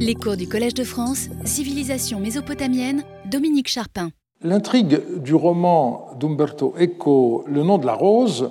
Les 0.00 0.14
cours 0.14 0.36
du 0.36 0.46
Collège 0.46 0.74
de 0.74 0.84
France, 0.84 1.28
Civilisation 1.44 2.20
mésopotamienne, 2.20 3.02
Dominique 3.24 3.68
Charpin. 3.68 4.10
L'intrigue 4.42 5.00
du 5.22 5.34
roman 5.34 6.10
d'Umberto 6.20 6.74
Eco, 6.78 7.44
Le 7.46 7.62
nom 7.62 7.78
de 7.78 7.86
la 7.86 7.94
rose, 7.94 8.50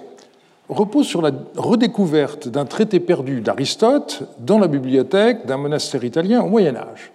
repose 0.69 1.05
sur 1.05 1.21
la 1.21 1.31
redécouverte 1.55 2.47
d'un 2.47 2.65
traité 2.65 2.99
perdu 2.99 3.41
d'Aristote 3.41 4.23
dans 4.39 4.57
la 4.57 4.67
bibliothèque 4.67 5.45
d'un 5.45 5.57
monastère 5.57 6.03
italien 6.03 6.41
au 6.41 6.49
Moyen 6.49 6.75
Âge. 6.75 7.11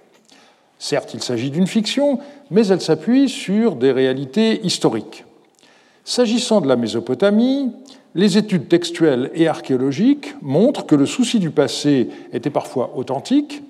Certes, 0.79 1.13
il 1.15 1.23
s'agit 1.23 1.51
d'une 1.51 1.67
fiction, 1.67 2.21
mais 2.51 2.67
elle 2.69 2.81
s'appuie 2.81 3.29
sur 3.29 3.75
des 3.75 3.93
réalités 3.93 4.65
historiques. 4.65 5.25
S'agissant 6.05 6.61
de 6.61 6.69
la 6.69 6.77
Mésopotamie, 6.77 7.73
les 8.15 8.39
études 8.39 8.69
textuelles 8.69 9.31
et 9.35 9.47
archéologiques 9.49 10.35
montrent 10.43 10.87
que 10.87 10.97
le 10.97 11.07
souci 11.07 11.39
du 11.39 11.51
passé 11.51 12.09
était 12.33 12.51
parfois 12.51 12.93
authentique, 12.97 13.63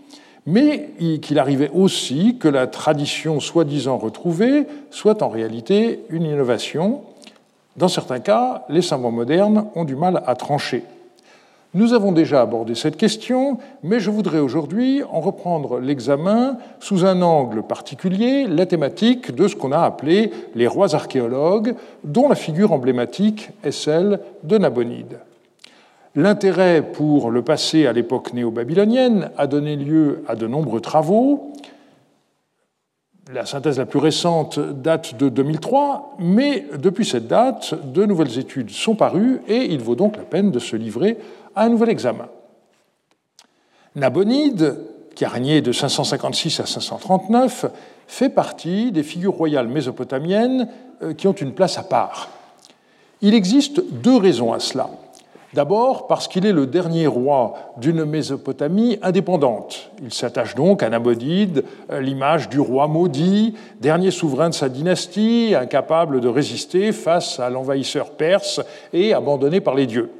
mais 0.50 0.90
qu'il 1.22 1.38
arrivait 1.38 1.70
aussi 1.72 2.36
que 2.38 2.48
la 2.48 2.66
tradition 2.66 3.38
soi-disant 3.38 3.98
retrouvée 3.98 4.66
soit 4.90 5.22
en 5.22 5.28
réalité 5.28 6.00
une 6.10 6.24
innovation. 6.24 7.02
Dans 7.76 7.88
certains 7.88 8.18
cas, 8.18 8.64
les 8.68 8.82
savants 8.82 9.12
modernes 9.12 9.66
ont 9.76 9.84
du 9.84 9.94
mal 9.94 10.22
à 10.26 10.34
trancher. 10.34 10.82
Nous 11.72 11.92
avons 11.92 12.10
déjà 12.10 12.40
abordé 12.40 12.74
cette 12.74 12.96
question, 12.96 13.58
mais 13.84 14.00
je 14.00 14.10
voudrais 14.10 14.40
aujourd'hui 14.40 15.04
en 15.04 15.20
reprendre 15.20 15.78
l'examen 15.78 16.58
sous 16.80 17.04
un 17.04 17.22
angle 17.22 17.62
particulier, 17.62 18.48
la 18.48 18.66
thématique 18.66 19.32
de 19.32 19.46
ce 19.46 19.54
qu'on 19.54 19.70
a 19.70 19.78
appelé 19.78 20.32
les 20.56 20.66
rois 20.66 20.96
archéologues, 20.96 21.76
dont 22.02 22.28
la 22.28 22.34
figure 22.34 22.72
emblématique 22.72 23.50
est 23.62 23.70
celle 23.70 24.18
de 24.42 24.58
Nabonide. 24.58 25.20
L'intérêt 26.16 26.82
pour 26.82 27.30
le 27.30 27.42
passé 27.42 27.86
à 27.86 27.92
l'époque 27.92 28.32
néo-babylonienne 28.32 29.30
a 29.36 29.46
donné 29.46 29.76
lieu 29.76 30.24
à 30.26 30.34
de 30.34 30.48
nombreux 30.48 30.80
travaux. 30.80 31.52
La 33.32 33.46
synthèse 33.46 33.78
la 33.78 33.86
plus 33.86 34.00
récente 34.00 34.58
date 34.58 35.16
de 35.16 35.28
2003, 35.28 36.16
mais 36.18 36.66
depuis 36.76 37.04
cette 37.04 37.28
date, 37.28 37.74
de 37.92 38.04
nouvelles 38.04 38.40
études 38.40 38.70
sont 38.70 38.96
parues 38.96 39.40
et 39.46 39.66
il 39.66 39.78
vaut 39.78 39.94
donc 39.94 40.16
la 40.16 40.24
peine 40.24 40.50
de 40.50 40.58
se 40.58 40.74
livrer 40.74 41.16
à 41.54 41.64
un 41.64 41.68
nouvel 41.68 41.90
examen. 41.90 42.28
Nabonide, 43.94 44.78
qui 45.14 45.24
a 45.24 45.28
régné 45.28 45.60
de 45.60 45.70
556 45.70 46.58
à 46.58 46.66
539, 46.66 47.66
fait 48.08 48.30
partie 48.30 48.90
des 48.90 49.04
figures 49.04 49.34
royales 49.34 49.68
mésopotamiennes 49.68 50.68
euh, 51.02 51.14
qui 51.14 51.28
ont 51.28 51.32
une 51.32 51.54
place 51.54 51.78
à 51.78 51.84
part. 51.84 52.30
Il 53.22 53.34
existe 53.34 53.80
deux 53.92 54.16
raisons 54.16 54.52
à 54.52 54.58
cela. 54.58 54.90
D'abord 55.52 56.06
parce 56.06 56.28
qu'il 56.28 56.46
est 56.46 56.52
le 56.52 56.68
dernier 56.68 57.08
roi 57.08 57.54
d'une 57.76 58.04
Mésopotamie 58.04 58.98
indépendante. 59.02 59.90
Il 60.00 60.12
s'attache 60.12 60.54
donc 60.54 60.84
à 60.84 60.88
Nabonide, 60.88 61.64
euh, 61.90 62.00
l'image 62.00 62.48
du 62.48 62.60
roi 62.60 62.86
maudit, 62.86 63.56
dernier 63.80 64.12
souverain 64.12 64.50
de 64.50 64.54
sa 64.54 64.68
dynastie, 64.68 65.54
incapable 65.58 66.20
de 66.20 66.28
résister 66.28 66.92
face 66.92 67.40
à 67.40 67.50
l'envahisseur 67.50 68.10
perse 68.10 68.60
et 68.92 69.12
abandonné 69.12 69.60
par 69.60 69.74
les 69.74 69.86
dieux. 69.86 70.10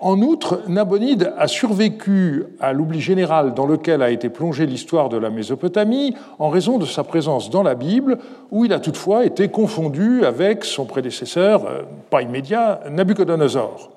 En 0.00 0.20
outre, 0.20 0.62
Nabonide 0.68 1.32
a 1.38 1.46
survécu 1.46 2.44
à 2.60 2.72
l'oubli 2.72 3.00
général 3.00 3.54
dans 3.54 3.66
lequel 3.66 4.02
a 4.02 4.10
été 4.10 4.28
plongée 4.28 4.66
l'histoire 4.66 5.08
de 5.08 5.16
la 5.16 5.30
Mésopotamie 5.30 6.14
en 6.38 6.48
raison 6.48 6.78
de 6.78 6.84
sa 6.84 7.04
présence 7.04 7.48
dans 7.48 7.62
la 7.62 7.74
Bible, 7.74 8.18
où 8.50 8.64
il 8.64 8.72
a 8.72 8.80
toutefois 8.80 9.24
été 9.24 9.48
confondu 9.48 10.24
avec 10.24 10.64
son 10.64 10.84
prédécesseur, 10.84 11.64
euh, 11.66 11.82
pas 12.10 12.22
immédiat, 12.22 12.80
Nabucodonosor. 12.90 13.92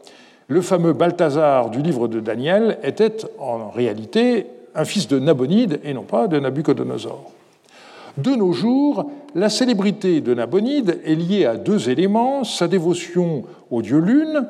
Le 0.47 0.61
fameux 0.61 0.93
Balthazar 0.93 1.71
du 1.71 1.81
livre 1.81 2.07
de 2.07 2.19
Daniel 2.19 2.77
était 2.83 3.17
en 3.39 3.69
réalité 3.69 4.45
un 4.75 4.85
fils 4.85 5.07
de 5.07 5.19
Nabonide 5.19 5.81
et 5.83 5.93
non 5.93 6.03
pas 6.03 6.27
de 6.27 6.39
Nabucodonosor. 6.39 7.31
De 8.17 8.31
nos 8.31 8.53
jours, 8.53 9.11
la 9.35 9.49
célébrité 9.49 10.21
de 10.21 10.33
Nabonide 10.33 10.99
est 11.03 11.15
liée 11.15 11.45
à 11.45 11.55
deux 11.55 11.89
éléments, 11.89 12.43
sa 12.43 12.67
dévotion 12.67 13.43
au 13.69 13.81
dieu 13.81 13.99
Lune, 13.99 14.47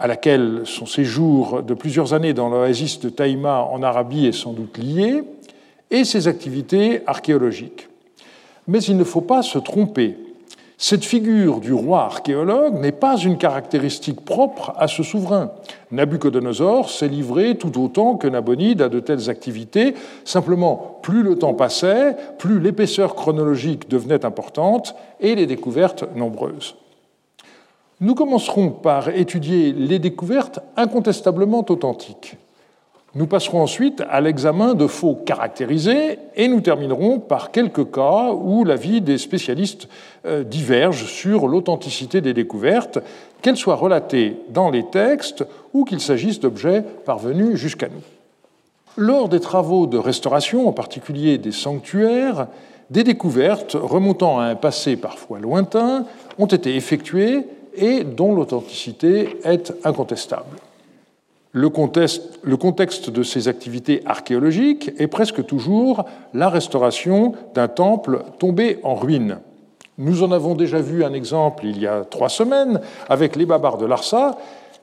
à 0.00 0.06
laquelle 0.06 0.62
son 0.64 0.86
séjour 0.86 1.62
de 1.62 1.74
plusieurs 1.74 2.14
années 2.14 2.32
dans 2.32 2.48
l'oasis 2.48 3.00
de 3.00 3.10
Taïma 3.10 3.68
en 3.70 3.82
Arabie 3.82 4.26
est 4.26 4.32
sans 4.32 4.54
doute 4.54 4.78
lié, 4.78 5.22
et 5.90 6.04
ses 6.04 6.26
activités 6.26 7.02
archéologiques. 7.06 7.88
Mais 8.66 8.82
il 8.82 8.96
ne 8.96 9.04
faut 9.04 9.20
pas 9.20 9.42
se 9.42 9.58
tromper. 9.58 10.16
Cette 10.78 11.04
figure 11.04 11.60
du 11.60 11.74
roi 11.74 12.04
archéologue 12.04 12.80
n'est 12.80 12.92
pas 12.92 13.18
une 13.18 13.36
caractéristique 13.36 14.24
propre 14.24 14.72
à 14.78 14.88
ce 14.88 15.02
souverain. 15.02 15.50
Nabucodonosor 15.90 16.88
s'est 16.88 17.08
livré 17.08 17.58
tout 17.58 17.78
autant 17.78 18.16
que 18.16 18.26
Nabonide 18.26 18.80
à 18.80 18.88
de 18.88 19.00
telles 19.00 19.28
activités. 19.28 19.94
Simplement, 20.24 20.98
plus 21.02 21.22
le 21.22 21.36
temps 21.36 21.52
passait, 21.52 22.16
plus 22.38 22.60
l'épaisseur 22.60 23.14
chronologique 23.14 23.90
devenait 23.90 24.24
importante 24.24 24.94
et 25.20 25.34
les 25.34 25.44
découvertes 25.44 26.04
nombreuses. 26.16 26.76
Nous 28.02 28.14
commencerons 28.14 28.70
par 28.70 29.10
étudier 29.10 29.72
les 29.72 29.98
découvertes 29.98 30.60
incontestablement 30.74 31.66
authentiques. 31.68 32.36
Nous 33.14 33.26
passerons 33.26 33.60
ensuite 33.60 34.02
à 34.08 34.22
l'examen 34.22 34.72
de 34.72 34.86
faux 34.86 35.16
caractérisés 35.16 36.18
et 36.34 36.48
nous 36.48 36.62
terminerons 36.62 37.18
par 37.18 37.50
quelques 37.50 37.90
cas 37.90 38.30
où 38.32 38.64
l'avis 38.64 39.02
des 39.02 39.18
spécialistes 39.18 39.88
euh, 40.24 40.44
diverge 40.44 41.04
sur 41.04 41.46
l'authenticité 41.46 42.22
des 42.22 42.32
découvertes, 42.32 43.00
qu'elles 43.42 43.58
soient 43.58 43.74
relatées 43.74 44.36
dans 44.48 44.70
les 44.70 44.86
textes 44.86 45.44
ou 45.74 45.84
qu'il 45.84 46.00
s'agisse 46.00 46.40
d'objets 46.40 46.82
parvenus 47.04 47.56
jusqu'à 47.56 47.88
nous. 47.88 48.02
Lors 48.96 49.28
des 49.28 49.40
travaux 49.40 49.86
de 49.86 49.98
restauration, 49.98 50.68
en 50.68 50.72
particulier 50.72 51.36
des 51.36 51.52
sanctuaires, 51.52 52.46
des 52.88 53.04
découvertes 53.04 53.76
remontant 53.78 54.40
à 54.40 54.44
un 54.44 54.54
passé 54.54 54.96
parfois 54.96 55.38
lointain 55.38 56.06
ont 56.38 56.46
été 56.46 56.76
effectuées 56.76 57.44
et 57.74 58.04
dont 58.04 58.34
l'authenticité 58.34 59.38
est 59.44 59.72
incontestable. 59.84 60.56
Le 61.52 61.68
contexte, 61.68 63.10
de 63.10 63.22
ces 63.24 63.48
activités 63.48 64.02
archéologiques 64.06 64.92
est 64.98 65.08
presque 65.08 65.44
toujours 65.44 66.04
la 66.32 66.48
restauration 66.48 67.34
d'un 67.54 67.66
temple 67.66 68.22
tombé 68.38 68.78
en 68.84 68.94
ruine. 68.94 69.38
Nous 69.98 70.22
en 70.22 70.30
avons 70.30 70.54
déjà 70.54 70.80
vu 70.80 71.02
un 71.04 71.12
exemple 71.12 71.66
il 71.66 71.80
y 71.80 71.88
a 71.88 72.04
trois 72.04 72.28
semaines 72.28 72.80
avec 73.08 73.34
les 73.34 73.46
babards 73.46 73.78
de 73.78 73.86
Larsa, 73.86 74.38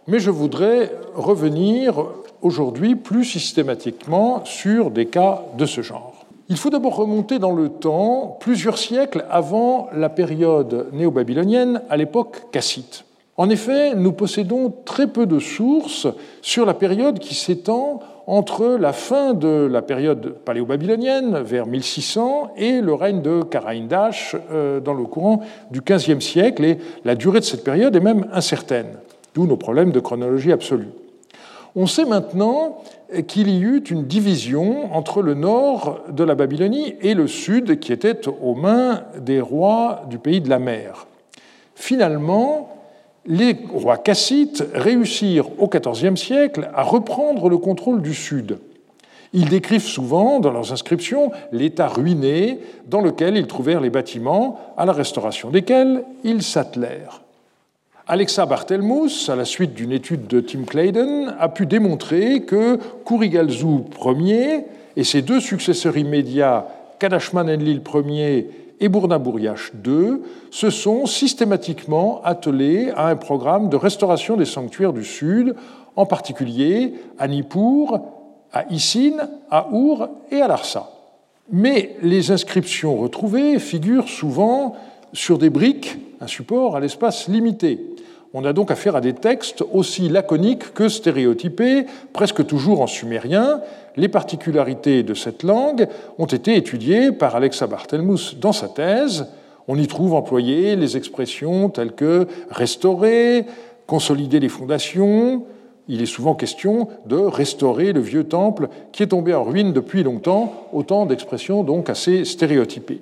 mais 0.08 0.20
je 0.20 0.30
voudrais 0.30 0.92
revenir 1.16 2.06
aujourd'hui 2.42 2.96
plus 2.96 3.24
systématiquement 3.24 4.44
sur 4.44 4.92
des 4.92 5.06
cas 5.06 5.44
de 5.58 5.66
ce 5.66 5.82
genre. 5.82 6.17
Il 6.50 6.56
faut 6.56 6.70
d'abord 6.70 6.96
remonter 6.96 7.40
dans 7.40 7.52
le 7.52 7.68
temps 7.68 8.38
plusieurs 8.40 8.78
siècles 8.78 9.26
avant 9.30 9.90
la 9.94 10.08
période 10.08 10.88
néo-babylonienne, 10.94 11.82
à 11.90 11.98
l'époque 11.98 12.52
cassite. 12.52 13.04
En 13.36 13.50
effet, 13.50 13.94
nous 13.96 14.14
possédons 14.14 14.74
très 14.86 15.08
peu 15.08 15.26
de 15.26 15.40
sources 15.40 16.08
sur 16.42 16.66
la 16.66 16.74
période 16.74 17.20
qui 17.20 17.36
s'étend 17.36 18.00
entre 18.28 18.78
la 18.80 18.94
fin 18.94 19.34
de 19.34 19.68
la 19.70 19.82
période 19.82 20.36
paléo-babylonienne, 20.46 21.40
vers 21.40 21.68
1600, 21.68 22.54
et 22.58 22.82
le 22.82 22.94
règne 22.94 23.22
de 23.22 23.44
Karaïndash 23.44 24.36
euh, 24.52 24.80
dans 24.80 24.94
le 24.94 25.04
courant 25.04 25.42
du 25.72 25.82
XVe 25.82 26.22
siècle. 26.22 26.64
Et 26.64 26.78
la 27.04 27.16
durée 27.16 27.40
de 27.40 27.46
cette 27.46 27.64
période 27.64 27.96
est 27.96 28.02
même 28.02 28.26
incertaine, 28.32 28.98
d'où 29.36 29.48
nos 29.48 29.58
problèmes 29.58 29.92
de 29.92 30.00
chronologie 30.00 30.52
absolue. 30.52 30.90
On 31.80 31.86
sait 31.86 32.06
maintenant 32.06 32.80
qu'il 33.28 33.50
y 33.50 33.62
eut 33.62 33.84
une 33.92 34.06
division 34.06 34.92
entre 34.96 35.22
le 35.22 35.36
nord 35.36 36.00
de 36.10 36.24
la 36.24 36.34
Babylonie 36.34 36.96
et 37.02 37.14
le 37.14 37.28
sud, 37.28 37.80
qui 37.80 37.94
était 37.94 38.28
aux 38.28 38.56
mains 38.56 39.04
des 39.20 39.40
rois 39.40 40.02
du 40.10 40.18
pays 40.18 40.42
de 40.42 40.50
la 40.50 40.58
mer. 40.58 41.06
Finalement, 41.76 42.76
les 43.28 43.56
rois 43.72 43.98
cassites 43.98 44.64
réussirent 44.74 45.50
au 45.62 45.68
XIVe 45.68 46.16
siècle 46.16 46.68
à 46.74 46.82
reprendre 46.82 47.48
le 47.48 47.60
contrôle 47.60 48.02
du 48.02 48.16
sud. 48.16 48.58
Ils 49.34 49.48
décrivent 49.48 49.82
souvent 49.82 50.40
dans 50.40 50.52
leurs 50.52 50.74
inscriptions 50.74 51.30
l'état 51.52 51.90
ruiné 51.90 52.58
dans 52.88 53.02
lequel 53.02 53.38
ils 53.38 53.46
trouvèrent 53.46 53.82
les 53.82 53.92
bâtiments, 53.92 54.60
à 54.78 54.88
la 54.88 54.94
restauration 54.94 55.52
desquels 55.52 56.04
ils 56.24 56.42
s'attelèrent. 56.42 57.22
Alexa 58.10 58.46
Barthelmus, 58.46 59.28
à 59.28 59.36
la 59.36 59.44
suite 59.44 59.74
d'une 59.74 59.92
étude 59.92 60.28
de 60.28 60.40
Tim 60.40 60.64
Clayden, 60.64 61.36
a 61.38 61.50
pu 61.50 61.66
démontrer 61.66 62.44
que 62.44 62.80
Kurigalzu 63.04 63.84
Ier 64.06 64.64
et 64.96 65.04
ses 65.04 65.22
deux 65.22 65.42
successeurs 65.42 65.98
immédiats, 65.98 66.68
Kadashman 67.00 67.50
Enlil 67.50 67.82
Ier 68.06 68.50
et 68.80 68.88
Burnaburiash 68.88 69.74
II, 69.86 70.22
se 70.52 70.70
sont 70.70 71.06
systématiquement 71.06 72.22
attelés 72.24 72.92
à 72.96 73.10
un 73.10 73.18
programme 73.18 73.68
de 73.68 73.76
restauration 73.76 74.38
des 74.38 74.46
sanctuaires 74.46 74.94
du 74.94 75.04
Sud, 75.04 75.56
en 75.98 76.06
particulier 76.06 76.94
à 77.20 77.28
Nippur, 77.28 78.00
à 78.54 78.72
Isin, 78.72 79.18
à 79.52 79.68
Our 79.74 80.08
et 80.32 80.42
à 80.42 80.48
Larsa. 80.48 80.90
Mais 81.52 81.98
les 82.02 82.32
inscriptions 82.32 82.96
retrouvées 82.96 83.60
figurent 83.60 84.08
souvent 84.08 84.78
sur 85.14 85.38
des 85.38 85.50
briques, 85.50 85.98
un 86.22 86.28
support 86.28 86.76
à 86.76 86.80
l'espace 86.80 87.28
limité. 87.28 87.80
On 88.34 88.44
a 88.44 88.54
donc 88.54 88.72
affaire 88.72 88.96
à 88.96 89.02
des 89.02 89.14
textes 89.14 89.64
aussi 89.74 90.10
laconiques 90.10 90.74
que 90.74 90.90
stéréotypés, 90.90 91.86
presque 92.14 92.46
toujours 92.46 92.82
en 92.82 92.88
sumérien. 92.88 93.62
Les 93.96 94.10
particularités 94.10 95.04
de 95.04 95.14
cette 95.14 95.44
langue 95.44 95.88
ont 96.18 96.26
été 96.26 96.56
étudiées 96.56 97.12
par 97.12 97.36
Alexa 97.36 97.68
Barthelmus 97.68 98.36
dans 98.40 98.52
sa 98.52 98.68
thèse. 98.68 99.28
On 99.68 99.78
y 99.78 99.88
trouve 99.88 100.14
employées 100.14 100.76
les 100.76 100.98
expressions 100.98 101.70
telles 101.70 101.94
que 101.94 102.28
restaurer, 102.50 103.46
consolider 103.88 104.40
les 104.40 104.50
fondations. 104.50 105.46
Il 105.88 106.02
est 106.02 106.06
souvent 106.06 106.36
question 106.36 106.90
de 107.06 107.16
restaurer 107.16 107.94
le 107.94 108.02
vieux 108.02 108.26
temple 108.26 108.68
qui 108.92 109.04
est 109.04 109.08
tombé 109.08 109.34
en 109.34 109.44
ruine 109.44 109.72
depuis 109.72 110.04
longtemps, 110.04 110.68
autant 110.74 111.06
d'expressions 111.06 111.64
donc 111.64 111.90
assez 111.90 112.26
stéréotypées. 112.26 113.02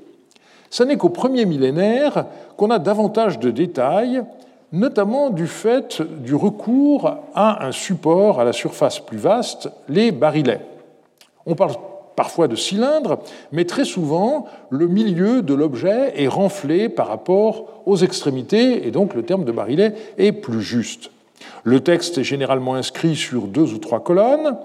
Ce 0.69 0.83
n'est 0.83 0.97
qu'au 0.97 1.09
premier 1.09 1.45
millénaire 1.45 2.25
qu'on 2.57 2.71
a 2.71 2.79
davantage 2.79 3.39
de 3.39 3.51
détails 3.51 4.23
notamment 4.75 5.29
du 5.29 5.47
fait 5.47 6.01
du 6.01 6.35
recours 6.35 7.17
à 7.33 7.65
un 7.65 7.71
support 7.71 8.39
à 8.39 8.43
la 8.43 8.53
surface 8.53 8.99
plus 8.99 9.17
vaste, 9.17 9.69
les 9.87 10.11
barilets. 10.11 10.61
On 11.45 11.55
parle 11.55 11.75
parfois 12.15 12.47
de 12.47 12.55
cylindres, 12.55 13.19
mais 13.51 13.65
très 13.65 13.85
souvent, 13.85 14.47
le 14.69 14.87
milieu 14.87 15.41
de 15.41 15.53
l'objet 15.53 16.13
est 16.21 16.27
renflé 16.27 16.89
par 16.89 17.07
rapport 17.07 17.81
aux 17.85 17.97
extrémités, 17.97 18.87
et 18.87 18.91
donc 18.91 19.13
le 19.13 19.23
terme 19.23 19.45
de 19.45 19.51
barillet 19.51 19.93
est 20.17 20.31
plus 20.31 20.61
juste. 20.61 21.11
Le 21.63 21.79
texte 21.81 22.17
est 22.17 22.23
généralement 22.23 22.75
inscrit 22.75 23.15
sur 23.15 23.43
deux 23.43 23.73
ou 23.73 23.77
trois 23.77 24.03
colonnes. 24.03 24.57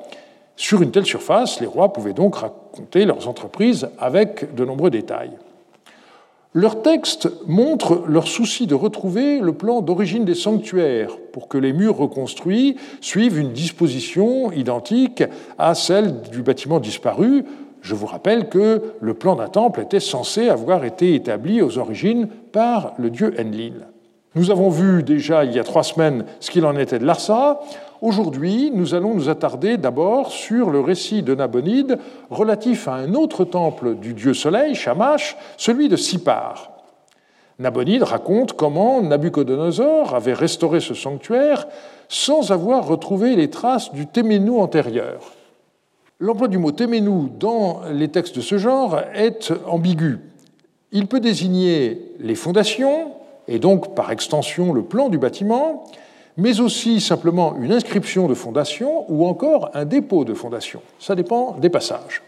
Sur 0.56 0.82
une 0.82 0.90
telle 0.90 1.06
surface, 1.06 1.60
les 1.60 1.66
rois 1.66 1.92
pouvaient 1.92 2.12
donc 2.12 2.36
raconter 2.36 3.04
leurs 3.04 3.28
entreprises 3.28 3.88
avec 3.98 4.54
de 4.54 4.64
nombreux 4.64 4.90
détails. 4.90 5.32
Leur 6.52 6.82
texte 6.82 7.28
montre 7.46 8.02
leur 8.08 8.26
souci 8.26 8.66
de 8.66 8.74
retrouver 8.74 9.38
le 9.38 9.52
plan 9.52 9.82
d'origine 9.82 10.24
des 10.24 10.34
sanctuaires 10.34 11.16
pour 11.32 11.46
que 11.46 11.56
les 11.56 11.72
murs 11.72 11.96
reconstruits 11.96 12.76
suivent 13.00 13.38
une 13.38 13.52
disposition 13.52 14.50
identique 14.50 15.22
à 15.58 15.76
celle 15.76 16.22
du 16.22 16.42
bâtiment 16.42 16.80
disparu. 16.80 17.44
Je 17.82 17.94
vous 17.94 18.06
rappelle 18.06 18.48
que 18.48 18.82
le 19.00 19.14
plan 19.14 19.36
d'un 19.36 19.46
temple 19.46 19.80
était 19.80 20.00
censé 20.00 20.48
avoir 20.48 20.84
été 20.84 21.14
établi 21.14 21.62
aux 21.62 21.78
origines 21.78 22.26
par 22.50 22.94
le 22.98 23.10
dieu 23.10 23.32
Enlil. 23.38 23.86
Nous 24.34 24.50
avons 24.50 24.70
vu 24.70 25.04
déjà 25.04 25.44
il 25.44 25.52
y 25.52 25.58
a 25.60 25.64
trois 25.64 25.84
semaines 25.84 26.24
ce 26.40 26.50
qu'il 26.50 26.66
en 26.66 26.76
était 26.76 26.98
de 26.98 27.06
Larsa. 27.06 27.60
Aujourd'hui, 28.02 28.70
nous 28.72 28.94
allons 28.94 29.12
nous 29.12 29.28
attarder 29.28 29.76
d'abord 29.76 30.32
sur 30.32 30.70
le 30.70 30.80
récit 30.80 31.22
de 31.22 31.34
Nabonide 31.34 31.98
relatif 32.30 32.88
à 32.88 32.94
un 32.94 33.12
autre 33.12 33.44
temple 33.44 33.96
du 33.96 34.14
dieu 34.14 34.32
soleil, 34.32 34.74
Shamash, 34.74 35.36
celui 35.58 35.90
de 35.90 35.96
Sipar. 35.96 36.70
Nabonide 37.58 38.04
raconte 38.04 38.54
comment 38.54 39.02
Nabucodonosor 39.02 40.14
avait 40.14 40.32
restauré 40.32 40.80
ce 40.80 40.94
sanctuaire 40.94 41.68
sans 42.08 42.52
avoir 42.52 42.86
retrouvé 42.86 43.36
les 43.36 43.50
traces 43.50 43.92
du 43.92 44.06
Téménou 44.06 44.60
antérieur. 44.60 45.32
L'emploi 46.20 46.48
du 46.48 46.56
mot 46.56 46.72
Téménou 46.72 47.28
dans 47.38 47.82
les 47.92 48.08
textes 48.08 48.36
de 48.36 48.40
ce 48.40 48.56
genre 48.56 48.98
est 49.14 49.52
ambigu. 49.66 50.20
Il 50.90 51.06
peut 51.06 51.20
désigner 51.20 52.14
les 52.18 52.34
fondations, 52.34 53.12
et 53.46 53.58
donc 53.58 53.94
par 53.94 54.10
extension 54.10 54.72
le 54.72 54.84
plan 54.84 55.10
du 55.10 55.18
bâtiment, 55.18 55.84
mais 56.40 56.60
aussi 56.60 57.00
simplement 57.00 57.54
une 57.60 57.70
inscription 57.70 58.26
de 58.26 58.32
fondation 58.32 59.04
ou 59.08 59.26
encore 59.26 59.70
un 59.74 59.84
dépôt 59.84 60.24
de 60.24 60.32
fondation. 60.32 60.80
Ça 60.98 61.14
dépend 61.14 61.52
des 61.58 61.68
passages. 61.68 62.22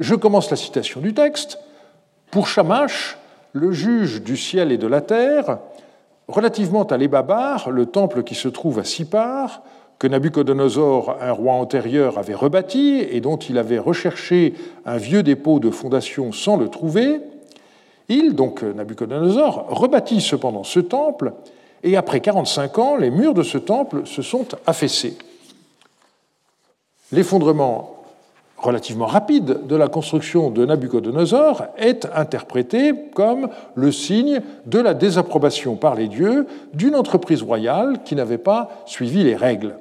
Je 0.00 0.14
commence 0.14 0.50
la 0.50 0.56
citation 0.56 1.00
du 1.02 1.12
texte. 1.12 1.58
Pour 2.30 2.48
Shamash, 2.48 3.18
le 3.52 3.70
juge 3.70 4.22
du 4.22 4.38
ciel 4.38 4.72
et 4.72 4.78
de 4.78 4.86
la 4.86 5.02
terre, 5.02 5.58
relativement 6.26 6.84
à 6.84 6.96
l'Ebabar, 6.96 7.70
le 7.70 7.84
temple 7.84 8.22
qui 8.22 8.34
se 8.34 8.48
trouve 8.48 8.78
à 8.78 8.84
Sipar, 8.84 9.62
que 9.98 10.06
Nabucodonosor, 10.06 11.18
un 11.20 11.32
roi 11.32 11.52
antérieur, 11.52 12.16
avait 12.16 12.34
rebâti 12.34 13.06
et 13.10 13.20
dont 13.20 13.36
il 13.36 13.58
avait 13.58 13.78
recherché 13.78 14.54
un 14.86 14.96
vieux 14.96 15.22
dépôt 15.22 15.60
de 15.60 15.70
fondation 15.70 16.32
sans 16.32 16.56
le 16.56 16.68
trouver, 16.68 17.20
il, 18.08 18.34
donc 18.34 18.62
Nabucodonosor, 18.62 19.66
rebâtit 19.68 20.22
cependant 20.22 20.64
ce 20.64 20.80
temple 20.80 21.34
et 21.82 21.96
après 21.96 22.20
45 22.20 22.78
ans, 22.78 22.96
les 22.96 23.10
murs 23.10 23.34
de 23.34 23.42
ce 23.42 23.58
temple 23.58 24.06
se 24.06 24.22
sont 24.22 24.46
affaissés. 24.66 25.16
L'effondrement 27.10 28.02
relativement 28.56 29.06
rapide 29.06 29.66
de 29.66 29.76
la 29.76 29.88
construction 29.88 30.50
de 30.50 30.64
Nabucodonosor 30.64 31.64
est 31.76 32.06
interprété 32.14 32.92
comme 33.12 33.48
le 33.74 33.90
signe 33.90 34.40
de 34.66 34.78
la 34.78 34.94
désapprobation 34.94 35.74
par 35.74 35.96
les 35.96 36.06
dieux 36.06 36.46
d'une 36.72 36.94
entreprise 36.94 37.42
royale 37.42 38.02
qui 38.04 38.14
n'avait 38.14 38.38
pas 38.38 38.70
suivi 38.86 39.24
les 39.24 39.34
règles. 39.34 39.76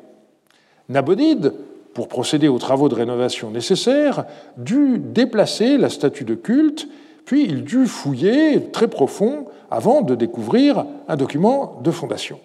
Nabonide, 0.90 1.54
pour 1.94 2.08
procéder 2.08 2.48
aux 2.48 2.58
travaux 2.58 2.90
de 2.90 2.96
rénovation 2.96 3.52
nécessaires, 3.52 4.26
dut 4.58 4.98
déplacer 4.98 5.78
la 5.78 5.90
statue 5.90 6.24
de 6.24 6.36
culte, 6.36 6.88
puis 7.26 7.44
il 7.44 7.64
dut 7.64 7.88
fouiller 7.88 8.72
très 8.72 8.88
profond 8.88 9.46
avant 9.70 10.02
de 10.02 10.16
découvrir 10.16 10.86
un 11.08 11.16
document 11.16 11.80
de 11.84 11.92
fondation. 11.92 12.40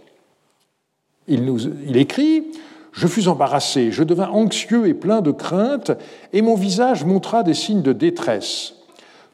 Il, 1.28 1.44
nous, 1.44 1.66
écrit 1.94 2.44
Je 2.92 3.06
fus 3.06 3.28
embarrassé, 3.28 3.90
je 3.90 4.04
devins 4.04 4.30
anxieux 4.30 4.86
et 4.86 4.94
plein 4.94 5.20
de 5.20 5.32
crainte, 5.32 5.92
et 6.32 6.40
mon 6.40 6.54
visage 6.54 7.04
montra 7.04 7.42
des 7.42 7.54
signes 7.54 7.82
de 7.82 7.92
détresse. 7.92 8.74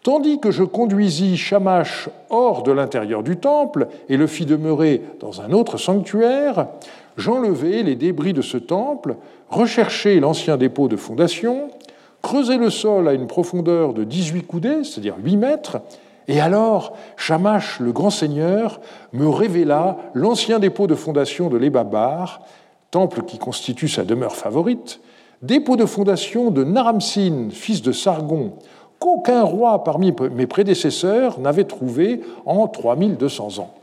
Tandis 0.02 0.40
que 0.40 0.50
je 0.50 0.64
conduisis 0.64 1.36
Shamash 1.36 2.08
hors 2.28 2.64
de 2.64 2.72
l'intérieur 2.72 3.22
du 3.22 3.36
temple 3.36 3.86
et 4.08 4.16
le 4.16 4.26
fis 4.26 4.46
demeurer 4.46 5.02
dans 5.20 5.42
un 5.42 5.52
autre 5.52 5.78
sanctuaire, 5.78 6.66
j'enlevai 7.16 7.84
les 7.84 7.94
débris 7.94 8.32
de 8.32 8.42
ce 8.42 8.56
temple, 8.56 9.16
recherchai 9.48 10.18
l'ancien 10.18 10.56
dépôt 10.56 10.88
de 10.88 10.96
fondation, 10.96 11.68
creusai 12.22 12.56
le 12.56 12.70
sol 12.70 13.08
à 13.08 13.12
une 13.12 13.26
profondeur 13.26 13.92
de 13.92 14.04
18 14.04 14.46
coudées, 14.46 14.84
c'est-à-dire 14.84 15.16
8 15.22 15.36
mètres, 15.36 15.78
et 16.28 16.40
alors, 16.40 16.94
Shamash, 17.16 17.80
le 17.80 17.92
grand 17.92 18.10
seigneur, 18.10 18.80
me 19.12 19.28
révéla 19.28 19.98
l'ancien 20.14 20.58
dépôt 20.58 20.86
de 20.86 20.94
fondation 20.94 21.48
de 21.48 21.56
l'Ebabar, 21.56 22.42
temple 22.90 23.22
qui 23.22 23.38
constitue 23.38 23.88
sa 23.88 24.04
demeure 24.04 24.36
favorite, 24.36 25.00
dépôt 25.42 25.76
de 25.76 25.86
fondation 25.86 26.50
de 26.50 26.62
Naramsin, 26.62 27.48
fils 27.50 27.82
de 27.82 27.90
Sargon, 27.90 28.52
qu'aucun 29.00 29.42
roi 29.42 29.82
parmi 29.82 30.14
mes 30.32 30.46
prédécesseurs 30.46 31.40
n'avait 31.40 31.64
trouvé 31.64 32.20
en 32.46 32.68
3200 32.68 33.58
ans. 33.58 33.74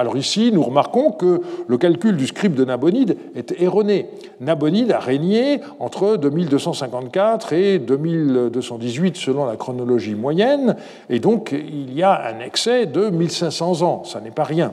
Alors 0.00 0.16
ici, 0.16 0.50
nous 0.50 0.62
remarquons 0.62 1.12
que 1.12 1.42
le 1.66 1.76
calcul 1.76 2.16
du 2.16 2.26
scribe 2.26 2.54
de 2.54 2.64
Nabonide 2.64 3.18
est 3.34 3.60
erroné. 3.60 4.06
Nabonide 4.40 4.92
a 4.92 4.98
régné 4.98 5.60
entre 5.78 6.16
2254 6.16 7.52
et 7.52 7.78
2218 7.78 9.18
selon 9.18 9.44
la 9.44 9.56
chronologie 9.56 10.14
moyenne, 10.14 10.76
et 11.10 11.18
donc 11.18 11.52
il 11.52 11.92
y 11.92 12.02
a 12.02 12.18
un 12.28 12.40
excès 12.40 12.86
de 12.86 13.10
1500 13.10 13.82
ans, 13.82 14.04
ça 14.04 14.22
n'est 14.22 14.30
pas 14.30 14.44
rien. 14.44 14.72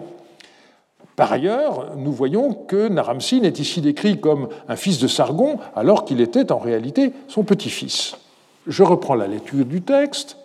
Par 1.18 1.34
ailleurs, 1.34 1.98
nous 1.98 2.14
voyons 2.14 2.54
que 2.54 2.88
Naramsin 2.88 3.44
est 3.44 3.60
ici 3.60 3.82
décrit 3.82 4.22
comme 4.22 4.48
un 4.70 4.78
fils 4.78 4.98
de 4.98 5.10
Sargon, 5.10 5.58
alors 5.76 6.06
qu'il 6.06 6.22
était 6.22 6.54
en 6.54 6.58
réalité 6.58 7.12
son 7.28 7.44
petit-fils. 7.44 8.16
Je 8.66 8.82
reprends 8.82 9.16
la 9.16 9.28
lecture 9.28 9.66
du 9.66 9.82
texte. 9.82 10.38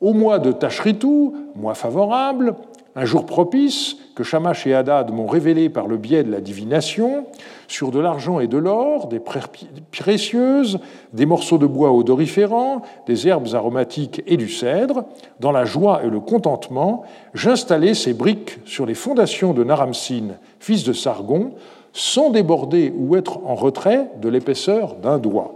Au 0.00 0.14
mois 0.14 0.38
de 0.38 0.52
Tachritou, 0.52 1.34
mois 1.54 1.74
favorable, 1.74 2.54
un 2.96 3.04
jour 3.04 3.26
propice 3.26 3.96
que 4.14 4.24
Shamash 4.24 4.66
et 4.66 4.74
Hadad 4.74 5.12
m'ont 5.12 5.26
révélé 5.26 5.68
par 5.68 5.86
le 5.86 5.98
biais 5.98 6.24
de 6.24 6.32
la 6.32 6.40
divination, 6.40 7.26
sur 7.68 7.90
de 7.90 8.00
l'argent 8.00 8.40
et 8.40 8.46
de 8.46 8.56
l'or, 8.56 9.08
des 9.08 9.20
précieuses, 9.20 10.78
des 11.12 11.26
morceaux 11.26 11.58
de 11.58 11.66
bois 11.66 11.92
odoriférants, 11.92 12.80
des 13.06 13.28
herbes 13.28 13.48
aromatiques 13.52 14.22
et 14.26 14.38
du 14.38 14.48
cèdre, 14.48 15.04
dans 15.40 15.52
la 15.52 15.66
joie 15.66 16.02
et 16.04 16.08
le 16.08 16.20
contentement, 16.20 17.02
j'installai 17.34 17.92
ces 17.92 18.14
briques 18.14 18.58
sur 18.64 18.86
les 18.86 18.94
fondations 18.94 19.52
de 19.52 19.62
Naramsin, 19.62 20.28
fils 20.58 20.82
de 20.84 20.94
Sargon, 20.94 21.50
sans 21.92 22.30
déborder 22.30 22.94
ou 22.96 23.16
être 23.16 23.40
en 23.44 23.56
retrait 23.56 24.10
de 24.22 24.30
l'épaisseur 24.30 24.94
d'un 24.94 25.18
doigt. 25.18 25.52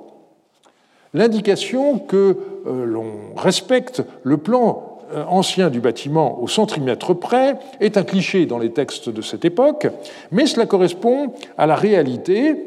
L'indication 1.15 1.99
que 1.99 2.37
euh, 2.67 2.85
l'on 2.85 3.35
respecte 3.35 4.05
le 4.23 4.37
plan 4.37 4.90
ancien 5.29 5.71
du 5.71 5.81
bâtiment 5.81 6.41
au 6.43 6.49
centimètre 6.49 7.15
près 7.15 7.57
est 7.81 7.97
un 7.97 8.03
cliché 8.03 8.47
dans 8.47 8.59
les 8.59 8.73
textes 8.73 9.09
de 9.09 9.23
cette 9.23 9.45
époque, 9.45 9.87
mais 10.31 10.47
cela 10.47 10.67
correspond 10.67 11.33
à 11.59 11.67
la 11.67 11.75
réalité. 11.75 12.67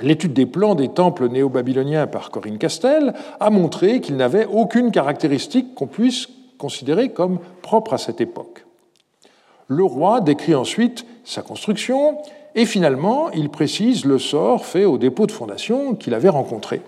L'étude 0.00 0.32
des 0.32 0.46
plans 0.46 0.74
des 0.74 0.88
temples 0.88 1.28
néo-babyloniens 1.28 2.06
par 2.06 2.30
Corinne 2.30 2.58
Castel 2.58 3.12
a 3.40 3.50
montré 3.50 4.00
qu'ils 4.00 4.16
n'avaient 4.16 4.46
aucune 4.46 4.90
caractéristique 4.90 5.74
qu'on 5.74 5.86
puisse 5.86 6.28
considérer 6.58 7.10
comme 7.10 7.38
propre 7.60 7.94
à 7.94 7.98
cette 7.98 8.20
époque. 8.20 8.64
Le 9.68 9.84
roi 9.84 10.20
décrit 10.20 10.54
ensuite 10.54 11.06
sa 11.24 11.42
construction 11.42 12.18
et 12.54 12.66
finalement 12.66 13.30
il 13.30 13.48
précise 13.48 14.04
le 14.04 14.18
sort 14.18 14.64
fait 14.64 14.84
au 14.84 14.98
dépôt 14.98 15.26
de 15.26 15.32
fondation 15.32 15.94
qu'il 15.94 16.14
avait 16.14 16.28
rencontré. 16.28 16.82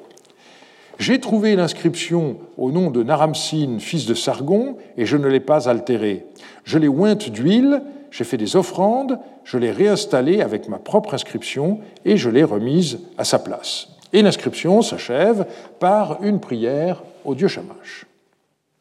J'ai 0.99 1.19
trouvé 1.19 1.57
l'inscription 1.57 2.37
au 2.57 2.71
nom 2.71 2.91
de 2.91 3.03
Naramsin, 3.03 3.79
fils 3.79 4.07
de 4.07 4.15
Sargon, 4.15 4.77
et 4.97 5.07
je 5.07 5.17
ne 5.17 5.27
l'ai 5.27 5.41
pas 5.41 5.69
altérée. 5.69 6.25
Je 6.65 6.79
l'ai 6.79 6.89
ointe 6.89 7.31
d'huile, 7.31 7.83
j'ai 8.11 8.25
fait 8.25 8.37
des 8.37 8.55
offrandes, 8.55 9.19
je 9.43 9.59
l'ai 9.59 9.73
réinstallé 9.73 10.41
avec 10.41 10.69
ma 10.69 10.79
propre 10.79 11.15
inscription 11.15 11.81
et 12.05 12.17
je 12.17 12.31
l'ai 12.31 12.45
remise 12.45 13.01
à 13.19 13.25
sa 13.25 13.41
place. 13.41 13.89
Et 14.13 14.23
l'inscription 14.23 14.83
s'achève 14.83 15.47
par 15.81 16.23
une 16.23 16.39
prière 16.39 17.03
au 17.25 17.35
dieu 17.35 17.49
Shamash. 17.49 18.07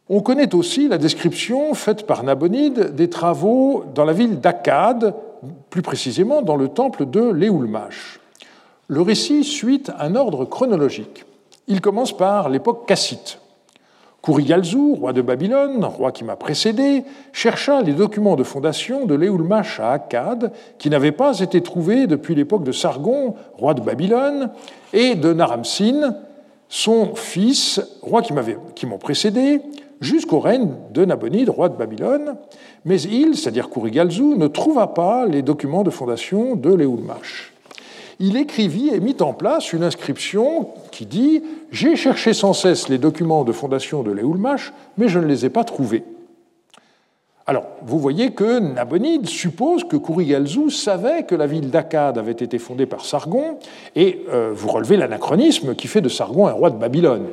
On 0.08 0.22
connaît 0.22 0.54
aussi 0.54 0.88
la 0.88 1.00
description 1.00 1.74
faite 1.74 2.06
par 2.06 2.24
Nabonide 2.24 2.94
des 2.94 3.10
travaux 3.10 3.86
dans 3.96 4.06
la 4.06 4.14
ville 4.14 4.40
d'Akkad, 4.40 5.16
plus 5.72 5.82
précisément 5.82 6.44
dans 6.44 6.56
le 6.56 6.68
temple 6.68 7.08
de 7.08 7.32
Léoulmash. 7.32 8.20
Le 8.88 9.02
récit 9.02 9.44
suit 9.44 9.84
un 9.98 10.16
ordre 10.16 10.46
chronologique. 10.46 11.26
Il 11.68 11.82
commence 11.82 12.16
par 12.16 12.50
l'époque 12.50 12.88
cassite. 12.88 13.40
Kurigalzu, 14.22 14.94
roi 14.94 15.12
de 15.12 15.22
Babylone, 15.22 15.84
roi 15.84 16.14
qui 16.14 16.24
m'a 16.24 16.38
précédé, 16.38 17.04
chercha 17.34 17.82
les 17.82 17.92
documents 17.92 18.38
de 18.38 18.44
fondation 18.44 19.06
de 19.06 19.16
Léoulmash 19.16 19.82
à 19.82 19.92
Akkad, 19.92 20.54
qui 20.78 20.90
n'avaient 20.90 21.12
pas 21.12 21.40
été 21.40 21.62
trouvés 21.62 22.08
depuis 22.08 22.34
l'époque 22.34 22.64
de 22.64 22.72
Sargon, 22.72 23.36
roi 23.58 23.74
de 23.74 23.82
Babylone, 23.82 24.52
et 24.94 25.16
de 25.16 25.34
Naramsin, 25.34 26.16
son 26.70 27.16
fils, 27.16 27.82
roi 28.02 28.22
qui 28.22 28.86
m'ont 28.86 28.98
précédé, 28.98 29.62
jusqu'au 30.00 30.40
règne 30.40 30.70
de 30.92 31.04
Nabonide, 31.04 31.50
roi 31.50 31.68
de 31.68 31.76
Babylone. 31.76 32.36
Mais 32.86 33.02
il, 33.02 33.36
c'est-à-dire 33.36 33.70
Kurigalzu, 33.70 34.38
ne 34.38 34.48
trouva 34.48 34.88
pas 34.88 35.26
les 35.26 35.42
documents 35.42 35.84
de 35.84 35.90
fondation 35.90 36.56
de 36.56 36.74
Léoulmash 36.74 37.53
il 38.20 38.38
écrivit 38.38 38.90
et 38.90 39.00
mit 39.00 39.18
en 39.22 39.34
place 39.34 39.74
une 39.74 39.84
inscription 39.84 40.70
qui 40.92 41.06
dit 41.06 41.44
J'ai 41.72 41.96
cherché 41.96 42.34
sans 42.34 42.54
cesse 42.54 42.90
les 42.90 42.98
documents 42.98 43.44
de 43.44 43.52
fondation 43.52 44.04
de 44.04 44.12
Léoulmash, 44.12 44.74
mais 44.98 45.08
je 45.08 45.20
ne 45.20 45.26
les 45.26 45.46
ai 45.46 45.50
pas 45.50 45.64
trouvés. 45.64 46.04
Alors, 47.46 47.66
vous 47.82 48.00
voyez 48.00 48.32
que 48.32 48.60
Nabonide 48.60 49.28
suppose 49.28 49.84
que 49.84 49.98
Kurigalzu 49.98 50.70
savait 50.70 51.24
que 51.24 51.36
la 51.36 51.46
ville 51.46 51.70
d'Akkad 51.70 52.18
avait 52.18 52.32
été 52.32 52.58
fondée 52.58 52.86
par 52.86 53.04
Sargon, 53.04 53.58
et 53.96 54.24
euh, 54.30 54.52
vous 54.54 54.70
relevez 54.70 54.96
l'anachronisme 54.96 55.76
qui 55.76 55.88
fait 55.88 56.00
de 56.00 56.08
Sargon 56.08 56.48
un 56.48 56.54
roi 56.54 56.70
de 56.70 56.78
Babylone. 56.78 57.28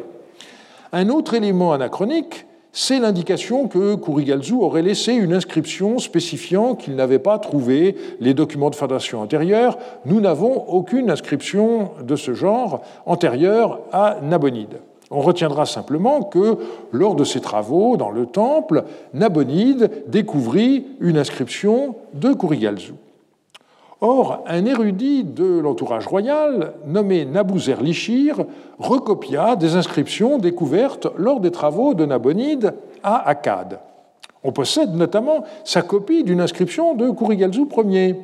Un 0.92 1.08
autre 1.10 1.34
élément 1.34 1.72
anachronique, 1.72 2.46
c'est 2.72 3.00
l'indication 3.00 3.66
que 3.66 3.96
Kurigalzu 3.96 4.54
aurait 4.54 4.82
laissé 4.82 5.12
une 5.12 5.32
inscription 5.32 5.98
spécifiant 5.98 6.74
qu'il 6.76 6.94
n'avait 6.94 7.18
pas 7.18 7.38
trouvé 7.38 7.96
les 8.20 8.32
documents 8.32 8.70
de 8.70 8.76
fondation 8.76 9.20
antérieurs. 9.20 9.76
Nous 10.06 10.20
n'avons 10.20 10.68
aucune 10.68 11.10
inscription 11.10 11.90
de 12.02 12.14
ce 12.14 12.32
genre 12.32 12.82
antérieure 13.06 13.80
à 13.92 14.18
Nabonide. 14.22 14.80
On 15.10 15.20
retiendra 15.20 15.66
simplement 15.66 16.22
que 16.22 16.58
lors 16.92 17.16
de 17.16 17.24
ses 17.24 17.40
travaux 17.40 17.96
dans 17.96 18.10
le 18.10 18.26
temple, 18.26 18.84
Nabonide 19.12 20.04
découvrit 20.06 20.86
une 21.00 21.18
inscription 21.18 21.96
de 22.14 22.32
Kurigalzu. 22.32 22.92
Or, 24.02 24.44
un 24.46 24.64
érudit 24.64 25.24
de 25.24 25.58
l'entourage 25.58 26.06
royal, 26.06 26.72
nommé 26.86 27.26
Nabuzer 27.26 27.82
Lichir, 27.82 28.44
recopia 28.78 29.56
des 29.56 29.76
inscriptions 29.76 30.38
découvertes 30.38 31.08
lors 31.18 31.40
des 31.40 31.50
travaux 31.50 31.92
de 31.92 32.06
Nabonide 32.06 32.74
à 33.02 33.28
Akkad. 33.28 33.78
On 34.42 34.52
possède 34.52 34.94
notamment 34.94 35.44
sa 35.64 35.82
copie 35.82 36.24
d'une 36.24 36.40
inscription 36.40 36.94
de 36.94 37.10
Kurigalzu 37.10 37.66
Ier. 37.84 38.16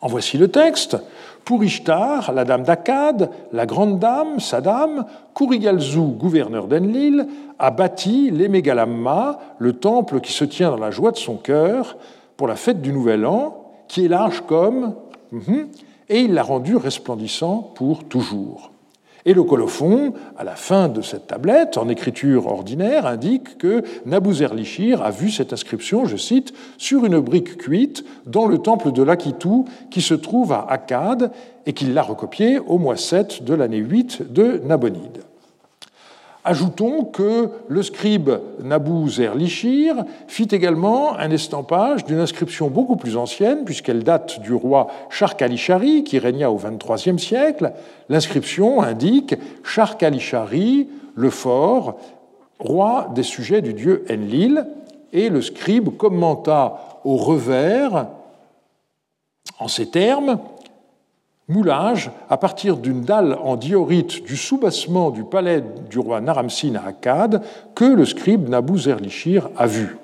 En 0.00 0.06
voici 0.06 0.38
le 0.38 0.48
texte. 0.48 0.96
Pour 1.44 1.64
Ishtar, 1.64 2.32
la 2.32 2.44
dame 2.44 2.62
d'Akkad, 2.62 3.28
la 3.52 3.66
grande 3.66 3.98
dame, 3.98 4.38
sa 4.38 4.60
dame, 4.60 5.04
Kurigalzu, 5.34 6.12
gouverneur 6.16 6.68
d'Enlil, 6.68 7.26
a 7.58 7.72
bâti 7.72 8.30
l'Emegalamma, 8.30 9.40
le 9.58 9.72
temple 9.72 10.20
qui 10.20 10.32
se 10.32 10.44
tient 10.44 10.70
dans 10.70 10.76
la 10.76 10.92
joie 10.92 11.10
de 11.10 11.16
son 11.16 11.34
cœur, 11.34 11.96
pour 12.36 12.46
la 12.46 12.54
fête 12.54 12.80
du 12.80 12.92
Nouvel 12.92 13.26
An, 13.26 13.61
qui 13.92 14.06
est 14.06 14.08
large 14.08 14.42
comme, 14.46 14.94
mhm, 15.32 15.68
et 16.08 16.20
il 16.20 16.32
l'a 16.32 16.42
rendu 16.42 16.76
resplendissant 16.76 17.58
pour 17.74 18.04
toujours. 18.04 18.70
Et 19.26 19.34
le 19.34 19.42
colophon, 19.42 20.14
à 20.38 20.44
la 20.44 20.56
fin 20.56 20.88
de 20.88 21.02
cette 21.02 21.26
tablette, 21.26 21.76
en 21.76 21.90
écriture 21.90 22.46
ordinaire, 22.46 23.04
indique 23.04 23.58
que 23.58 23.82
Nabuzerlichir 24.06 25.02
a 25.02 25.10
vu 25.10 25.30
cette 25.30 25.52
inscription, 25.52 26.06
je 26.06 26.16
cite, 26.16 26.54
sur 26.78 27.04
une 27.04 27.20
brique 27.20 27.58
cuite 27.58 28.02
dans 28.24 28.46
le 28.46 28.56
temple 28.56 28.92
de 28.92 29.02
Lakitu 29.02 29.66
qui 29.90 30.00
se 30.00 30.14
trouve 30.14 30.52
à 30.52 30.66
Akkad 30.70 31.30
et 31.66 31.74
qu'il 31.74 31.92
l'a 31.92 32.02
recopiée 32.02 32.60
au 32.60 32.78
mois 32.78 32.96
7 32.96 33.44
de 33.44 33.52
l'année 33.52 33.76
8 33.76 34.32
de 34.32 34.62
Nabonide. 34.64 35.22
Ajoutons 36.44 37.04
que 37.04 37.50
le 37.68 37.82
scribe 37.84 38.30
Nabou 38.64 39.08
Zer-Lichir 39.08 40.04
fit 40.26 40.48
également 40.50 41.16
un 41.16 41.30
estampage 41.30 42.04
d'une 42.04 42.18
inscription 42.18 42.66
beaucoup 42.66 42.96
plus 42.96 43.16
ancienne, 43.16 43.64
puisqu'elle 43.64 44.02
date 44.02 44.40
du 44.40 44.52
roi 44.52 44.88
Shark-Ali-Shari, 45.08 46.02
qui 46.02 46.18
régna 46.18 46.50
au 46.50 46.56
XXIIIe 46.56 47.20
siècle. 47.20 47.72
L'inscription 48.08 48.82
indique 48.82 49.36
Shark-Ali-Shari, 49.62 50.88
le 51.14 51.30
fort, 51.30 51.98
roi 52.58 53.08
des 53.14 53.22
sujets 53.22 53.62
du 53.62 53.72
dieu 53.72 54.04
Enlil, 54.10 54.66
et 55.12 55.28
le 55.28 55.42
scribe 55.42 55.96
commenta 55.96 57.00
au 57.04 57.16
revers, 57.16 58.08
en 59.60 59.68
ces 59.68 59.86
termes, 59.86 60.40
moulage 61.48 62.10
à 62.30 62.36
partir 62.36 62.76
d'une 62.76 63.02
dalle 63.02 63.36
en 63.42 63.56
diorite 63.56 64.24
du 64.24 64.36
soubassement 64.36 65.10
du 65.10 65.24
palais 65.24 65.62
du 65.90 65.98
roi 65.98 66.20
Naramsin 66.20 66.74
à 66.76 66.88
Akkad 66.88 67.42
que 67.74 67.84
le 67.84 68.04
scribe 68.04 68.48
Nabu 68.48 68.78
Zerlichir 68.78 69.50
a 69.56 69.66
vu. 69.66 69.96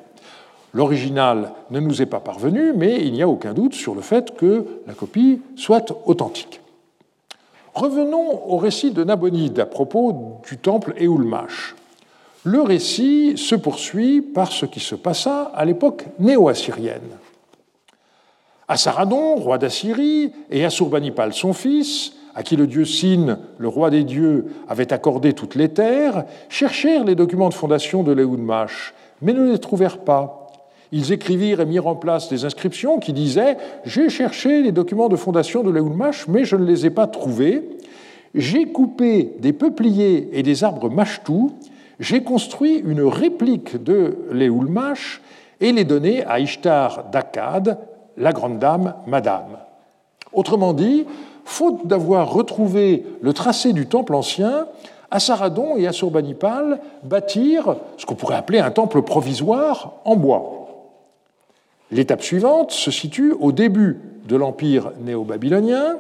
L'original 0.75 1.53
ne 1.71 1.81
nous 1.81 2.03
est 2.03 2.07
pas 2.07 2.21
parvenu, 2.21 2.73
mais 2.77 3.01
il 3.01 3.13
n'y 3.13 3.23
a 3.23 3.29
aucun 3.29 3.55
doute 3.55 3.75
sur 3.75 3.95
le 3.95 4.03
fait 4.03 4.37
que 4.37 4.83
la 4.87 4.95
copie 4.95 5.41
soit 5.57 5.97
authentique. 6.07 6.61
Revenons 7.75 8.51
au 8.51 8.57
récit 8.57 8.91
de 8.91 9.05
Nabonide 9.05 9.61
à 9.61 9.67
propos 9.67 10.41
du 10.49 10.59
temple 10.59 10.95
Eulmash. 11.01 11.75
Le 12.45 12.61
récit 12.63 13.37
se 13.37 13.55
poursuit 13.55 14.21
par 14.21 14.53
ce 14.53 14.67
qui 14.67 14.81
se 14.81 14.95
passa 14.95 15.53
à 15.55 15.65
l'époque 15.65 16.07
néo-assyrienne. 16.19 17.17
Assaradon, 18.69 19.37
roi 19.37 19.59
d'Assyrie, 19.59 20.33
et 20.51 20.65
Assurbanipal, 20.65 21.33
son 21.33 21.55
fils, 21.55 22.13
à 22.35 22.43
qui 22.43 22.55
le 22.55 22.67
dieu 22.67 22.85
Sin, 22.85 23.39
le 23.59 23.69
roi 23.69 23.91
des 23.91 24.05
dieux, 24.05 24.47
avait 24.69 24.93
accordé 24.93 25.33
toutes 25.33 25.55
les 25.55 25.71
terres, 25.71 26.25
cherchèrent 26.49 27.05
les 27.05 27.15
documents 27.15 27.49
de 27.49 27.55
fondation 27.55 28.03
de 28.03 28.13
Léoudmash, 28.13 28.95
mais 29.23 29.33
ne 29.33 29.51
les 29.51 29.59
trouvèrent 29.59 29.99
pas. 29.99 30.47
Ils 30.93 31.13
écrivirent 31.13 31.61
et 31.61 31.67
mirent 31.67 31.87
en 31.87 31.97
place 31.97 32.29
des 32.29 32.45
inscriptions 32.45 32.99
qui 32.99 33.13
disaient 33.13 33.57
J'ai 33.85 34.09
cherché 34.09 34.63
les 34.63 34.73
documents 34.73 35.09
de 35.09 35.17
fondation 35.17 35.63
de 35.63 35.71
Léoudmash, 35.71 36.29
mais 36.29 36.45
je 36.45 36.57
ne 36.57 36.65
les 36.65 36.87
ai 36.87 36.91
pas 36.91 37.07
trouvés. 37.07 37.69
J'ai 38.35 38.67
coupé 38.67 39.35
des 39.41 39.53
peupliers 39.53 40.29
et 40.33 40.43
des 40.43 40.65
arbres 40.65 40.91
machtou. 40.91 41.53
J'ai 41.99 42.23
construit 42.23 42.77
une 42.77 43.03
réplique 43.03 43.83
de 43.83 44.17
Léoulmash 44.31 45.21
et 45.61 45.73
les 45.73 45.85
donné 45.85 46.25
à 46.25 46.39
Ishtar 46.39 47.11
d'Akkad, 47.11 47.79
la 48.19 48.33
grande 48.33 48.59
dame, 48.59 48.95
madame. 49.07 49.59
Autrement 50.33 50.75
dit, 50.75 51.07
faute 51.45 51.87
d'avoir 51.87 52.33
retrouvé 52.33 53.07
le 53.23 53.33
tracé 53.33 53.73
du 53.73 53.87
temple 53.87 54.15
ancien, 54.15 54.67
Assaradon 55.11 55.77
et 55.77 55.87
Assurbanipal 55.87 56.81
bâtirent 57.03 57.77
ce 57.97 58.05
qu'on 58.05 58.15
pourrait 58.15 58.37
appeler 58.37 58.59
un 58.59 58.71
temple 58.71 59.03
provisoire 59.03 59.95
en 60.05 60.17
bois. 60.17 60.59
L'étape 61.91 62.23
suivante 62.23 62.73
se 62.73 62.91
situe 62.91 63.33
au 63.41 63.53
début 63.53 64.01
de 64.27 64.37
l'empire 64.37 64.93
néo-babylonien. 65.01 65.97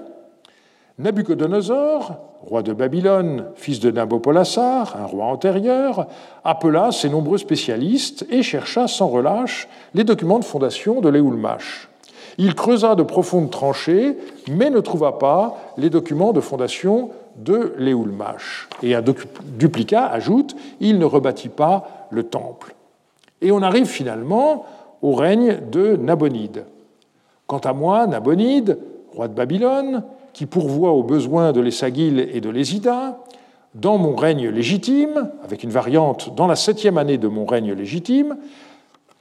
Nabucodonosor, 0.98 2.16
roi 2.42 2.62
de 2.62 2.74
Babylone, 2.74 3.46
fils 3.54 3.80
de 3.80 3.90
Nabopolassar, 3.90 4.96
un 5.00 5.06
roi 5.06 5.24
antérieur, 5.24 6.06
appela 6.44 6.92
ses 6.92 7.08
nombreux 7.08 7.38
spécialistes 7.38 8.26
et 8.30 8.42
chercha 8.42 8.88
sans 8.88 9.08
relâche 9.08 9.68
les 9.94 10.04
documents 10.04 10.38
de 10.38 10.44
fondation 10.44 11.00
de 11.00 11.08
l'Eulmash. 11.08 11.88
Il 12.38 12.54
creusa 12.54 12.94
de 12.94 13.02
profondes 13.02 13.50
tranchées, 13.50 14.16
mais 14.48 14.70
ne 14.70 14.78
trouva 14.78 15.18
pas 15.18 15.58
les 15.76 15.90
documents 15.90 16.32
de 16.32 16.40
fondation 16.40 17.10
de 17.36 17.74
Léoulmash. 17.78 18.68
Et 18.82 18.94
un 18.94 19.02
duplicat 19.58 20.06
ajoute 20.06 20.56
il 20.80 20.98
ne 20.98 21.04
rebâtit 21.04 21.48
pas 21.48 22.06
le 22.10 22.22
temple. 22.22 22.74
Et 23.42 23.50
on 23.50 23.62
arrive 23.62 23.86
finalement 23.86 24.64
au 25.02 25.14
règne 25.14 25.58
de 25.70 25.96
Nabonide. 25.96 26.64
Quant 27.46 27.58
à 27.58 27.72
moi, 27.72 28.06
Nabonide, 28.06 28.78
roi 29.12 29.28
de 29.28 29.34
Babylone, 29.34 30.04
qui 30.32 30.46
pourvoit 30.46 30.92
aux 30.92 31.02
besoins 31.02 31.52
de 31.52 31.60
l'Essagil 31.60 32.28
et 32.32 32.40
de 32.40 32.50
l'Ésida, 32.50 33.18
dans 33.74 33.98
mon 33.98 34.14
règne 34.14 34.48
légitime, 34.48 35.30
avec 35.44 35.62
une 35.62 35.70
variante 35.70 36.34
dans 36.34 36.46
la 36.46 36.56
septième 36.56 36.98
année 36.98 37.18
de 37.18 37.28
mon 37.28 37.44
règne 37.44 37.72
légitime, 37.72 38.36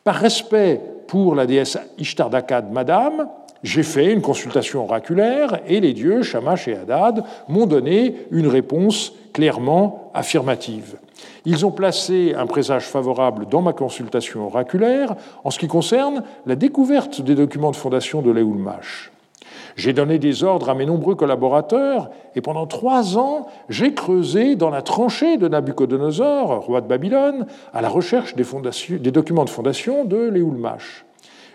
par 0.04 0.16
respect 0.16 0.82
pour 1.08 1.36
la 1.36 1.46
déesse 1.46 1.78
Ishtar 1.98 2.30
d'Akkad, 2.30 2.72
Madame, 2.72 3.28
J'ai 3.64 3.84
fait 3.84 4.14
une 4.14 4.22
consultation 4.22 4.84
oraculaire 4.84 5.60
et 5.68 5.80
les 5.80 5.94
dieux, 5.94 6.22
Shamash 6.22 6.68
et 6.68 6.76
Hadad, 6.76 7.24
m'ont 7.48 7.66
donné 7.66 8.16
une 8.32 8.48
réponse 8.48 9.14
clairement 9.34 10.12
affirmative. 10.14 10.98
Ils 11.46 11.66
ont 11.66 11.72
placé 11.72 12.36
un 12.38 12.46
présage 12.46 12.84
favorable 12.84 13.48
dans 13.50 13.62
ma 13.62 13.74
consultation 13.74 14.46
oraculaire 14.46 15.16
en 15.44 15.50
ce 15.50 15.60
qui 15.60 15.68
concerne 15.68 16.24
la 16.46 16.56
découverte 16.56 17.22
des 17.22 17.36
documents 17.36 17.72
de 17.72 17.76
fondation 17.76 18.22
de 18.22 18.32
l'Eulmash. 18.32 19.12
J'ai 19.78 19.94
donné 19.94 20.18
des 20.18 20.44
ordres 20.44 20.72
à 20.72 20.74
mes 20.74 20.88
nombreux 20.88 21.14
collaborateurs 21.14 22.10
et 22.36 22.42
pendant 22.42 22.66
trois 22.66 23.16
ans, 23.16 23.46
j'ai 23.70 23.94
creusé 23.94 24.56
dans 24.56 24.72
la 24.72 24.82
tranchée 24.82 25.38
de 25.38 25.48
Nabucodonosor, 25.48 26.66
roi 26.66 26.82
de 26.82 26.88
Babylone, 26.88 27.46
à 27.74 27.84
la 27.84 27.88
recherche 27.88 28.36
des, 28.36 28.44
des 28.98 29.12
documents 29.12 29.46
de 29.46 29.52
fondation 29.52 30.04
de 30.04 30.18
l'Eulmash. 30.18 31.06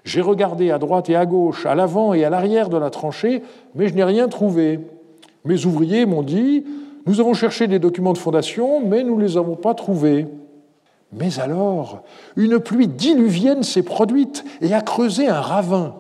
J'ai 0.05 0.21
regardé 0.21 0.71
à 0.71 0.79
droite 0.79 1.11
et 1.11 1.17
à 1.17 1.26
gauche, 1.26 1.67
à 1.67 1.75
l'avant 1.75 2.14
et 2.14 2.25
à 2.25 2.31
l'arrière 2.31 2.69
de 2.69 2.76
la 2.76 2.91
tranchée, 2.91 3.43
mais 3.75 3.88
je 3.88 3.95
n'ai 3.95 4.05
rien 4.05 4.29
trouvé. 4.29 4.79
Mes 5.45 5.67
ouvriers 5.67 6.07
m'ont 6.07 6.23
dit 6.23 6.64
Nous 7.07 7.19
avons 7.19 7.35
cherché 7.35 7.67
des 7.67 7.81
documents 7.81 8.12
de 8.12 8.19
fondation, 8.19 8.87
mais 8.87 9.02
nous 9.02 9.17
ne 9.17 9.23
les 9.25 9.37
avons 9.37 9.57
pas 9.57 9.75
trouvés. 9.75 10.29
Mais 11.12 11.41
alors, 11.41 12.05
une 12.37 12.61
pluie 12.61 12.87
diluvienne 12.87 13.64
s'est 13.64 13.83
produite 13.83 14.45
et 14.61 14.73
a 14.75 14.81
creusé 14.81 15.26
un 15.26 15.41
ravin. 15.41 15.97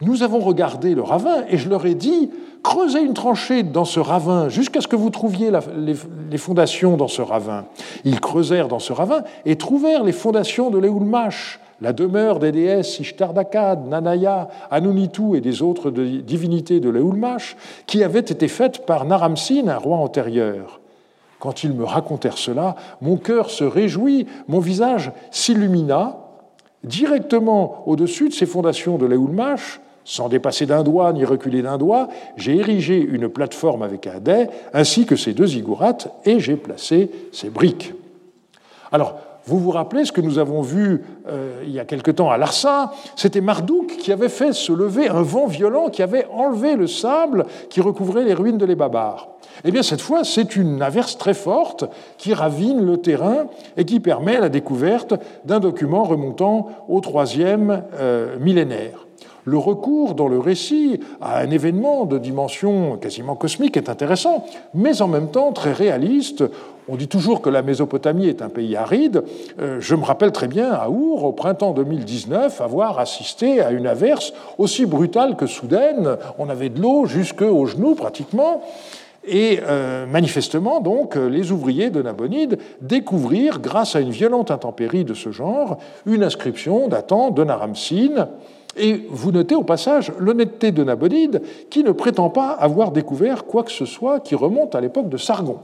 Nous 0.00 0.22
avons 0.22 0.40
regardé 0.40 0.94
le 0.94 1.02
ravin 1.02 1.44
et 1.48 1.56
je 1.56 1.68
leur 1.68 1.86
ai 1.86 1.94
dit 1.94 2.30
Creusez 2.62 3.00
une 3.00 3.14
tranchée 3.14 3.62
dans 3.62 3.84
ce 3.84 4.00
ravin 4.00 4.48
jusqu'à 4.48 4.80
ce 4.80 4.88
que 4.88 4.96
vous 4.96 5.10
trouviez 5.10 5.52
les, 5.76 6.38
fondations 6.38 6.96
dans 6.96 7.06
ce 7.06 7.22
ravin. 7.22 7.64
Ils 8.04 8.18
creusèrent 8.18 8.66
dans 8.66 8.80
ce 8.80 8.92
ravin 8.92 9.22
et 9.44 9.56
trouvèrent 9.56 10.02
les 10.02 10.12
fondations 10.12 10.70
de 10.70 10.78
l'Eulmash 10.78 11.60
la 11.80 11.92
demeure 11.92 12.38
des 12.38 12.52
déesses 12.52 13.00
Ishtardakad, 13.00 13.86
Nanaya, 13.86 14.48
Anunitu 14.70 15.36
et 15.36 15.40
des 15.40 15.62
autres 15.62 15.90
divinités 15.90 16.80
de 16.80 16.88
l'Eulmash, 16.88 17.56
qui 17.86 18.02
avaient 18.02 18.20
été 18.20 18.48
faites 18.48 18.86
par 18.86 19.04
Naramsin, 19.04 19.68
un 19.68 19.76
roi 19.76 19.98
antérieur. 19.98 20.80
Quand 21.38 21.64
ils 21.64 21.72
me 21.72 21.84
racontèrent 21.84 22.38
cela, 22.38 22.76
mon 23.02 23.18
cœur 23.18 23.50
se 23.50 23.64
réjouit, 23.64 24.26
mon 24.48 24.60
visage 24.60 25.12
s'illumina. 25.30 26.16
Directement 26.82 27.82
au-dessus 27.86 28.28
de 28.28 28.34
ces 28.34 28.46
fondations 28.46 28.96
de 28.96 29.06
l'Eulmash, 29.06 29.80
sans 30.06 30.28
dépasser 30.28 30.66
d'un 30.66 30.84
doigt 30.84 31.12
ni 31.12 31.24
reculer 31.24 31.62
d'un 31.62 31.78
doigt, 31.78 32.08
j'ai 32.36 32.56
érigé 32.56 32.96
une 32.96 33.28
plateforme 33.28 33.82
avec 33.82 34.06
un 34.06 34.20
dais, 34.20 34.48
ainsi 34.72 35.04
que 35.04 35.16
ces 35.16 35.34
deux 35.34 35.48
zigourates, 35.48 36.08
et 36.24 36.38
j'ai 36.38 36.56
placé 36.56 37.10
ces 37.32 37.50
briques. 37.50 37.92
Alors, 38.92 39.16
vous 39.46 39.58
vous 39.58 39.70
rappelez 39.70 40.04
ce 40.04 40.12
que 40.12 40.20
nous 40.20 40.38
avons 40.38 40.62
vu 40.62 41.02
euh, 41.28 41.62
il 41.64 41.72
y 41.72 41.80
a 41.80 41.84
quelque 41.84 42.12
temps 42.12 42.30
à 42.30 42.38
Larsa? 42.38 42.92
C'était 43.16 43.40
Marduk 43.40 43.96
qui 43.98 44.12
avait 44.12 44.28
fait 44.28 44.52
se 44.52 44.72
lever 44.72 45.08
un 45.08 45.22
vent 45.22 45.46
violent 45.46 45.88
qui 45.88 46.02
avait 46.02 46.26
enlevé 46.32 46.76
le 46.76 46.86
sable 46.86 47.44
qui 47.68 47.80
recouvrait 47.80 48.24
les 48.24 48.34
ruines 48.34 48.58
de 48.58 48.66
les 48.66 48.76
Eh 49.64 49.70
bien, 49.70 49.82
cette 49.82 50.00
fois, 50.00 50.22
c'est 50.22 50.54
une 50.56 50.82
averse 50.82 51.18
très 51.18 51.34
forte 51.34 51.84
qui 52.16 52.32
ravine 52.32 52.84
le 52.84 52.98
terrain 52.98 53.46
et 53.76 53.84
qui 53.84 53.98
permet 53.98 54.38
la 54.38 54.48
découverte 54.48 55.14
d'un 55.44 55.60
document 55.60 56.04
remontant 56.04 56.68
au 56.88 57.00
troisième 57.00 57.82
euh, 57.94 58.36
millénaire 58.40 59.05
le 59.46 59.58
recours 59.58 60.14
dans 60.14 60.26
le 60.26 60.40
récit 60.40 61.00
à 61.20 61.38
un 61.38 61.50
événement 61.50 62.04
de 62.04 62.18
dimension 62.18 62.96
quasiment 62.96 63.36
cosmique 63.36 63.76
est 63.76 63.88
intéressant, 63.88 64.44
mais 64.74 65.00
en 65.00 65.08
même 65.08 65.30
temps 65.30 65.52
très 65.52 65.72
réaliste. 65.72 66.42
On 66.88 66.96
dit 66.96 67.06
toujours 67.06 67.40
que 67.42 67.48
la 67.48 67.62
Mésopotamie 67.62 68.26
est 68.26 68.42
un 68.42 68.48
pays 68.48 68.76
aride. 68.76 69.22
Euh, 69.60 69.80
je 69.80 69.94
me 69.94 70.04
rappelle 70.04 70.32
très 70.32 70.48
bien 70.48 70.72
à 70.72 70.88
Our, 70.88 71.24
au 71.24 71.32
printemps 71.32 71.72
2019, 71.72 72.60
avoir 72.60 72.98
assisté 72.98 73.60
à 73.60 73.70
une 73.70 73.86
averse 73.86 74.32
aussi 74.58 74.84
brutale 74.84 75.36
que 75.36 75.46
soudaine. 75.46 76.16
On 76.38 76.48
avait 76.48 76.68
de 76.68 76.82
l'eau 76.82 77.06
jusqu'aux 77.06 77.66
genoux 77.66 77.94
pratiquement. 77.94 78.62
Et 79.28 79.60
euh, 79.62 80.06
manifestement, 80.06 80.80
donc, 80.80 81.16
les 81.16 81.52
ouvriers 81.52 81.90
de 81.90 82.02
Nabonide 82.02 82.58
découvrirent, 82.80 83.60
grâce 83.60 83.94
à 83.94 84.00
une 84.00 84.10
violente 84.10 84.50
intempérie 84.52 85.04
de 85.04 85.14
ce 85.14 85.30
genre, 85.30 85.78
une 86.04 86.22
inscription 86.22 86.86
datant 86.86 87.30
de 87.30 87.42
Naramsin, 87.42 88.28
et 88.76 89.06
vous 89.10 89.32
notez 89.32 89.54
au 89.54 89.62
passage 89.62 90.12
l'honnêteté 90.18 90.72
de 90.72 90.84
Nabonide, 90.84 91.42
qui 91.70 91.82
ne 91.82 91.92
prétend 91.92 92.30
pas 92.30 92.50
avoir 92.50 92.92
découvert 92.92 93.44
quoi 93.44 93.62
que 93.62 93.72
ce 93.72 93.84
soit 93.84 94.20
qui 94.20 94.34
remonte 94.34 94.74
à 94.74 94.80
l'époque 94.80 95.08
de 95.08 95.16
Sargon. 95.16 95.58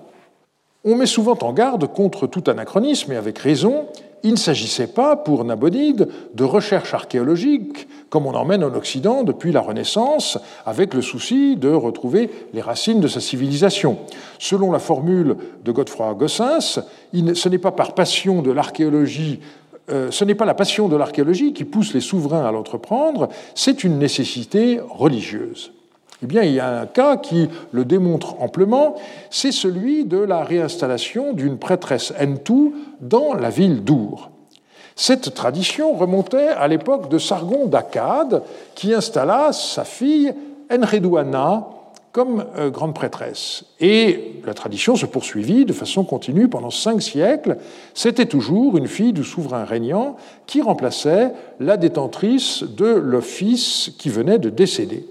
On 0.84 0.96
met 0.96 1.06
souvent 1.06 1.38
en 1.42 1.52
garde 1.52 1.86
contre 1.86 2.26
tout 2.26 2.42
anachronisme, 2.48 3.12
et 3.12 3.16
avec 3.16 3.38
raison. 3.38 3.86
Il 4.24 4.32
ne 4.32 4.36
s'agissait 4.36 4.88
pas, 4.88 5.16
pour 5.16 5.44
Nabonide, 5.44 6.08
de 6.34 6.44
recherche 6.44 6.94
archéologique, 6.94 7.88
comme 8.08 8.26
on 8.26 8.34
emmène 8.34 8.62
en 8.62 8.74
Occident 8.74 9.24
depuis 9.24 9.50
la 9.50 9.60
Renaissance, 9.60 10.38
avec 10.64 10.94
le 10.94 11.02
souci 11.02 11.56
de 11.56 11.68
retrouver 11.68 12.30
les 12.52 12.60
racines 12.60 13.00
de 13.00 13.08
sa 13.08 13.20
civilisation. 13.20 13.98
Selon 14.38 14.70
la 14.70 14.78
formule 14.78 15.36
de 15.64 15.72
Godefroy 15.72 16.14
Gossens, 16.14 16.80
ce 17.12 17.48
n'est 17.48 17.58
pas 17.58 17.72
par 17.72 17.94
passion 17.94 18.42
de 18.42 18.52
l'archéologie 18.52 19.40
ce 19.88 20.24
n'est 20.24 20.34
pas 20.34 20.44
la 20.44 20.54
passion 20.54 20.88
de 20.88 20.96
l'archéologie 20.96 21.52
qui 21.52 21.64
pousse 21.64 21.92
les 21.92 22.00
souverains 22.00 22.46
à 22.46 22.52
l'entreprendre, 22.52 23.28
c'est 23.54 23.84
une 23.84 23.98
nécessité 23.98 24.80
religieuse. 24.88 25.72
Eh 26.22 26.26
bien, 26.26 26.42
il 26.42 26.52
y 26.52 26.60
a 26.60 26.80
un 26.80 26.86
cas 26.86 27.16
qui 27.16 27.48
le 27.72 27.84
démontre 27.84 28.40
amplement, 28.40 28.94
c'est 29.28 29.50
celui 29.50 30.04
de 30.04 30.18
la 30.18 30.44
réinstallation 30.44 31.32
d'une 31.32 31.58
prêtresse 31.58 32.12
Entou 32.20 32.74
dans 33.00 33.34
la 33.34 33.50
ville 33.50 33.82
d'Our. 33.82 34.30
Cette 34.94 35.34
tradition 35.34 35.94
remontait 35.94 36.48
à 36.48 36.68
l'époque 36.68 37.08
de 37.08 37.18
Sargon 37.18 37.66
d'Akkad, 37.66 38.42
qui 38.74 38.94
installa 38.94 39.52
sa 39.52 39.84
fille 39.84 40.32
Enredouana 40.70 41.66
comme 42.12 42.44
euh, 42.58 42.70
grande 42.70 42.94
prêtresse. 42.94 43.64
Et 43.80 44.40
la 44.46 44.54
tradition 44.54 44.96
se 44.96 45.06
poursuivit 45.06 45.64
de 45.64 45.72
façon 45.72 46.04
continue 46.04 46.46
pendant 46.46 46.70
cinq 46.70 47.02
siècles. 47.02 47.56
C'était 47.94 48.26
toujours 48.26 48.76
une 48.76 48.86
fille 48.86 49.14
du 49.14 49.24
souverain 49.24 49.64
régnant 49.64 50.16
qui 50.46 50.60
remplaçait 50.60 51.32
la 51.58 51.78
détentrice 51.78 52.62
de 52.62 52.86
l'office 52.86 53.92
qui 53.98 54.10
venait 54.10 54.38
de 54.38 54.50
décéder. 54.50 55.06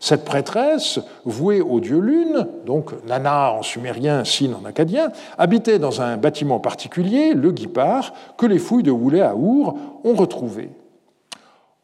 Cette 0.00 0.24
prêtresse, 0.24 0.98
vouée 1.24 1.60
au 1.60 1.78
dieu 1.78 2.00
Lune, 2.00 2.48
donc 2.66 2.90
Nana 3.06 3.52
en 3.52 3.62
sumérien, 3.62 4.24
Sin 4.24 4.52
en 4.60 4.64
acadien, 4.64 5.12
habitait 5.38 5.78
dans 5.78 6.00
un 6.00 6.16
bâtiment 6.16 6.58
particulier, 6.58 7.34
le 7.34 7.52
Guipar, 7.52 8.12
que 8.36 8.46
les 8.46 8.58
fouilles 8.58 8.82
de 8.82 8.90
Woulet 8.90 9.20
à 9.20 9.36
Our 9.36 9.76
ont 10.02 10.14
retrouvé. 10.14 10.70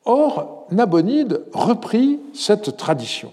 Or, 0.05 0.67
Nabonide 0.73 1.43
reprit 1.53 2.19
cette 2.33 2.77
tradition. 2.77 3.31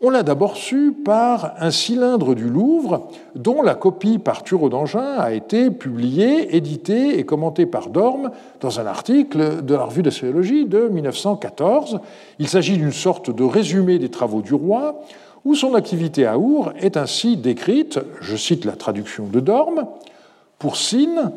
On 0.00 0.10
l'a 0.10 0.22
d'abord 0.22 0.56
su 0.56 0.92
par 0.92 1.54
un 1.58 1.72
cylindre 1.72 2.36
du 2.36 2.48
Louvre 2.48 3.08
dont 3.34 3.62
la 3.62 3.74
copie 3.74 4.18
par 4.18 4.44
Thureau 4.44 4.68
d'Angin 4.68 5.16
a 5.18 5.32
été 5.32 5.72
publiée, 5.72 6.54
éditée 6.56 7.18
et 7.18 7.24
commentée 7.24 7.66
par 7.66 7.88
Dorme 7.88 8.30
dans 8.60 8.78
un 8.78 8.86
article 8.86 9.64
de 9.64 9.74
la 9.74 9.82
revue 9.82 10.04
de 10.04 10.10
sociologie 10.10 10.66
de 10.66 10.86
1914. 10.86 11.98
Il 12.38 12.46
s'agit 12.46 12.76
d'une 12.76 12.92
sorte 12.92 13.34
de 13.34 13.42
résumé 13.42 13.98
des 13.98 14.08
travaux 14.08 14.40
du 14.40 14.54
roi 14.54 15.00
où 15.44 15.56
son 15.56 15.74
activité 15.74 16.26
à 16.26 16.38
Our 16.38 16.72
est 16.78 16.96
ainsi 16.96 17.36
décrite, 17.36 17.98
je 18.20 18.36
cite 18.36 18.64
la 18.64 18.76
traduction 18.76 19.26
de 19.26 19.40
Dorme, 19.40 19.88
pour 20.60 20.76
Sin, 20.76 21.32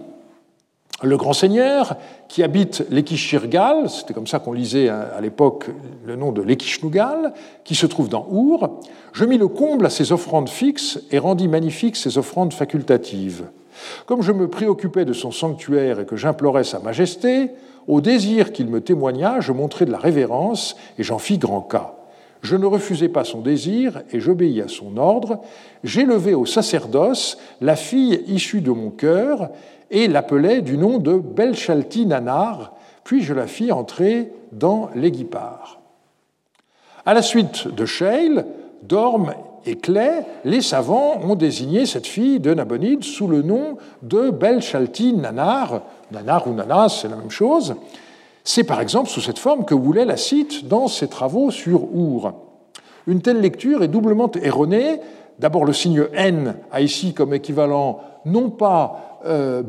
le 1.04 1.18
grand 1.18 1.34
seigneur 1.34 1.96
qui 2.28 2.44
habite 2.44 2.86
l'Ekishirgal, 2.90 3.90
c'était 3.90 4.14
comme 4.14 4.28
ça 4.28 4.40
qu'on 4.40 4.54
lisait 4.54 4.90
à 4.90 5.20
l'époque 5.22 5.68
le 6.06 6.16
nom 6.16 6.32
de 6.32 6.42
l'Ekishnugal, 6.42 7.34
qui 7.64 7.76
se 7.76 7.86
trouve 7.86 8.10
dans 8.10 8.28
Our, 8.32 8.80
je 9.14 9.26
mis 9.26 9.38
le 9.38 9.48
comble 9.48 9.86
à 9.86 9.90
ses 9.90 10.12
offrandes 10.12 10.50
fixes 10.50 11.00
et 11.12 11.18
rendis 11.18 11.48
magnifiques 11.48 11.96
ses 11.96 12.18
offrandes 12.18 12.54
facultatives. 12.54 13.46
Comme 14.06 14.22
je 14.22 14.32
me 14.32 14.48
préoccupais 14.48 15.06
de 15.06 15.14
son 15.14 15.32
sanctuaire 15.32 16.00
et 16.00 16.06
que 16.06 16.16
j'implorais 16.16 16.64
sa 16.64 16.80
majesté, 16.80 17.52
au 17.88 18.00
désir 18.00 18.54
qu'il 18.54 18.68
me 18.68 18.82
témoigna, 18.82 19.40
je 19.40 19.52
montrai 19.52 19.86
de 19.86 19.92
la 19.92 19.98
révérence 19.98 20.76
et 20.98 21.04
j'en 21.04 21.18
fis 21.18 21.38
grand 21.38 21.62
cas. 21.62 21.96
Je 22.42 22.56
ne 22.56 22.66
refusai 22.66 23.08
pas 23.08 23.24
son 23.24 23.42
désir 23.42 24.02
et 24.12 24.20
j'obéis 24.20 24.62
à 24.62 24.68
son 24.68 24.98
ordre. 24.98 25.42
J'élevai 25.84 26.34
au 26.34 26.46
sacerdoce 26.46 27.38
la 27.62 27.76
fille 27.76 28.24
issue 28.28 28.62
de 28.62 28.72
mon 28.72 28.90
cœur 28.90 29.50
et 29.92 30.08
l'appelait 30.08 30.62
du 30.62 30.78
nom 30.78 30.98
de 30.98 31.18
Belchalti 31.18 32.06
Nanar, 32.06 32.74
puis 33.04 33.22
je 33.22 33.34
la 33.34 33.46
fis 33.46 33.72
entrer 33.72 34.32
dans 34.52 34.90
l'Éguipard. 34.96 35.82
À 37.06 37.14
la 37.14 37.22
suite 37.22 37.68
de 37.68 37.86
Sheil, 37.86 38.44
Dorme 38.84 39.34
et 39.66 39.76
Clay, 39.76 40.26
les 40.44 40.62
savants 40.62 41.20
ont 41.24 41.36
désigné 41.36 41.86
cette 41.86 42.08
fille 42.08 42.40
de 42.40 42.54
Nabonide 42.54 43.04
sous 43.04 43.28
le 43.28 43.42
nom 43.42 43.78
de 44.02 44.32
Belchalti 44.32 45.14
Nanar. 45.14 45.82
Nanar 46.12 46.48
ou 46.48 46.54
Nanas, 46.54 47.00
c'est 47.02 47.10
la 47.10 47.18
même 47.18 47.30
chose. 47.30 47.76
C'est 48.44 48.64
par 48.64 48.82
exemple 48.82 49.10
sous 49.10 49.22
cette 49.22 49.40
forme 49.40 49.66
que 49.66 49.76
Woulet 49.76 50.06
la 50.06 50.18
cite 50.18 50.68
dans 50.68 50.88
ses 50.88 51.08
travaux 51.08 51.52
sur 51.52 51.84
Our. 51.96 52.34
Une 53.08 53.22
telle 53.22 53.42
lecture 53.42 53.84
est 53.84 53.88
doublement 53.88 54.32
erronée. 54.42 55.00
D'abord, 55.40 55.66
le 55.66 55.74
signe 55.74 56.06
N 56.14 56.56
a 56.72 56.82
ici 56.82 57.14
comme 57.14 57.34
équivalent 57.34 58.00
non 58.26 58.50
pas 58.50 59.20
euh, 59.26 59.64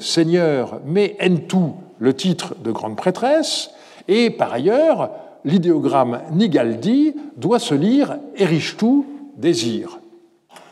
seigneur, 0.00 0.80
mais 0.84 1.16
Entu, 1.22 1.72
le 1.98 2.14
titre 2.14 2.54
de 2.62 2.72
grande 2.72 2.96
prêtresse, 2.96 3.70
et 4.08 4.30
par 4.30 4.52
ailleurs, 4.52 5.10
l'idéogramme 5.44 6.20
Nigaldi 6.32 7.14
doit 7.36 7.58
se 7.58 7.74
lire 7.74 8.18
Erishtu, 8.36 9.04
désir. 9.36 9.98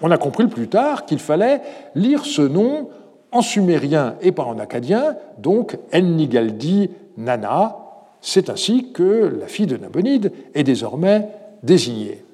On 0.03 0.11
a 0.11 0.19
compris 0.19 0.47
plus 0.47 0.69
tard 0.69 1.07
qu'il 1.07 1.19
fallait 1.19 1.63
lire 1.95 2.25
ce 2.25 2.43
nom 2.43 2.89
en 3.33 3.43
sumérien 3.43 4.15
et 4.21 4.33
pas 4.33 4.45
en 4.45 4.59
acadien, 4.59 5.17
donc 5.39 5.77
En-Nigaldi 5.93 6.91
Nana. 7.17 7.77
C'est 8.21 8.49
ainsi 8.51 8.93
que 8.93 9.37
la 9.39 9.47
fille 9.47 9.67
de 9.67 9.77
Nabonide 9.77 10.33
est 10.55 10.65
désormais 10.65 11.29
désignée. 11.63 12.25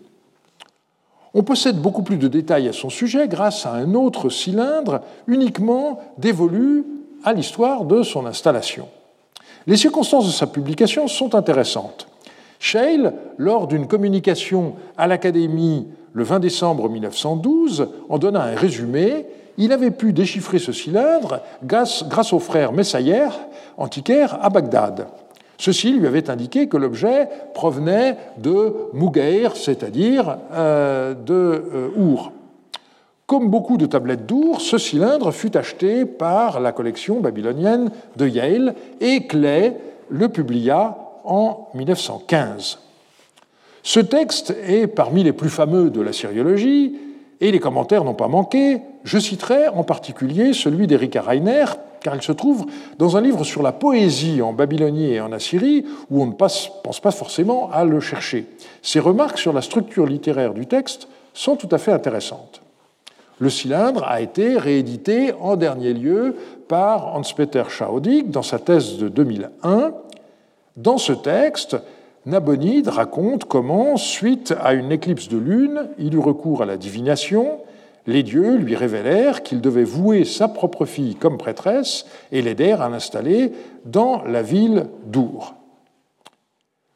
On 1.34 1.42
possède 1.42 1.80
beaucoup 1.80 2.02
plus 2.02 2.16
de 2.16 2.28
détails 2.28 2.68
à 2.68 2.72
son 2.72 2.90
sujet 2.90 3.28
grâce 3.28 3.66
à 3.66 3.72
un 3.72 3.94
autre 3.94 4.30
cylindre 4.30 5.00
uniquement 5.26 6.00
dévolu 6.18 6.84
à 7.24 7.32
l'histoire 7.32 7.84
de 7.84 8.02
son 8.02 8.26
installation. 8.26 8.88
Les 9.66 9.76
circonstances 9.76 10.26
de 10.26 10.32
sa 10.32 10.46
publication 10.46 11.06
sont 11.06 11.34
intéressantes. 11.34 12.08
Scheil, 12.58 13.10
lors 13.38 13.66
d'une 13.68 13.86
communication 13.86 14.74
à 14.96 15.06
l'Académie 15.06 15.86
le 16.12 16.24
20 16.24 16.40
décembre 16.40 16.88
1912, 16.88 17.88
en 18.08 18.18
donna 18.18 18.42
un 18.42 18.56
résumé. 18.56 19.26
Il 19.62 19.72
avait 19.72 19.90
pu 19.90 20.14
déchiffrer 20.14 20.58
ce 20.58 20.72
cylindre 20.72 21.42
grâce, 21.62 22.32
au 22.32 22.38
frère 22.38 22.72
Messayer, 22.72 23.26
antiquaire 23.76 24.38
à 24.42 24.48
Bagdad. 24.48 25.06
Ceci 25.58 25.92
lui 25.92 26.06
avait 26.06 26.30
indiqué 26.30 26.66
que 26.66 26.78
l'objet 26.78 27.28
provenait 27.52 28.16
de 28.38 28.72
Mugair, 28.94 29.56
c'est-à-dire 29.56 30.38
euh, 30.54 31.12
de 31.12 31.34
euh, 31.34 31.88
Our. 31.94 32.32
Comme 33.26 33.50
beaucoup 33.50 33.76
de 33.76 33.84
tablettes 33.84 34.24
d'Our, 34.24 34.62
ce 34.62 34.78
cylindre 34.78 35.30
fut 35.30 35.54
acheté 35.54 36.06
par 36.06 36.60
la 36.60 36.72
collection 36.72 37.20
babylonienne 37.20 37.90
de 38.16 38.26
Yale 38.26 38.74
et 39.02 39.26
Clay 39.26 39.76
le 40.08 40.30
publia 40.30 40.96
en 41.24 41.68
1915. 41.74 42.78
Ce 43.82 44.00
texte 44.00 44.54
est 44.66 44.86
parmi 44.86 45.22
les 45.22 45.34
plus 45.34 45.50
fameux 45.50 45.90
de 45.90 46.00
la 46.00 46.14
syriologie 46.14 46.96
et 47.40 47.50
les 47.50 47.60
commentaires 47.60 48.04
n'ont 48.04 48.14
pas 48.14 48.28
manqué. 48.28 48.80
Je 49.04 49.18
citerai 49.18 49.68
en 49.68 49.82
particulier 49.82 50.52
celui 50.52 50.86
d'Erika 50.86 51.22
Reiner, 51.22 51.64
car 52.00 52.14
il 52.14 52.22
se 52.22 52.32
trouve 52.32 52.66
dans 52.98 53.16
un 53.16 53.20
livre 53.20 53.44
sur 53.44 53.62
la 53.62 53.72
poésie 53.72 54.42
en 54.42 54.52
Babylonie 54.52 55.14
et 55.14 55.20
en 55.20 55.32
Assyrie, 55.32 55.84
où 56.10 56.22
on 56.22 56.26
ne 56.26 56.32
pense 56.32 56.70
pas 57.02 57.10
forcément 57.10 57.70
à 57.72 57.84
le 57.84 58.00
chercher. 58.00 58.46
Ses 58.82 59.00
remarques 59.00 59.38
sur 59.38 59.52
la 59.52 59.62
structure 59.62 60.06
littéraire 60.06 60.54
du 60.54 60.66
texte 60.66 61.08
sont 61.34 61.56
tout 61.56 61.68
à 61.70 61.78
fait 61.78 61.92
intéressantes. 61.92 62.60
Le 63.38 63.48
cylindre 63.48 64.04
a 64.04 64.20
été 64.20 64.58
réédité 64.58 65.32
en 65.40 65.56
dernier 65.56 65.94
lieu 65.94 66.36
par 66.68 67.16
Hans-Peter 67.16 67.64
Schaudig 67.68 68.30
dans 68.30 68.42
sa 68.42 68.58
thèse 68.58 68.98
de 68.98 69.08
2001. 69.08 69.92
Dans 70.76 70.98
ce 70.98 71.12
texte, 71.12 71.76
Nabonide 72.26 72.88
raconte 72.88 73.44
comment, 73.44 73.96
suite 73.96 74.54
à 74.60 74.74
une 74.74 74.92
éclipse 74.92 75.28
de 75.28 75.38
lune, 75.38 75.88
il 75.98 76.14
eut 76.14 76.18
recours 76.18 76.62
à 76.62 76.66
la 76.66 76.76
divination, 76.76 77.60
les 78.06 78.22
dieux 78.22 78.56
lui 78.56 78.76
révélèrent 78.76 79.42
qu'il 79.42 79.60
devait 79.60 79.84
vouer 79.84 80.24
sa 80.24 80.48
propre 80.48 80.84
fille 80.84 81.14
comme 81.14 81.38
prêtresse 81.38 82.06
et 82.32 82.42
l'aidèrent 82.42 82.82
à 82.82 82.88
l'installer 82.88 83.52
dans 83.84 84.22
la 84.24 84.42
ville 84.42 84.86
d'Our. 85.06 85.54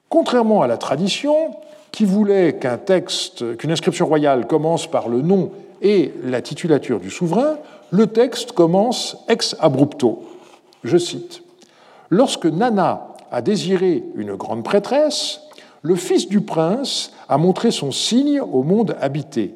Contrairement 0.09 0.63
à 0.63 0.67
la 0.67 0.77
tradition, 0.77 1.57
qui 1.91 2.05
voulait 2.05 2.57
qu'un 2.57 2.77
texte, 2.77 3.57
qu'une 3.57 3.71
inscription 3.71 4.07
royale 4.07 4.47
commence 4.47 4.89
par 4.89 5.09
le 5.09 5.23
nom 5.23 5.53
et 5.81 6.13
la 6.25 6.43
titulature 6.43 6.99
du 6.99 7.11
souverain, 7.11 7.57
le 7.93 8.09
texte 8.09 8.53
commence 8.53 9.17
ex 9.29 9.55
abrupto. 9.61 10.25
Je 10.83 10.99
cite 10.99 11.43
Lorsque 12.11 12.47
Nana 12.47 13.14
a 13.35 13.43
désiré 13.43 14.05
une 14.15 14.37
grande 14.37 14.65
prêtresse, 14.65 15.41
le 15.83 15.97
fils 15.97 16.29
du 16.29 16.41
prince 16.41 17.13
a 17.29 17.37
montré 17.37 17.71
son 17.71 17.93
signe 17.93 18.41
au 18.41 18.63
monde 18.63 18.97
habité 19.01 19.55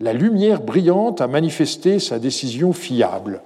la 0.00 0.14
lumière 0.14 0.62
brillante 0.62 1.20
a 1.20 1.26
manifesté 1.26 1.98
sa 1.98 2.18
décision 2.18 2.72
fiable. 2.72 3.42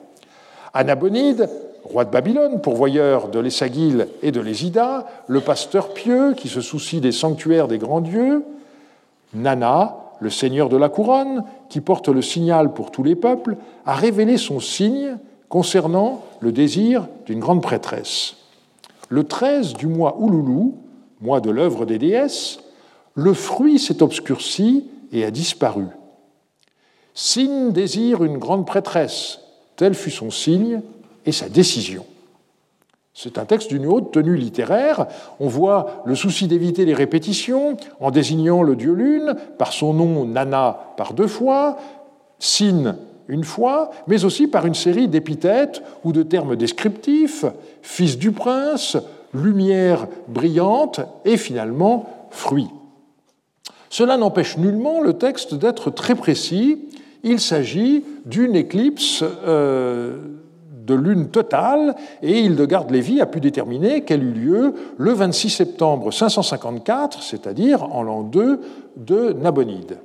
Anabonide, 0.72 1.50
roi 1.82 2.04
de 2.04 2.10
Babylone, 2.10 2.60
pourvoyeur 2.60 3.28
de 3.28 3.40
l'Essagil 3.40 4.06
et 4.22 4.30
de 4.30 4.40
l'Ésida, 4.40 5.06
le 5.26 5.40
pasteur 5.40 5.92
pieux 5.92 6.34
qui 6.34 6.48
se 6.48 6.60
soucie 6.60 7.00
des 7.00 7.12
sanctuaires 7.12 7.68
des 7.68 7.78
grands 7.78 8.00
dieux, 8.00 8.44
Nana, 9.34 9.96
le 10.20 10.30
seigneur 10.30 10.68
de 10.68 10.76
la 10.76 10.88
couronne, 10.88 11.42
qui 11.68 11.80
porte 11.80 12.08
le 12.08 12.22
signal 12.22 12.72
pour 12.72 12.92
tous 12.92 13.02
les 13.02 13.16
peuples, 13.16 13.56
a 13.84 13.94
révélé 13.94 14.38
son 14.38 14.60
signe 14.60 15.18
concernant 15.48 16.22
le 16.38 16.52
désir 16.52 17.08
d'une 17.26 17.40
grande 17.40 17.62
prêtresse. 17.62 18.36
Le 19.14 19.22
13 19.22 19.74
du 19.74 19.86
mois 19.86 20.16
Ouloulou, 20.18 20.74
mois 21.20 21.40
de 21.40 21.48
l'œuvre 21.48 21.86
des 21.86 21.98
déesses, 21.98 22.58
le 23.14 23.32
fruit 23.32 23.78
s'est 23.78 24.02
obscurci 24.02 24.88
et 25.12 25.24
a 25.24 25.30
disparu. 25.30 25.84
Signe 27.14 27.70
désire 27.70 28.24
une 28.24 28.38
grande 28.38 28.66
prêtresse. 28.66 29.38
Tel 29.76 29.94
fut 29.94 30.10
son 30.10 30.32
signe 30.32 30.80
et 31.26 31.30
sa 31.30 31.48
décision. 31.48 32.04
C'est 33.14 33.38
un 33.38 33.44
texte 33.44 33.70
d'une 33.70 33.86
haute 33.86 34.10
tenue 34.10 34.34
littéraire. 34.34 35.06
On 35.38 35.46
voit 35.46 36.02
le 36.06 36.16
souci 36.16 36.48
d'éviter 36.48 36.84
les 36.84 36.92
répétitions 36.92 37.76
en 38.00 38.10
désignant 38.10 38.64
le 38.64 38.74
dieu 38.74 38.94
lune 38.94 39.36
par 39.58 39.72
son 39.72 39.94
nom 39.94 40.24
Nana 40.24 40.92
par 40.96 41.14
deux 41.14 41.28
fois, 41.28 41.76
Sin 42.40 42.96
une 43.28 43.44
fois, 43.44 43.90
mais 44.06 44.24
aussi 44.24 44.46
par 44.46 44.66
une 44.66 44.74
série 44.74 45.08
d'épithètes 45.08 45.82
ou 46.04 46.12
de 46.12 46.22
termes 46.22 46.56
descriptifs, 46.56 47.44
fils 47.82 48.18
du 48.18 48.32
prince, 48.32 48.96
lumière 49.32 50.06
brillante 50.28 51.00
et 51.24 51.36
finalement 51.36 52.28
fruit. 52.30 52.70
Cela 53.90 54.16
n'empêche 54.16 54.58
nullement 54.58 55.00
le 55.00 55.14
texte 55.14 55.54
d'être 55.54 55.90
très 55.90 56.14
précis 56.14 56.88
il 57.24 57.40
s'agit 57.40 58.04
d'une 58.26 58.54
éclipse 58.54 59.24
euh, 59.46 60.18
de 60.86 60.94
lune 60.94 61.30
totale 61.30 61.96
et 62.22 62.40
Hildegarde 62.40 62.90
Lévy 62.90 63.20
a 63.22 63.26
pu 63.26 63.40
déterminer 63.40 64.02
qu'elle 64.02 64.22
eut 64.22 64.32
lieu 64.32 64.74
le 64.98 65.12
26 65.12 65.48
septembre 65.48 66.12
554, 66.12 67.22
c'est-à-dire 67.22 67.82
en 67.82 68.02
l'an 68.02 68.22
2 68.22 68.60
de 68.98 69.32
Nabonide. 69.32 69.98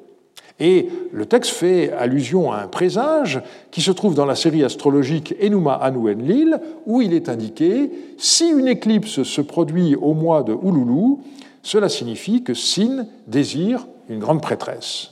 Et 0.59 0.89
le 1.13 1.25
texte 1.25 1.51
fait 1.51 1.91
allusion 1.93 2.51
à 2.51 2.57
un 2.57 2.67
présage 2.67 3.41
qui 3.71 3.81
se 3.81 3.91
trouve 3.91 4.13
dans 4.13 4.25
la 4.25 4.35
série 4.35 4.63
astrologique 4.63 5.33
Enuma 5.41 5.73
Anu 5.75 6.11
Enlil, 6.11 6.59
où 6.85 7.01
il 7.01 7.13
est 7.13 7.29
indiqué 7.29 7.91
si 8.17 8.49
une 8.49 8.67
éclipse 8.67 9.23
se 9.23 9.41
produit 9.41 9.95
au 9.95 10.13
mois 10.13 10.43
de 10.43 10.53
Ouloulou, 10.53 11.21
cela 11.63 11.87
signifie 11.87 12.43
que 12.43 12.53
Sin 12.53 13.05
désire 13.27 13.87
une 14.09 14.19
grande 14.19 14.41
prêtresse. 14.41 15.11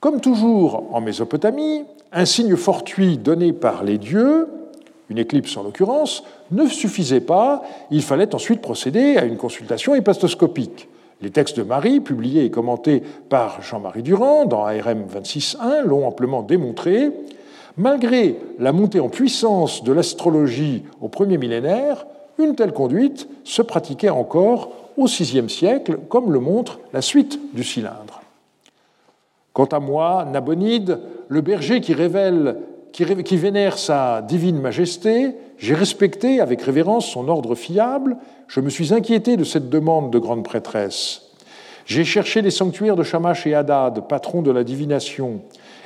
Comme 0.00 0.20
toujours 0.20 0.84
en 0.92 1.02
Mésopotamie, 1.02 1.84
un 2.12 2.24
signe 2.24 2.56
fortuit 2.56 3.18
donné 3.18 3.52
par 3.52 3.84
les 3.84 3.98
dieux, 3.98 4.48
une 5.10 5.18
éclipse 5.18 5.56
en 5.56 5.62
l'occurrence, 5.62 6.22
ne 6.50 6.66
suffisait 6.66 7.20
pas, 7.20 7.62
il 7.90 8.02
fallait 8.02 8.34
ensuite 8.34 8.62
procéder 8.62 9.16
à 9.16 9.24
une 9.24 9.36
consultation 9.36 9.94
épastoscopique. 9.94 10.88
Les 11.22 11.30
textes 11.30 11.58
de 11.58 11.62
Marie, 11.62 12.00
publiés 12.00 12.44
et 12.44 12.50
commentés 12.50 13.02
par 13.28 13.60
Jean-Marie 13.62 14.02
Durand 14.02 14.46
dans 14.46 14.64
ARM 14.64 15.04
26.1, 15.04 15.84
l'ont 15.84 16.06
amplement 16.06 16.42
démontré. 16.42 17.10
Malgré 17.76 18.36
la 18.58 18.72
montée 18.72 19.00
en 19.00 19.08
puissance 19.08 19.84
de 19.84 19.92
l'astrologie 19.92 20.84
au 21.00 21.08
premier 21.08 21.36
millénaire, 21.36 22.06
une 22.38 22.54
telle 22.54 22.72
conduite 22.72 23.28
se 23.44 23.60
pratiquait 23.60 24.08
encore 24.08 24.70
au 24.96 25.06
VIe 25.06 25.48
siècle, 25.48 25.98
comme 26.08 26.32
le 26.32 26.40
montre 26.40 26.80
la 26.92 27.02
suite 27.02 27.38
du 27.54 27.64
cylindre. 27.64 28.22
Quant 29.52 29.66
à 29.66 29.80
moi, 29.80 30.26
Nabonide, 30.30 31.00
le 31.28 31.40
berger 31.42 31.80
qui, 31.80 31.94
qui, 32.92 33.36
vénère 33.36 33.78
sa 33.78 34.22
divine 34.22 34.60
majesté, 34.60 35.34
j'ai 35.60 35.74
respecté 35.74 36.40
avec 36.40 36.62
révérence 36.62 37.06
son 37.06 37.28
ordre 37.28 37.54
fiable, 37.54 38.16
je 38.48 38.60
me 38.60 38.70
suis 38.70 38.94
inquiété 38.94 39.36
de 39.36 39.44
cette 39.44 39.68
demande 39.68 40.10
de 40.10 40.18
grande 40.18 40.42
prêtresse. 40.42 41.26
J'ai 41.84 42.04
cherché 42.04 42.40
les 42.40 42.50
sanctuaires 42.50 42.96
de 42.96 43.02
Shamash 43.02 43.46
et 43.46 43.54
Hadad, 43.54 44.08
patrons 44.08 44.40
de 44.40 44.50
la 44.50 44.64
divination. 44.64 45.42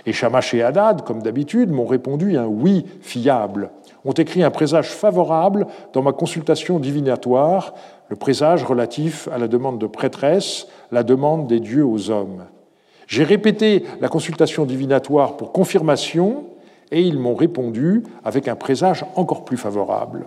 Et 0.06 0.12
Shamash 0.12 0.54
et 0.54 0.62
Hadad, 0.62 1.02
comme 1.02 1.22
d'habitude, 1.22 1.70
m'ont 1.70 1.86
répondu 1.86 2.36
un 2.36 2.46
oui 2.46 2.86
fiable, 3.00 3.70
ont 4.04 4.12
écrit 4.12 4.44
un 4.44 4.52
présage 4.52 4.90
favorable 4.90 5.66
dans 5.92 6.02
ma 6.02 6.12
consultation 6.12 6.78
divinatoire, 6.78 7.74
le 8.08 8.16
présage 8.16 8.62
relatif 8.62 9.28
à 9.32 9.38
la 9.38 9.48
demande 9.48 9.80
de 9.80 9.88
prêtresse, 9.88 10.68
la 10.92 11.02
demande 11.02 11.48
des 11.48 11.58
dieux 11.58 11.84
aux 11.84 12.10
hommes. 12.10 12.44
J'ai 13.08 13.24
répété 13.24 13.84
la 14.00 14.08
consultation 14.08 14.66
divinatoire 14.66 15.36
pour 15.36 15.50
confirmation 15.50 16.44
et 16.94 17.02
ils 17.02 17.18
m'ont 17.18 17.34
répondu 17.34 18.04
avec 18.24 18.46
un 18.46 18.54
présage 18.54 19.04
encore 19.16 19.44
plus 19.44 19.56
favorable. 19.56 20.26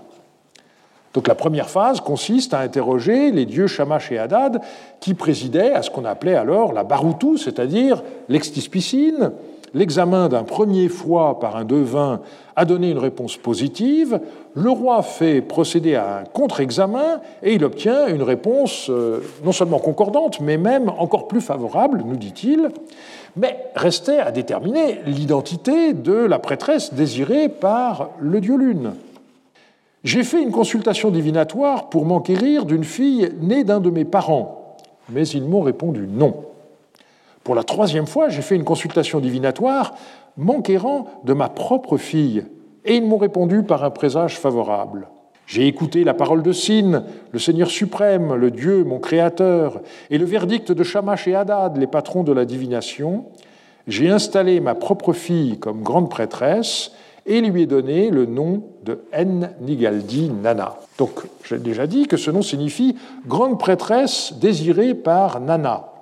Donc 1.13 1.29
la 1.29 1.33
première 1.33 1.69
phase 1.69 2.01
consiste 2.01 2.53
à 2.53 2.59
interroger 2.59 3.31
les 3.31 3.45
dieux 3.45 3.67
Shamash 3.67 4.11
et 4.11 4.17
Hadad 4.19 4.59
qui 4.99 5.13
présidaient 5.13 5.71
à 5.71 5.81
ce 5.81 5.89
qu'on 5.89 6.03
appelait 6.03 6.35
alors 6.35 6.73
la 6.73 6.83
Baroutou, 6.83 7.37
c'est-à-dire 7.37 8.03
l'extispicine, 8.27 9.31
l'examen 9.77 10.27
d'un 10.27 10.43
premier 10.43 10.89
fois 10.89 11.39
par 11.39 11.55
un 11.55 11.63
devin 11.63 12.19
a 12.55 12.65
donné 12.65 12.89
une 12.89 12.97
réponse 12.97 13.37
positive, 13.37 14.19
le 14.55 14.71
roi 14.71 15.03
fait 15.03 15.41
procéder 15.41 15.93
à 15.93 16.19
un 16.19 16.23
contre-examen 16.23 17.21
et 17.43 17.53
il 17.53 17.63
obtient 17.63 18.07
une 18.07 18.23
réponse 18.23 18.87
euh, 18.89 19.19
non 19.45 19.51
seulement 19.51 19.77
concordante, 19.77 20.41
mais 20.41 20.57
même 20.57 20.89
encore 20.97 21.27
plus 21.27 21.41
favorable, 21.41 22.03
nous 22.05 22.15
dit-il. 22.15 22.69
Mais 23.35 23.65
restait 23.75 24.19
à 24.19 24.31
déterminer 24.31 24.99
l'identité 25.05 25.93
de 25.93 26.13
la 26.13 26.39
prêtresse 26.39 26.95
désirée 26.95 27.47
par 27.47 28.09
le 28.19 28.41
dieu 28.41 28.57
lune. 28.57 28.93
J'ai 30.03 30.23
fait 30.23 30.41
une 30.41 30.51
consultation 30.51 31.11
divinatoire 31.11 31.89
pour 31.89 32.05
m'enquérir 32.05 32.65
d'une 32.65 32.83
fille 32.83 33.29
née 33.41 33.63
d'un 33.63 33.79
de 33.79 33.91
mes 33.91 34.05
parents, 34.05 34.75
mais 35.09 35.27
ils 35.27 35.43
m'ont 35.43 35.61
répondu 35.61 36.07
non. 36.11 36.46
Pour 37.47 37.55
la 37.55 37.63
troisième 37.63 38.07
fois, 38.07 38.27
j'ai 38.27 38.41
fait 38.41 38.57
une 38.57 38.65
consultation 38.65 39.21
divinatoire 39.21 39.95
m'enquérant 40.35 41.05
de 41.23 41.31
ma 41.31 41.47
propre 41.47 41.95
fille, 41.95 42.43
et 42.83 42.97
ils 42.97 43.05
m'ont 43.07 43.17
répondu 43.17 43.63
par 43.63 43.85
un 43.85 43.89
présage 43.89 44.37
favorable. 44.37 45.07
J'ai 45.45 45.65
écouté 45.65 46.03
la 46.03 46.13
parole 46.13 46.43
de 46.43 46.51
Sin, 46.51 47.05
le 47.31 47.39
Seigneur 47.39 47.69
suprême, 47.69 48.35
le 48.35 48.51
Dieu, 48.51 48.83
mon 48.83 48.99
Créateur, 48.99 49.79
et 50.09 50.17
le 50.17 50.25
verdict 50.25 50.73
de 50.73 50.83
Shamash 50.83 51.29
et 51.29 51.35
Hadad, 51.35 51.77
les 51.77 51.87
patrons 51.87 52.23
de 52.23 52.33
la 52.33 52.43
divination. 52.43 53.27
J'ai 53.87 54.09
installé 54.09 54.59
ma 54.59 54.75
propre 54.75 55.13
fille 55.13 55.57
comme 55.57 55.83
grande 55.83 56.09
prêtresse, 56.09 56.91
et 57.25 57.39
lui 57.39 57.61
ai 57.61 57.65
donné 57.65 58.09
le 58.09 58.25
nom 58.25 58.63
de 58.83 59.05
En-Nigaldi 59.15 60.31
Nana. 60.31 60.75
Donc, 60.97 61.21
j'ai 61.45 61.59
déjà 61.59 61.87
dit 61.87 62.07
que 62.07 62.17
ce 62.17 62.29
nom 62.29 62.41
signifie 62.41 62.97
grande 63.25 63.57
prêtresse 63.57 64.33
désirée 64.33 64.93
par 64.95 65.39
Nana. 65.39 65.93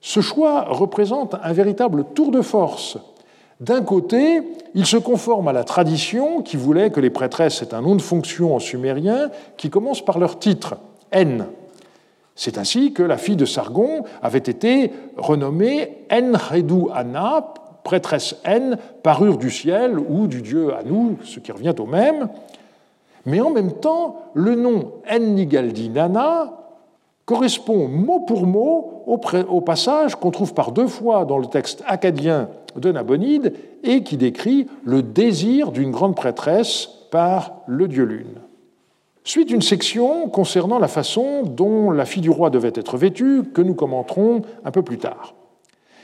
Ce 0.00 0.20
choix 0.20 0.66
représente 0.68 1.34
un 1.42 1.52
véritable 1.52 2.04
tour 2.14 2.30
de 2.30 2.42
force. 2.42 2.98
D'un 3.60 3.82
côté, 3.82 4.42
il 4.74 4.84
se 4.84 4.98
conforme 4.98 5.48
à 5.48 5.52
la 5.52 5.64
tradition 5.64 6.42
qui 6.42 6.56
voulait 6.56 6.90
que 6.90 7.00
les 7.00 7.10
prêtresses 7.10 7.62
aient 7.62 7.74
un 7.74 7.80
nom 7.80 7.96
de 7.96 8.02
fonction 8.02 8.54
en 8.54 8.58
sumérien 8.58 9.30
qui 9.56 9.70
commence 9.70 10.04
par 10.04 10.18
leur 10.18 10.38
titre, 10.38 10.76
En. 11.14 11.46
C'est 12.34 12.58
ainsi 12.58 12.92
que 12.92 13.02
la 13.02 13.16
fille 13.16 13.36
de 13.36 13.46
Sargon 13.46 14.04
avait 14.20 14.38
été 14.38 14.92
renommée 15.16 16.04
Enredou 16.12 16.90
Anna, 16.92 17.54
prêtresse 17.82 18.36
N, 18.44 18.76
parure 19.02 19.38
du 19.38 19.50
ciel 19.50 19.98
ou 19.98 20.26
du 20.26 20.42
dieu 20.42 20.74
Anu, 20.74 21.16
ce 21.24 21.40
qui 21.40 21.50
revient 21.50 21.74
au 21.78 21.86
même. 21.86 22.28
Mais 23.24 23.40
en 23.40 23.50
même 23.50 23.72
temps, 23.72 24.20
le 24.34 24.54
nom 24.54 24.92
Nana 25.08 26.65
correspond 27.26 27.88
mot 27.88 28.20
pour 28.20 28.46
mot 28.46 29.02
au, 29.06 29.60
passage 29.60 30.14
qu'on 30.14 30.30
trouve 30.30 30.54
par 30.54 30.72
deux 30.72 30.86
fois 30.86 31.24
dans 31.24 31.38
le 31.38 31.46
texte 31.46 31.82
acadien 31.86 32.48
de 32.76 32.92
Nabonide 32.92 33.52
et 33.82 34.02
qui 34.02 34.16
décrit 34.16 34.68
le 34.84 35.02
désir 35.02 35.72
d'une 35.72 35.90
grande 35.90 36.14
prêtresse 36.14 36.88
par 37.10 37.62
le 37.66 37.88
dieu 37.88 38.04
lune. 38.04 38.40
Suite 39.24 39.50
une 39.50 39.62
section 39.62 40.28
concernant 40.28 40.78
la 40.78 40.86
façon 40.86 41.42
dont 41.42 41.90
la 41.90 42.04
fille 42.04 42.22
du 42.22 42.30
roi 42.30 42.48
devait 42.48 42.72
être 42.74 42.96
vêtue, 42.96 43.42
que 43.52 43.60
nous 43.60 43.74
commenterons 43.74 44.42
un 44.64 44.70
peu 44.70 44.82
plus 44.82 44.98
tard. 44.98 45.34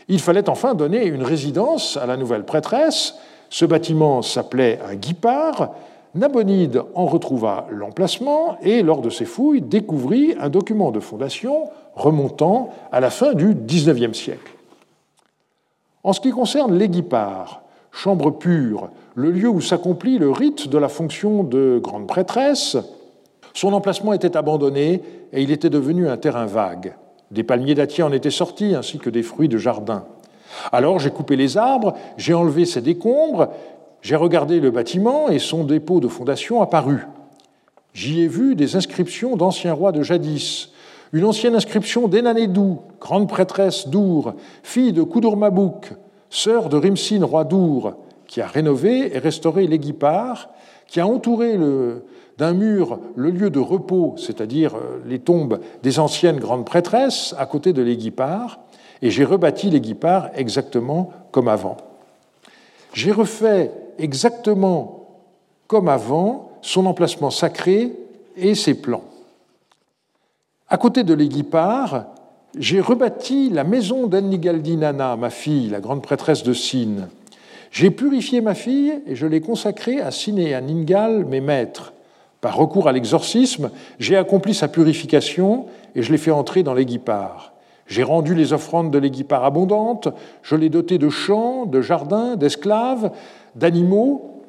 Il 0.09 0.19
fallait 0.19 0.49
enfin 0.49 0.75
donner 0.75 1.07
une 1.07 1.23
résidence 1.23 1.97
à 1.97 2.07
la 2.07 2.17
nouvelle 2.17 2.45
prêtresse. 2.45 3.15
Ce 3.49 3.65
bâtiment 3.65 4.23
s'appelait 4.23 4.81
un 4.89 4.97
guipard. 4.97 5.73
Nabonide 6.15 6.83
en 6.95 7.07
retrouva 7.07 7.67
l'emplacement 7.71 8.59
et, 8.63 8.83
lors 8.83 9.01
de 9.01 9.09
ses 9.09 9.25
fouilles, 9.25 9.63
découvrit 9.63 10.35
un 10.39 10.51
document 10.51 10.91
de 10.91 11.01
fondation 11.01 11.71
remontant 11.95 12.69
à 12.91 13.01
la 13.01 13.09
fin 13.09 13.33
du 13.33 13.55
XIXe 13.55 14.17
siècle. 14.17 14.53
En 16.05 16.13
ce 16.13 16.21
qui 16.21 16.31
concerne 16.31 16.77
les 16.77 16.89
guipards, 16.89 17.63
chambre 17.91 18.31
pure, 18.31 18.91
le 19.15 19.31
lieu 19.31 19.49
où 19.49 19.61
s'accomplit 19.61 20.19
le 20.19 20.31
rite 20.31 20.69
de 20.69 20.79
la 20.79 20.89
fonction 20.89 21.45
de 21.45 21.81
grande 21.83 22.07
prêtresse, 22.07 22.77
son 23.55 23.73
emplacement 23.73 24.13
était 24.13 24.37
abandonné 24.37 25.03
et 25.33 25.43
il 25.43 25.51
était 25.51 25.71
devenu 25.71 26.09
un 26.09 26.17
terrain 26.17 26.47
vague. 26.47 26.95
Des 27.31 27.43
palmiers 27.43 27.75
dattiers 27.75 28.05
en 28.05 28.13
étaient 28.13 28.31
sortis, 28.31 28.75
ainsi 28.75 28.99
que 28.99 29.11
des 29.11 29.23
fruits 29.23 29.49
de 29.49 29.59
jardin. 29.59 30.05
Alors 30.71 30.99
j'ai 30.99 31.11
coupé 31.11 31.37
les 31.37 31.57
arbres, 31.57 31.95
j'ai 32.17 32.35
enlevé 32.35 32.67
ces 32.67 32.81
décombres, 32.81 33.49
j'ai 34.03 34.17
regardé 34.17 34.61
le 34.61 34.71
bâtiment 34.71 35.29
et 35.29 35.39
son 35.39 35.65
dépôt 35.65 36.01
de 36.01 36.09
fondation 36.09 36.61
apparut. 36.61 37.07
J'y 37.95 38.23
ai 38.23 38.29
vu 38.29 38.55
des 38.57 38.75
inscriptions 38.75 39.37
d'anciens 39.37 39.73
rois 39.73 39.93
de 39.93 40.03
jadis, 40.03 40.71
une 41.13 41.25
ancienne 41.25 41.55
inscription 41.55 42.09
d'Enanédou, 42.09 42.81
grande 43.01 43.29
prêtresse 43.29 43.89
d'Our, 43.89 44.35
fille 44.63 44.93
de 44.93 45.03
Koudourmabouk, 45.03 45.93
sœur 46.31 46.69
de 46.69 46.77
Rimsin, 46.77 47.25
roi 47.25 47.45
d'Our, 47.45 47.95
qui 48.27 48.41
a 48.41 48.47
rénové 48.47 49.15
et 49.15 49.19
restauré 49.19 49.67
l'Éguipar, 49.67 50.49
qui 50.89 51.01
a 51.01 51.07
entouré 51.07 51.57
d'un 52.39 52.53
mur 52.55 52.99
le 53.15 53.31
lieu 53.31 53.51
de 53.51 53.61
repos, 53.61 54.15
c'est-à-dire 54.17 54.75
euh, 54.75 55.01
les 55.07 55.19
tombes 55.19 55.61
des 55.83 55.99
anciennes 55.99 56.39
grandes 56.39 56.65
prêtresses, 56.65 57.35
à 57.39 57.47
côté 57.47 57.73
de 57.73 57.83
l'Éguipard, 57.83 58.61
et 59.03 59.11
j'ai 59.11 59.25
rebâti 59.25 59.71
l'Éguipard 59.71 60.31
exactement 60.35 61.11
comme 61.31 61.49
avant. 61.49 61.77
J'ai 62.93 63.13
refait 63.13 63.73
exactement 63.99 65.09
comme 65.67 65.89
avant 65.89 66.51
son 66.61 66.87
emplacement 66.87 67.31
sacré 67.31 67.93
et 68.37 68.55
ses 68.55 68.75
plans. 68.75 69.05
À 70.69 70.77
côté 70.77 71.03
de 71.03 71.15
l'Éguipard, 71.15 72.07
j'ai 72.59 72.81
rebâti 72.81 73.51
la 73.51 73.65
maison 73.65 74.07
d'Annigaldinana, 74.07 75.17
ma 75.17 75.31
fille, 75.31 75.69
la 75.69 75.81
grande 75.81 76.03
prêtresse 76.03 76.43
de 76.43 76.53
Sine. 76.53 77.09
J'ai 77.71 77.91
purifié 77.91 78.43
ma 78.43 78.55
fille 78.55 79.01
et 79.07 79.17
je 79.17 79.27
l'ai 79.27 79.41
consacrée 79.41 80.01
à 80.01 80.11
Sine 80.11 80.39
et 80.39 80.55
à 80.55 80.61
Ningal, 80.61 81.25
mes 81.25 81.41
maîtres. 81.41 81.95
Par 82.43 82.57
recours 82.57 82.89
à 82.89 82.93
l'exorcisme, 82.93 83.71
j'ai 83.99 84.17
accompli 84.17 84.53
sa 84.53 84.69
purification 84.69 85.67
et 85.95 86.03
je 86.03 86.13
l'ai 86.13 86.19
fait 86.19 86.31
entrer 86.31 86.63
dans 86.63 86.75
l'Éguipard. 86.75 87.52
J'ai 87.93 88.05
rendu 88.05 88.35
les 88.35 88.55
offrandes 88.55 88.91
de 88.91 88.97
l'Éguipard 88.97 89.45
abondantes, 89.45 90.09
je 90.41 90.57
l'ai 90.57 90.71
doté 90.71 90.97
de 90.97 91.11
champs, 91.11 91.67
de 91.67 91.83
jardins, 91.83 92.37
d'esclaves, 92.37 93.11
d'animaux, 93.55 94.41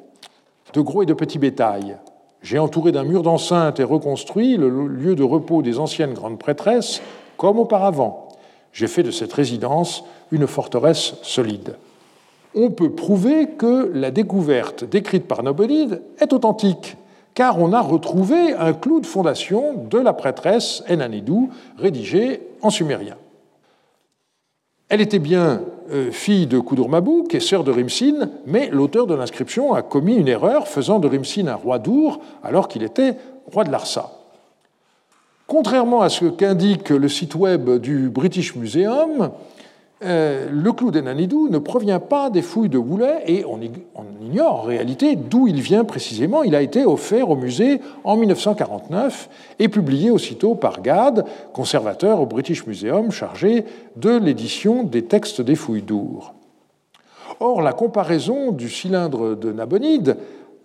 de 0.72 0.80
gros 0.80 1.02
et 1.02 1.06
de 1.06 1.12
petits 1.12 1.38
bétails. 1.38 1.98
J'ai 2.40 2.58
entouré 2.58 2.90
d'un 2.90 3.04
mur 3.04 3.22
d'enceinte 3.22 3.80
et 3.80 3.84
reconstruit 3.84 4.56
le 4.56 4.86
lieu 4.86 5.14
de 5.14 5.22
repos 5.22 5.60
des 5.60 5.78
anciennes 5.78 6.14
grandes 6.14 6.38
prêtresses, 6.38 7.02
comme 7.36 7.58
auparavant. 7.58 8.30
J'ai 8.72 8.86
fait 8.86 9.02
de 9.02 9.10
cette 9.10 9.34
résidence 9.34 10.04
une 10.32 10.46
forteresse 10.46 11.16
solide. 11.20 11.76
On 12.54 12.70
peut 12.70 12.92
prouver 12.92 13.48
que 13.58 13.90
la 13.92 14.10
découverte 14.10 14.84
décrite 14.84 15.28
par 15.28 15.42
Nabonide 15.42 16.00
est 16.18 16.32
authentique 16.32 16.96
car 17.34 17.60
on 17.60 17.72
a 17.72 17.80
retrouvé 17.80 18.54
un 18.54 18.72
clou 18.72 19.00
de 19.00 19.06
fondation 19.06 19.74
de 19.74 19.98
la 19.98 20.12
prêtresse 20.12 20.84
Enanidou, 20.88 21.50
rédigé 21.76 22.40
en 22.62 22.70
sumérien. 22.70 23.16
Elle 24.94 25.00
était 25.00 25.18
bien 25.18 25.62
euh, 25.90 26.12
fille 26.12 26.46
de 26.46 26.60
Koudourmabouk 26.60 27.34
et 27.34 27.40
sœur 27.40 27.64
de 27.64 27.72
Rimsin, 27.72 28.30
mais 28.46 28.68
l'auteur 28.70 29.08
de 29.08 29.14
l'inscription 29.16 29.74
a 29.74 29.82
commis 29.82 30.14
une 30.14 30.28
erreur 30.28 30.68
faisant 30.68 31.00
de 31.00 31.08
Rimsin 31.08 31.48
un 31.48 31.56
roi 31.56 31.80
d'Our 31.80 32.20
alors 32.44 32.68
qu'il 32.68 32.84
était 32.84 33.16
roi 33.52 33.64
de 33.64 33.72
Larsa. 33.72 34.12
Contrairement 35.48 36.02
à 36.02 36.10
ce 36.10 36.26
qu'indique 36.26 36.90
le 36.90 37.08
site 37.08 37.34
web 37.34 37.68
du 37.80 38.08
British 38.08 38.54
Museum, 38.54 39.32
le 40.04 40.70
clou 40.72 40.90
d'Enanidou 40.90 41.48
ne 41.48 41.58
provient 41.58 42.00
pas 42.00 42.30
des 42.30 42.42
fouilles 42.42 42.68
de 42.68 42.78
Woulet 42.78 43.22
et 43.26 43.44
on, 43.44 43.58
ignore 44.22 44.60
en 44.60 44.62
réalité 44.62 45.16
d'où 45.16 45.46
il 45.48 45.60
vient 45.60 45.84
précisément. 45.84 46.42
Il 46.42 46.54
a 46.54 46.62
été 46.62 46.84
offert 46.84 47.30
au 47.30 47.36
musée 47.36 47.80
en 48.04 48.16
1949 48.16 49.28
et 49.58 49.68
publié 49.68 50.10
aussitôt 50.10 50.54
par 50.54 50.82
Gad, 50.82 51.24
conservateur 51.52 52.20
au 52.20 52.26
British 52.26 52.66
Museum 52.66 53.10
chargé 53.10 53.64
de 53.96 54.16
l'édition 54.16 54.82
des 54.82 55.04
textes 55.04 55.40
des 55.40 55.54
fouilles 55.54 55.82
d'Our. 55.82 56.34
Or, 57.40 57.62
la 57.62 57.72
comparaison 57.72 58.52
du 58.52 58.68
cylindre 58.68 59.34
de 59.34 59.52
Nabonide 59.52 60.16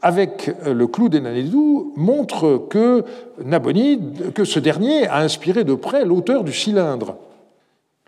avec 0.01 0.51
le 0.65 0.87
clou 0.87 1.09
d'Enanidou 1.09 1.93
montre 1.95 2.65
que 2.69 3.03
Nabonide, 3.43 4.33
que 4.33 4.45
ce 4.45 4.59
dernier 4.59 5.07
a 5.07 5.19
inspiré 5.19 5.63
de 5.63 5.73
près 5.73 6.05
l'auteur 6.05 6.43
du 6.43 6.53
cylindre. 6.53 7.17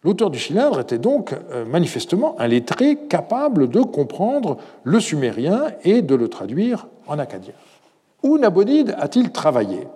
L'auteur 0.04 0.32
du 0.32 0.40
cylindre 0.40 0.80
était 0.80 0.98
donc 0.98 1.34
euh, 1.52 1.64
manifestement 1.64 2.36
un 2.40 2.48
lettré 2.48 2.98
capable 3.08 3.70
de 3.70 3.82
comprendre 3.82 4.58
le 4.84 5.00
sumérien 5.00 5.66
et 5.84 6.02
de 6.02 6.16
le 6.16 6.28
traduire 6.28 6.88
en 7.08 7.20
acadien. 7.20 7.54
Où 8.24 8.40
Nabonide 8.40 8.96
a-t-il 8.98 9.32
travaillé? 9.32 9.88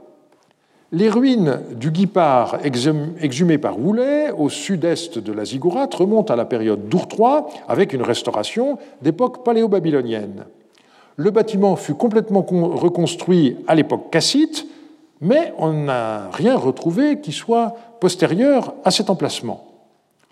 Les 0.92 1.10
ruines 1.10 1.62
du 1.72 1.90
Guipard 1.90 2.60
exhumées 2.64 3.58
par 3.58 3.80
Woulet 3.80 4.30
au 4.32 4.50
sud-est 4.50 5.18
de 5.18 5.34
la 5.34 5.44
Ziggurat 5.44 5.90
remontent 5.92 6.32
à 6.32 6.38
la 6.38 6.46
période 6.46 6.88
d'Our 6.88 7.08
III 7.12 7.64
avec 7.68 7.92
une 7.92 8.04
restauration 8.04 8.78
d'époque 9.02 9.44
paléo-babylonienne. 9.44 10.46
Le 11.16 11.32
bâtiment 11.32 11.76
fut 11.76 11.96
complètement 11.96 12.42
reconstruit 12.44 13.58
à 13.68 13.74
l'époque 13.74 14.12
cassite, 14.12 14.68
mais 15.20 15.54
on 15.58 15.74
n'a 15.74 16.30
rien 16.30 16.56
retrouvé 16.56 17.20
qui 17.20 17.32
soit 17.32 17.76
postérieur 18.00 18.76
à 18.84 18.92
cet 18.92 19.10
emplacement. 19.10 19.75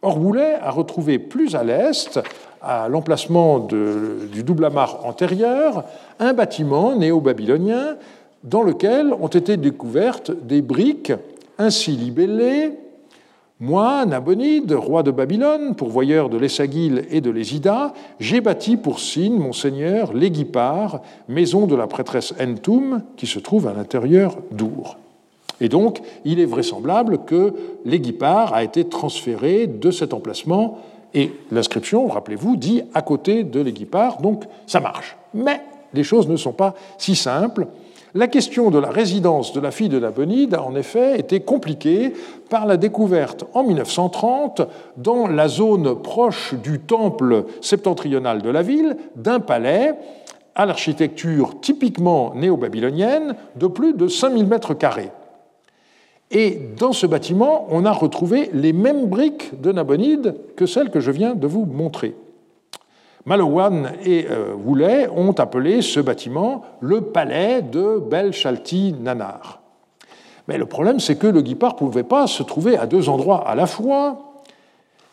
Or, 0.03 0.19
a 0.61 0.69
retrouvé 0.69 1.17
plus 1.17 1.55
à 1.55 1.63
l'est, 1.63 2.19
à 2.61 2.87
l'emplacement 2.89 3.59
du 3.59 4.43
double 4.43 4.65
amarre 4.65 5.05
antérieur, 5.05 5.85
un 6.19 6.33
bâtiment 6.33 6.95
néo-babylonien 6.95 7.95
dans 8.43 8.63
lequel 8.63 9.13
ont 9.13 9.27
été 9.27 9.57
découvertes 9.57 10.31
des 10.31 10.61
briques 10.61 11.13
ainsi 11.57 11.91
libellées 11.91 12.73
moi, 13.63 14.05
Nabonide, 14.05 14.73
roi 14.73 15.03
de 15.03 15.11
Babylone, 15.11 15.75
pourvoyeur 15.75 16.27
de 16.27 16.37
l'Essagil 16.37 17.05
et 17.09 17.21
de 17.21 17.29
l'Ésida, 17.29 17.93
j'ai 18.19 18.41
bâti 18.41 18.75
pour 18.75 18.99
Sin, 18.99 19.37
mon 19.39 19.53
seigneur, 19.53 20.11
maison 21.29 21.65
de 21.65 21.75
la 21.75 21.87
prêtresse 21.87 22.33
Entum, 22.41 23.03
qui 23.15 23.25
se 23.25 23.39
trouve 23.39 23.69
à 23.69 23.73
l'intérieur 23.73 24.35
d'Our. 24.51 24.97
Et 25.63 25.69
donc, 25.69 26.01
il 26.25 26.41
est 26.41 26.45
vraisemblable 26.45 27.19
que 27.25 27.53
l'Égipar 27.85 28.53
a 28.53 28.65
été 28.65 28.83
transféré 28.83 29.65
de 29.65 29.91
cet 29.91 30.13
emplacement, 30.13 30.77
et 31.13 31.31
l'inscription, 31.51 32.05
rappelez-vous, 32.07 32.57
dit 32.57 32.81
à 32.93 33.01
côté 33.01 33.45
de 33.45 33.61
l'Égipar, 33.61 34.21
donc 34.21 34.43
ça 34.67 34.81
marche. 34.81 35.15
Mais 35.33 35.61
les 35.93 36.03
choses 36.03 36.27
ne 36.27 36.35
sont 36.35 36.51
pas 36.51 36.75
si 36.97 37.15
simples. 37.15 37.67
La 38.13 38.27
question 38.27 38.71
de 38.71 38.77
la 38.77 38.89
résidence 38.89 39.53
de 39.53 39.61
la 39.61 39.71
fille 39.71 39.87
de 39.87 39.99
Nabonide 39.99 40.53
a 40.53 40.63
en 40.63 40.75
effet 40.75 41.17
été 41.17 41.39
compliquée 41.39 42.11
par 42.49 42.65
la 42.65 42.75
découverte 42.75 43.45
en 43.53 43.63
1930, 43.63 44.63
dans 44.97 45.27
la 45.27 45.47
zone 45.47 45.95
proche 45.95 46.55
du 46.55 46.79
temple 46.79 47.45
septentrional 47.61 48.41
de 48.41 48.49
la 48.49 48.63
ville, 48.63 48.97
d'un 49.15 49.39
palais 49.39 49.93
à 50.55 50.65
l'architecture 50.65 51.61
typiquement 51.61 52.33
néo-babylonienne 52.35 53.35
de 53.55 53.67
plus 53.67 53.93
de 53.93 54.09
5000 54.09 54.45
mètres 54.45 54.73
carrés. 54.73 55.11
Et 56.31 56.59
dans 56.77 56.93
ce 56.93 57.05
bâtiment, 57.05 57.67
on 57.69 57.85
a 57.85 57.91
retrouvé 57.91 58.49
les 58.53 58.73
mêmes 58.73 59.07
briques 59.07 59.61
de 59.61 59.71
Nabonide 59.71 60.35
que 60.55 60.65
celles 60.65 60.89
que 60.89 60.99
je 60.99 61.11
viens 61.11 61.35
de 61.35 61.47
vous 61.47 61.65
montrer. 61.65 62.15
Malowan 63.25 63.91
et 64.03 64.25
euh, 64.29 64.53
Woolley 64.53 65.07
ont 65.15 65.31
appelé 65.33 65.81
ce 65.81 65.99
bâtiment 65.99 66.63
le 66.81 67.01
palais 67.01 67.61
de 67.61 67.99
Bel-Shalti 67.99 68.95
Nanar. 68.99 69.61
Mais 70.47 70.57
le 70.57 70.65
problème, 70.65 70.99
c'est 70.99 71.15
que 71.15 71.27
le 71.27 71.41
guipard 71.41 71.73
ne 71.73 71.77
pouvait 71.77 72.03
pas 72.03 72.27
se 72.27 72.43
trouver 72.43 72.77
à 72.77 72.85
deux 72.85 73.07
endroits 73.07 73.47
à 73.47 73.55
la 73.55 73.65
fois. 73.65 74.41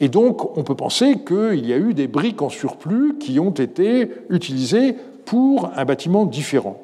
Et 0.00 0.08
donc, 0.08 0.56
on 0.56 0.64
peut 0.64 0.74
penser 0.74 1.18
qu'il 1.24 1.66
y 1.66 1.72
a 1.72 1.76
eu 1.76 1.94
des 1.94 2.08
briques 2.08 2.42
en 2.42 2.48
surplus 2.48 3.16
qui 3.18 3.38
ont 3.38 3.50
été 3.50 4.10
utilisées 4.28 4.96
pour 5.24 5.70
un 5.76 5.84
bâtiment 5.84 6.24
différent. 6.24 6.82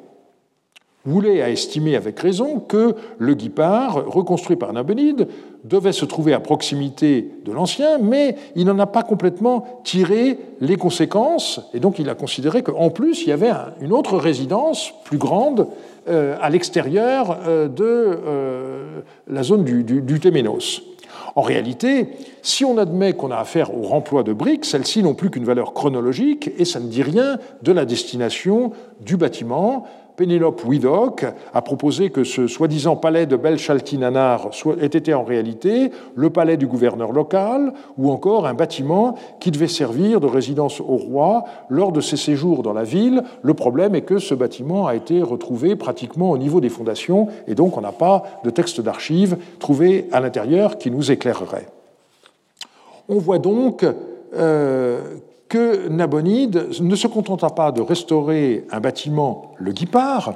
Woolley 1.06 1.40
a 1.42 1.50
estimé 1.50 1.96
avec 1.96 2.18
raison 2.18 2.58
que 2.58 2.94
le 3.18 3.34
guipard, 3.34 4.04
reconstruit 4.06 4.56
par 4.56 4.72
Nabonide, 4.72 5.28
devait 5.64 5.92
se 5.92 6.04
trouver 6.04 6.32
à 6.32 6.40
proximité 6.40 7.30
de 7.44 7.52
l'ancien, 7.52 7.98
mais 7.98 8.36
il 8.54 8.66
n'en 8.66 8.78
a 8.78 8.86
pas 8.86 9.02
complètement 9.02 9.64
tiré 9.84 10.38
les 10.60 10.76
conséquences, 10.76 11.60
et 11.74 11.80
donc 11.80 11.98
il 11.98 12.08
a 12.08 12.14
considéré 12.14 12.62
qu'en 12.62 12.90
plus, 12.90 13.22
il 13.22 13.28
y 13.28 13.32
avait 13.32 13.52
une 13.80 13.92
autre 13.92 14.16
résidence 14.16 14.92
plus 15.04 15.18
grande 15.18 15.68
euh, 16.08 16.36
à 16.40 16.50
l'extérieur 16.50 17.38
euh, 17.46 17.68
de 17.68 17.84
euh, 17.84 19.00
la 19.28 19.42
zone 19.42 19.64
du, 19.64 19.82
du, 19.82 20.20
Téménos. 20.20 20.82
En 21.34 21.42
réalité, 21.42 22.08
si 22.42 22.64
on 22.64 22.78
admet 22.78 23.12
qu'on 23.12 23.30
a 23.30 23.36
affaire 23.36 23.76
au 23.76 23.82
remploi 23.82 24.22
de 24.22 24.32
briques, 24.32 24.64
celles-ci 24.64 25.02
n'ont 25.02 25.14
plus 25.14 25.30
qu'une 25.30 25.44
valeur 25.44 25.74
chronologique 25.74 26.50
et 26.58 26.64
ça 26.64 26.80
ne 26.80 26.86
dit 26.86 27.02
rien 27.02 27.38
de 27.62 27.72
la 27.72 27.84
destination 27.84 28.70
du 29.00 29.16
bâtiment. 29.16 29.86
Pénélope 30.16 30.64
Widok 30.64 31.26
a 31.52 31.62
proposé 31.62 32.10
que 32.10 32.24
ce 32.24 32.46
soi-disant 32.46 32.96
palais 32.96 33.26
de 33.26 33.36
Belchaltinanar 33.36 34.50
ait 34.80 34.86
été 34.86 35.14
en 35.14 35.24
réalité 35.24 35.90
le 36.14 36.30
palais 36.30 36.56
du 36.56 36.66
gouverneur 36.66 37.12
local 37.12 37.72
ou 37.98 38.10
encore 38.10 38.46
un 38.46 38.54
bâtiment 38.54 39.14
qui 39.40 39.50
devait 39.50 39.68
servir 39.68 40.20
de 40.20 40.26
résidence 40.26 40.80
au 40.80 40.96
roi 40.96 41.44
lors 41.68 41.92
de 41.92 42.00
ses 42.00 42.16
séjours 42.16 42.62
dans 42.62 42.72
la 42.72 42.84
ville. 42.84 43.22
Le 43.42 43.54
problème 43.54 43.94
est 43.94 44.02
que 44.02 44.18
ce 44.18 44.34
bâtiment 44.34 44.86
a 44.86 44.94
été 44.94 45.22
retrouvé 45.22 45.76
pratiquement 45.76 46.30
au 46.30 46.38
niveau 46.38 46.60
des 46.60 46.70
fondations 46.70 47.28
et 47.46 47.54
donc 47.54 47.76
on 47.76 47.82
n'a 47.82 47.92
pas 47.92 48.22
de 48.44 48.50
texte 48.50 48.80
d'archives 48.80 49.36
trouvé 49.58 50.08
à 50.12 50.20
l'intérieur 50.20 50.78
qui 50.78 50.90
nous 50.90 51.10
éclairerait. 51.10 51.68
On 53.08 53.18
voit 53.18 53.38
donc 53.38 53.84
euh, 54.34 55.16
que 55.48 55.88
Nabonide 55.88 56.68
ne 56.80 56.96
se 56.96 57.06
contenta 57.06 57.50
pas 57.50 57.72
de 57.72 57.80
restaurer 57.80 58.66
un 58.70 58.80
bâtiment, 58.80 59.52
le 59.58 59.72
guipard, 59.72 60.34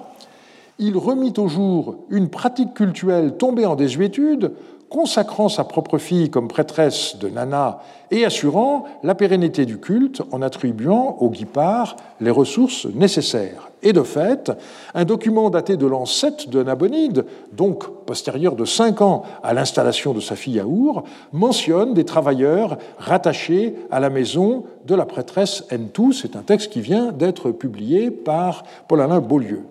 il 0.78 0.96
remit 0.96 1.34
au 1.36 1.46
jour 1.46 1.96
une 2.08 2.28
pratique 2.28 2.74
cultuelle 2.74 3.36
tombée 3.36 3.66
en 3.66 3.76
désuétude, 3.76 4.52
consacrant 4.90 5.48
sa 5.48 5.64
propre 5.64 5.96
fille 5.96 6.30
comme 6.30 6.48
prêtresse 6.48 7.16
de 7.16 7.28
Nana 7.28 7.80
et 8.10 8.24
assurant 8.24 8.84
la 9.02 9.14
pérennité 9.14 9.64
du 9.64 9.78
culte 9.78 10.20
en 10.32 10.42
attribuant 10.42 11.16
au 11.20 11.30
guipard 11.30 11.96
les 12.20 12.30
ressources 12.30 12.86
nécessaires. 12.86 13.70
Et 13.82 13.92
de 13.94 14.02
fait, 14.02 14.52
un 14.92 15.04
document 15.04 15.48
daté 15.48 15.76
de 15.76 15.86
l'an 15.86 16.04
7 16.04 16.50
de 16.50 16.62
Nabonide, 16.62 17.24
donc 17.52 17.88
postérieur 18.04 18.56
de 18.56 18.66
cinq 18.66 19.00
ans 19.00 19.22
à 19.42 19.54
l'installation 19.54 20.12
de 20.12 20.20
sa 20.20 20.36
fille 20.36 20.60
à 20.60 20.66
Our, 20.66 21.04
mentionne 21.32 21.94
des 21.94 22.04
travailleurs 22.04 22.76
rattachés 22.98 23.76
à 23.90 24.00
la 24.00 24.10
maison 24.10 24.64
de 24.86 24.94
la 24.94 25.06
prêtresse 25.06 25.64
Entou. 25.72 26.12
C'est 26.12 26.36
un 26.36 26.42
texte 26.42 26.72
qui 26.72 26.80
vient 26.80 27.12
d'être 27.12 27.52
publié 27.52 28.10
par 28.10 28.64
Paul-Alain 28.88 29.20
Beaulieu. 29.20 29.62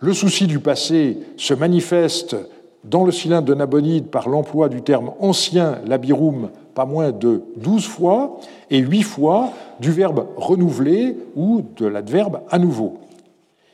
Le 0.00 0.12
souci 0.12 0.46
du 0.46 0.58
passé 0.58 1.18
se 1.36 1.54
manifeste 1.54 2.36
dans 2.84 3.04
le 3.04 3.12
cylindre 3.12 3.46
de 3.46 3.54
Nabonide 3.54 4.06
par 4.06 4.28
l'emploi 4.28 4.68
du 4.68 4.82
terme 4.82 5.12
ancien 5.20 5.78
labirum 5.86 6.50
pas 6.74 6.86
moins 6.86 7.10
de 7.10 7.42
douze 7.56 7.86
fois 7.86 8.38
et 8.70 8.78
huit 8.78 9.02
fois 9.02 9.50
du 9.80 9.90
verbe 9.90 10.28
renouveler 10.36 11.16
ou 11.34 11.62
de 11.76 11.86
l'adverbe 11.86 12.42
à 12.50 12.58
nouveau. 12.58 12.98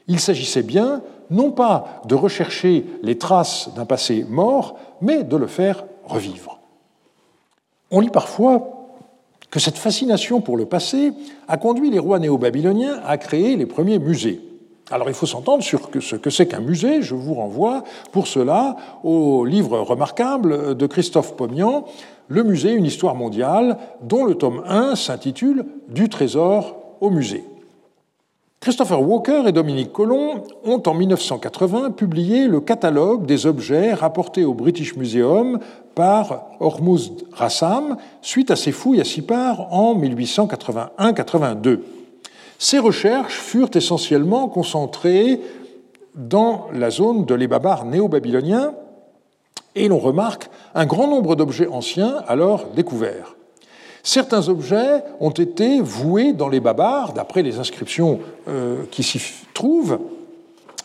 Il 0.09 0.21
s'agissait 0.21 0.62
bien 0.62 1.03
non 1.31 1.51
pas 1.51 2.03
de 2.07 2.14
rechercher 2.14 2.87
les 3.03 3.19
traces 3.19 3.71
d'un 3.77 3.85
passé 3.85 4.25
mort, 4.29 4.79
mais 5.01 5.23
de 5.23 5.37
le 5.37 5.47
faire 5.47 5.85
revivre. 6.05 6.61
On 7.90 8.01
lit 8.01 8.11
parfois 8.11 8.88
que 9.51 9.61
cette 9.61 9.79
fascination 9.79 10.40
pour 10.40 10.57
le 10.57 10.67
passé 10.67 11.12
a 11.47 11.57
conduit 11.57 11.90
les 11.90 11.99
rois 11.99 12.19
néo-babyloniens 12.19 13.01
à 13.07 13.19
créer 13.19 13.57
les 13.57 13.67
premiers 13.67 13.99
musées. 13.99 14.40
Alors 14.90 15.09
il 15.09 15.14
faut 15.14 15.27
s'entendre 15.27 15.62
sur 15.62 15.88
ce 16.01 16.16
que 16.16 16.31
c'est 16.31 16.47
qu'un 16.47 16.61
musée. 16.61 17.01
Je 17.01 17.14
vous 17.14 17.35
renvoie 17.35 17.85
pour 18.12 18.27
cela 18.27 18.77
au 19.03 19.44
livre 19.44 19.79
remarquable 19.79 20.77
de 20.77 20.87
Christophe 20.87 21.37
Pomian, 21.37 21.85
Le 22.29 22.42
musée, 22.42 22.73
une 22.73 22.85
histoire 22.85 23.14
mondiale, 23.14 23.79
dont 24.03 24.25
le 24.25 24.35
tome 24.35 24.62
1 24.66 24.94
s'intitule 24.94 25.64
Du 25.88 26.09
trésor 26.09 26.77
au 27.01 27.11
musée. 27.11 27.44
Christopher 28.61 29.03
Walker 29.03 29.42
et 29.47 29.53
Dominique 29.53 29.92
Collomb 29.92 30.42
ont 30.64 30.83
en 30.87 30.94
1980 30.94 31.90
publié 31.90 32.47
le 32.47 32.61
catalogue 32.61 33.27
des 33.27 33.44
objets 33.44 33.92
rapportés 33.92 34.44
au 34.44 34.55
British 34.55 34.97
Museum 34.97 35.59
par 35.94 36.47
Hormuz 36.61 37.12
Rassam 37.33 37.99
suite 38.23 38.51
à 38.51 38.57
ses 38.57 38.73
fouilles 38.73 39.03
à 39.03 39.05
Sipar 39.05 39.70
en 39.70 39.94
1881-82. 39.94 41.81
Ces 42.64 42.79
recherches 42.79 43.38
furent 43.38 43.68
essentiellement 43.74 44.48
concentrées 44.48 45.38
dans 46.14 46.68
la 46.72 46.88
zone 46.88 47.27
de 47.27 47.35
l'Ébabar 47.35 47.85
néo-babylonien 47.85 48.72
et 49.74 49.87
l'on 49.87 49.98
remarque 49.98 50.48
un 50.74 50.87
grand 50.87 51.07
nombre 51.07 51.37
d'objets 51.37 51.66
anciens 51.66 52.24
alors 52.27 52.68
découverts. 52.74 53.37
Certains 54.03 54.48
objets 54.48 55.05
ont 55.20 55.29
été 55.29 55.83
voués 55.83 56.33
dans 56.33 56.48
les 56.48 56.61
Babars, 56.61 57.12
d'après 57.12 57.42
les 57.42 57.59
inscriptions 57.59 58.20
euh, 58.48 58.85
qui 58.90 59.03
s'y 59.03 59.20
trouvent. 59.53 59.98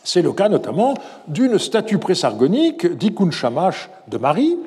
C'est 0.04 0.20
le 0.20 0.34
cas 0.34 0.50
notamment 0.50 0.92
d'une 1.28 1.58
statue 1.58 1.96
présargonique 1.96 2.94
d'Ikun 2.98 3.30
Shamash 3.30 3.88
de 4.06 4.18
Marie, 4.18 4.58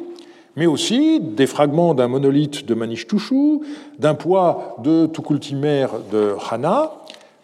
mais 0.55 0.65
aussi 0.65 1.19
des 1.19 1.47
fragments 1.47 1.93
d'un 1.93 2.07
monolithe 2.07 2.65
de 2.65 2.73
Manish 2.73 3.07
d'un 3.99 4.13
poids 4.13 4.77
de 4.83 5.07
Tukultimer 5.07 5.87
de 6.11 6.35
Hana, 6.49 6.91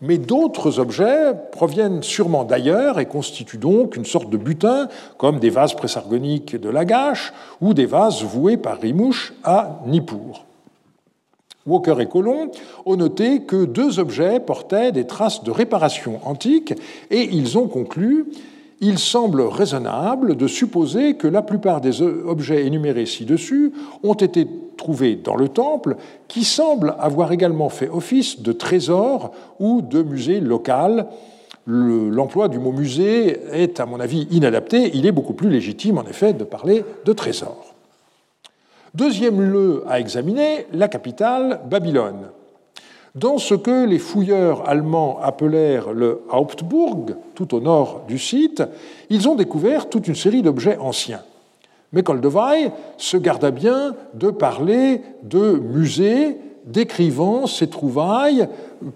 mais 0.02 0.18
d'autres 0.18 0.80
objets 0.80 1.34
proviennent 1.52 2.04
sûrement 2.04 2.44
d'ailleurs 2.44 3.00
et 3.00 3.06
constituent 3.06 3.58
donc 3.58 3.96
une 3.96 4.06
sorte 4.06 4.30
de 4.30 4.38
butin, 4.38 4.88
comme 5.18 5.40
des 5.40 5.50
vases 5.50 5.74
présargoniques 5.74 6.56
de 6.56 6.70
Lagash 6.70 7.34
ou 7.62 7.74
des 7.74 7.86
vases 7.86 8.24
voués 8.24 8.58
par 8.58 8.80
Rimouche 8.80 9.34
à 9.44 9.82
Nippur. 9.86 10.46
Walker 11.66 11.96
et 12.00 12.08
Colomb 12.08 12.52
ont 12.86 12.96
noté 12.96 13.42
que 13.42 13.66
deux 13.66 14.00
objets 14.00 14.40
portaient 14.40 14.92
des 14.92 15.06
traces 15.06 15.44
de 15.44 15.52
réparation 15.52 16.20
antique 16.26 16.74
et 17.12 17.30
ils 17.32 17.58
ont 17.58 17.68
conclu 17.68 18.26
il 18.82 18.98
semble 18.98 19.42
raisonnable 19.42 20.36
de 20.36 20.48
supposer 20.48 21.16
que 21.16 21.28
la 21.28 21.42
plupart 21.42 21.82
des 21.82 22.02
objets 22.02 22.66
énumérés 22.66 23.06
ci-dessus 23.06 23.74
ont 24.04 24.14
été 24.14 24.48
trouvés 24.78 25.16
dans 25.16 25.36
le 25.36 25.50
temple, 25.50 25.98
qui 26.28 26.46
semble 26.46 26.96
avoir 27.00 27.32
également 27.32 27.70
fait 27.70 27.90
office 27.90 28.42
de 28.42 28.54
trésor 28.54 29.32
ou 29.60 29.82
de 29.82 30.02
musée 30.02 30.40
local. 30.40 31.08
L'emploi 31.68 32.48
du 32.48 32.58
mot 32.58 32.72
musée 32.72 33.42
est, 33.52 33.80
à 33.80 33.86
mon 33.86 34.00
avis, 34.00 34.28
inadapté. 34.32 34.92
Il 34.94 35.06
est 35.06 35.12
beaucoup 35.12 35.34
plus 35.34 35.50
légitime, 35.50 35.98
en 35.98 36.06
effet, 36.06 36.34
de 36.34 36.46
parler 36.46 36.86
de 37.06 37.14
trésor. 37.14 37.76
Deuxième 38.96 39.42
lieu 39.42 39.84
à 39.88 40.00
examiner, 40.00 40.66
la 40.74 40.88
capitale, 40.88 41.62
Babylone. 41.70 42.30
Dans 43.16 43.38
ce 43.38 43.56
que 43.56 43.86
les 43.86 44.00
fouilleurs 44.00 44.70
allemands 44.70 45.20
appelèrent 45.22 45.94
le 45.94 46.22
Hauptburg, 46.32 47.16
tout 47.34 47.56
au 47.56 47.60
nord 47.60 48.04
du 48.08 48.20
site, 48.20 48.64
ils 49.10 49.28
ont 49.28 49.36
découvert 49.36 49.90
toute 49.90 50.08
une 50.08 50.16
série 50.16 50.42
d'objets 50.42 50.78
anciens. 50.78 51.22
Mais 51.92 52.04
Koldewey 52.04 52.72
se 52.98 53.18
garda 53.18 53.50
bien 53.50 53.96
de 54.14 54.30
parler 54.30 55.02
de 55.24 55.54
musées 55.54 56.38
décrivant 56.66 57.48
ces 57.48 57.68
trouvailles 57.68 58.48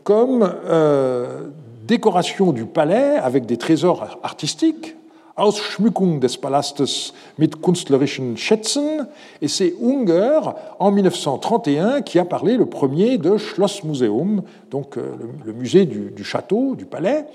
comme 0.04 0.48
euh, 0.68 1.48
décoration 1.88 2.52
du 2.52 2.66
palais 2.66 3.16
avec 3.16 3.48
des 3.48 3.58
trésors 3.58 4.20
artistiques, 4.22 4.96
Ausschmückung 5.36 6.20
des 6.20 6.38
Palastes 6.38 7.14
mit 7.38 7.62
künstlerischen 7.62 8.38
Schätzen, 8.38 9.08
et 9.42 9.48
c'est 9.48 9.74
Unger, 9.82 10.56
en 10.78 10.92
1931, 10.92 12.04
qui 12.04 12.20
a 12.20 12.26
parlé 12.26 12.56
le 12.56 12.68
premier 12.68 13.18
de 13.18 13.38
Schlossmuseum, 13.38 14.44
donc 14.70 14.98
euh, 14.98 15.16
le, 15.46 15.54
musée 15.54 15.86
du, 15.86 16.24
château, 16.24 16.76
du 16.76 16.86
palais, 16.86 17.26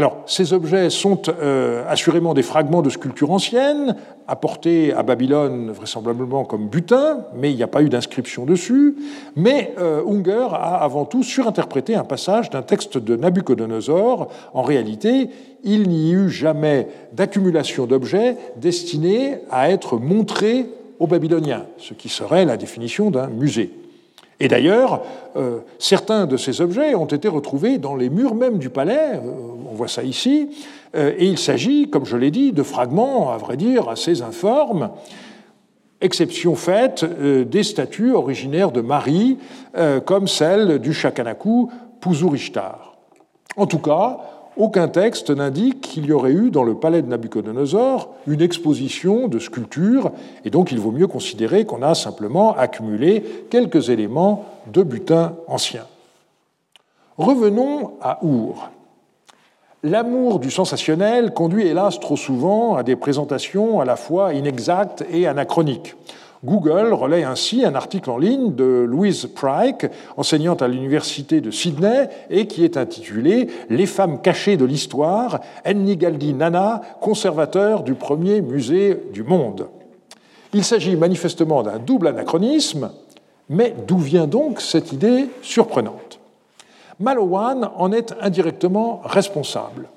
alors, 0.00 0.22
ces 0.24 0.54
objets 0.54 0.88
sont 0.88 1.20
euh, 1.28 1.84
assurément 1.86 2.32
des 2.32 2.40
fragments 2.42 2.80
de 2.80 2.88
sculptures 2.88 3.32
anciennes, 3.32 3.96
apportés 4.26 4.94
à 4.94 5.02
Babylone 5.02 5.70
vraisemblablement 5.72 6.46
comme 6.46 6.68
butin, 6.68 7.26
mais 7.36 7.50
il 7.50 7.56
n'y 7.56 7.62
a 7.62 7.66
pas 7.66 7.82
eu 7.82 7.90
d'inscription 7.90 8.46
dessus. 8.46 8.96
Mais 9.36 9.74
euh, 9.78 10.02
Unger 10.08 10.46
a 10.54 10.82
avant 10.82 11.04
tout 11.04 11.22
surinterprété 11.22 11.96
un 11.96 12.04
passage 12.04 12.48
d'un 12.48 12.62
texte 12.62 12.96
de 12.96 13.14
Nabucodonosor. 13.14 14.28
En 14.54 14.62
réalité, 14.62 15.28
il 15.64 15.86
n'y 15.90 16.12
eut 16.12 16.30
jamais 16.30 16.88
d'accumulation 17.12 17.84
d'objets 17.84 18.38
destinés 18.56 19.40
à 19.50 19.70
être 19.70 19.98
montrés 19.98 20.64
aux 20.98 21.08
Babyloniens, 21.08 21.66
ce 21.76 21.92
qui 21.92 22.08
serait 22.08 22.46
la 22.46 22.56
définition 22.56 23.10
d'un 23.10 23.26
musée. 23.26 23.79
Et 24.40 24.48
d'ailleurs, 24.48 25.02
euh, 25.36 25.58
certains 25.78 26.26
de 26.26 26.38
ces 26.38 26.62
objets 26.62 26.94
ont 26.94 27.06
été 27.06 27.28
retrouvés 27.28 27.76
dans 27.76 27.94
les 27.94 28.08
murs 28.08 28.34
même 28.34 28.58
du 28.58 28.70
palais, 28.70 29.12
euh, 29.14 29.30
on 29.70 29.74
voit 29.74 29.86
ça 29.86 30.02
ici, 30.02 30.48
euh, 30.96 31.12
et 31.18 31.26
il 31.26 31.38
s'agit, 31.38 31.90
comme 31.90 32.06
je 32.06 32.16
l'ai 32.16 32.30
dit, 32.30 32.52
de 32.52 32.62
fragments, 32.62 33.30
à 33.30 33.36
vrai 33.36 33.58
dire, 33.58 33.90
assez 33.90 34.22
informes, 34.22 34.90
exception 36.00 36.54
faite 36.54 37.04
des 37.04 37.62
statues 37.62 38.14
originaires 38.14 38.72
de 38.72 38.80
Marie, 38.80 39.36
comme 40.06 40.28
celle 40.28 40.78
du 40.78 40.94
Chakanaku 40.94 41.68
Puzurishtar. 42.00 42.96
En 43.58 43.66
tout 43.66 43.80
cas, 43.80 44.20
aucun 44.60 44.88
texte 44.88 45.30
n'indique 45.30 45.80
qu'il 45.80 46.06
y 46.06 46.12
aurait 46.12 46.32
eu 46.32 46.50
dans 46.50 46.62
le 46.62 46.74
palais 46.74 47.00
de 47.00 47.08
Nabucodonosor 47.08 48.14
une 48.26 48.42
exposition 48.42 49.26
de 49.26 49.38
sculptures, 49.38 50.12
et 50.44 50.50
donc 50.50 50.70
il 50.70 50.78
vaut 50.78 50.92
mieux 50.92 51.06
considérer 51.06 51.64
qu'on 51.64 51.82
a 51.82 51.94
simplement 51.94 52.54
accumulé 52.54 53.46
quelques 53.50 53.88
éléments 53.88 54.44
de 54.72 54.82
butin 54.82 55.34
ancien. 55.48 55.86
Revenons 57.16 57.92
à 58.02 58.22
Our. 58.22 58.70
L'amour 59.82 60.40
du 60.40 60.50
sensationnel 60.50 61.32
conduit 61.32 61.66
hélas 61.66 61.98
trop 61.98 62.16
souvent 62.16 62.76
à 62.76 62.82
des 62.82 62.96
présentations 62.96 63.80
à 63.80 63.86
la 63.86 63.96
fois 63.96 64.34
inexactes 64.34 65.06
et 65.10 65.26
anachroniques. 65.26 65.94
Google 66.42 66.94
relaie 66.94 67.22
ainsi 67.22 67.66
un 67.66 67.74
article 67.74 68.08
en 68.08 68.16
ligne 68.16 68.54
de 68.54 68.86
Louise 68.88 69.26
Pryke, 69.26 69.90
enseignante 70.16 70.62
à 70.62 70.68
l'université 70.68 71.42
de 71.42 71.50
Sydney, 71.50 72.08
et 72.30 72.46
qui 72.46 72.64
est 72.64 72.78
intitulé 72.78 73.48
Les 73.68 73.84
femmes 73.84 74.22
cachées 74.22 74.56
de 74.56 74.64
l'histoire, 74.64 75.40
Ennigaldi 75.66 76.32
Nana, 76.32 76.80
conservateur 77.02 77.82
du 77.82 77.94
premier 77.94 78.40
musée 78.40 78.98
du 79.12 79.22
monde. 79.22 79.68
Il 80.54 80.64
s'agit 80.64 80.96
manifestement 80.96 81.62
d'un 81.62 81.78
double 81.78 82.08
anachronisme, 82.08 82.90
mais 83.50 83.74
d'où 83.86 83.98
vient 83.98 84.26
donc 84.26 84.62
cette 84.62 84.92
idée 84.92 85.28
surprenante? 85.42 86.20
Malowan 87.00 87.68
en 87.76 87.92
est 87.92 88.14
indirectement 88.20 89.02
responsable. 89.04 89.88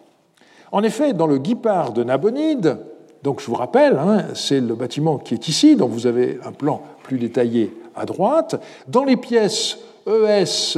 En 0.74 0.84
effet, 0.84 1.14
dans 1.14 1.28
le 1.28 1.38
Guipard 1.38 1.94
de 1.94 2.04
Nabonide, 2.04 2.80
donc 3.24 3.40
je 3.40 3.46
vous 3.46 3.56
rappelle, 3.56 3.98
hein, 3.98 4.26
c'est 4.36 4.60
le 4.60 4.76
bâtiment 4.76 5.18
qui 5.18 5.34
est 5.34 5.48
ici, 5.48 5.76
donc 5.76 5.92
vous 5.92 6.08
avez 6.08 6.40
un 6.46 6.52
plan 6.52 6.82
plus 7.04 7.18
détaillé 7.18 7.74
à 7.96 8.06
droite. 8.06 8.62
Dans 8.88 9.06
les 9.06 9.18
pièces 9.18 9.78
ES 10.06 10.78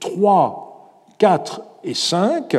3, 0.00 1.06
4 1.18 1.62
et 1.84 1.94
5, 1.94 2.56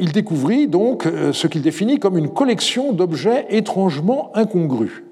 il 0.00 0.12
découvrit 0.12 0.66
donc 0.66 1.06
euh, 1.06 1.32
ce 1.32 1.46
qu'il 1.46 1.62
définit 1.62 1.98
comme 1.98 2.16
une 2.16 2.30
collection 2.30 2.92
d'objets 2.92 3.46
étrangement 3.50 4.30
incongrus. 4.34 5.02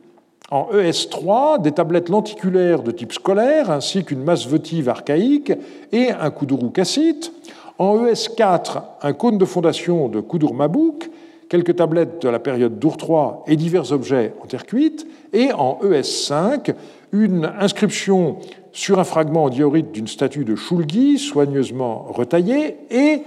En 0.51 0.69
ES3, 0.73 1.61
des 1.61 1.73
tablettes 1.73 2.09
lenticulaires 2.09 2.83
de 2.83 2.91
type 2.91 3.13
scolaire, 3.13 3.71
ainsi 3.71 4.05
qu'une 4.05 4.23
masse 4.23 4.47
votive 4.47 4.89
archaïque 4.89 5.53
et 5.93 6.11
un 6.11 6.31
kuduru 6.31 6.71
cassite. 6.71 7.33
En 7.79 8.07
ES4, 8.07 8.83
un 9.03 9.13
cône 9.13 9.39
de 9.39 9.45
fondation 9.45 10.09
de 10.09 10.21
Koudour-Mabouk, 10.21 11.11
quelques 11.49 11.77
tablettes 11.77 12.23
de 12.23 12.29
la 12.29 12.39
période 12.39 12.79
d'Our 12.79 12.97
3 12.97 13.45
et 13.47 13.57
divers 13.57 13.93
objets 13.93 14.33
en 14.43 14.47
terre 14.47 14.65
cuite. 14.65 15.07
Et 15.33 15.53
en 15.53 15.79
ES5, 15.83 16.75
une 17.13 17.51
inscription 17.59 18.39
sur 18.73 18.99
un 18.99 19.05
fragment 19.05 19.45
en 19.45 19.51
diorite 19.51 19.93
d'une 19.93 20.07
statue 20.07 20.45
de 20.45 20.55
Shulgi, 20.55 21.19
soigneusement 21.19 22.07
retaillée, 22.11 22.77
et 22.91 23.23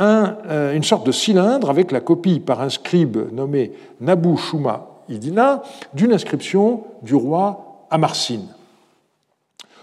euh, 0.00 0.74
une 0.74 0.84
sorte 0.84 1.06
de 1.06 1.12
cylindre 1.12 1.70
avec 1.70 1.92
la 1.92 2.00
copie 2.00 2.40
par 2.40 2.60
un 2.60 2.70
scribe 2.70 3.32
nommé 3.32 3.72
Nabu 4.00 4.36
Shuma 4.36 4.86
Idina 5.08 5.62
d'une 5.92 6.12
inscription 6.12 6.84
du 7.02 7.14
roi 7.14 7.86
Amarsin. 7.90 8.40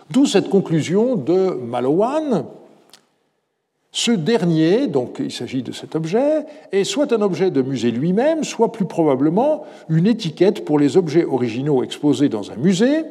D'où 0.10 0.26
cette 0.26 0.50
conclusion 0.50 1.16
de 1.16 1.52
Malowan, 1.52 2.46
ce 4.00 4.12
dernier, 4.12 4.88
donc 4.88 5.18
il 5.20 5.32
s'agit 5.32 5.62
de 5.62 5.74
cet 5.74 5.94
objet, 5.94 6.46
est 6.72 6.86
soit 6.86 7.12
un 7.12 7.22
objet 7.22 7.52
de 7.52 7.62
musée 7.62 7.92
lui-même, 7.92 8.46
soit 8.46 8.72
plus 8.72 8.86
probablement 8.86 9.66
une 9.90 10.08
étiquette 10.08 10.64
pour 10.64 10.80
les 10.80 10.96
objets 10.96 11.26
originaux 11.26 11.84
exposés 11.84 12.30
dans 12.30 12.50
un 12.50 12.56
musée, 12.56 13.04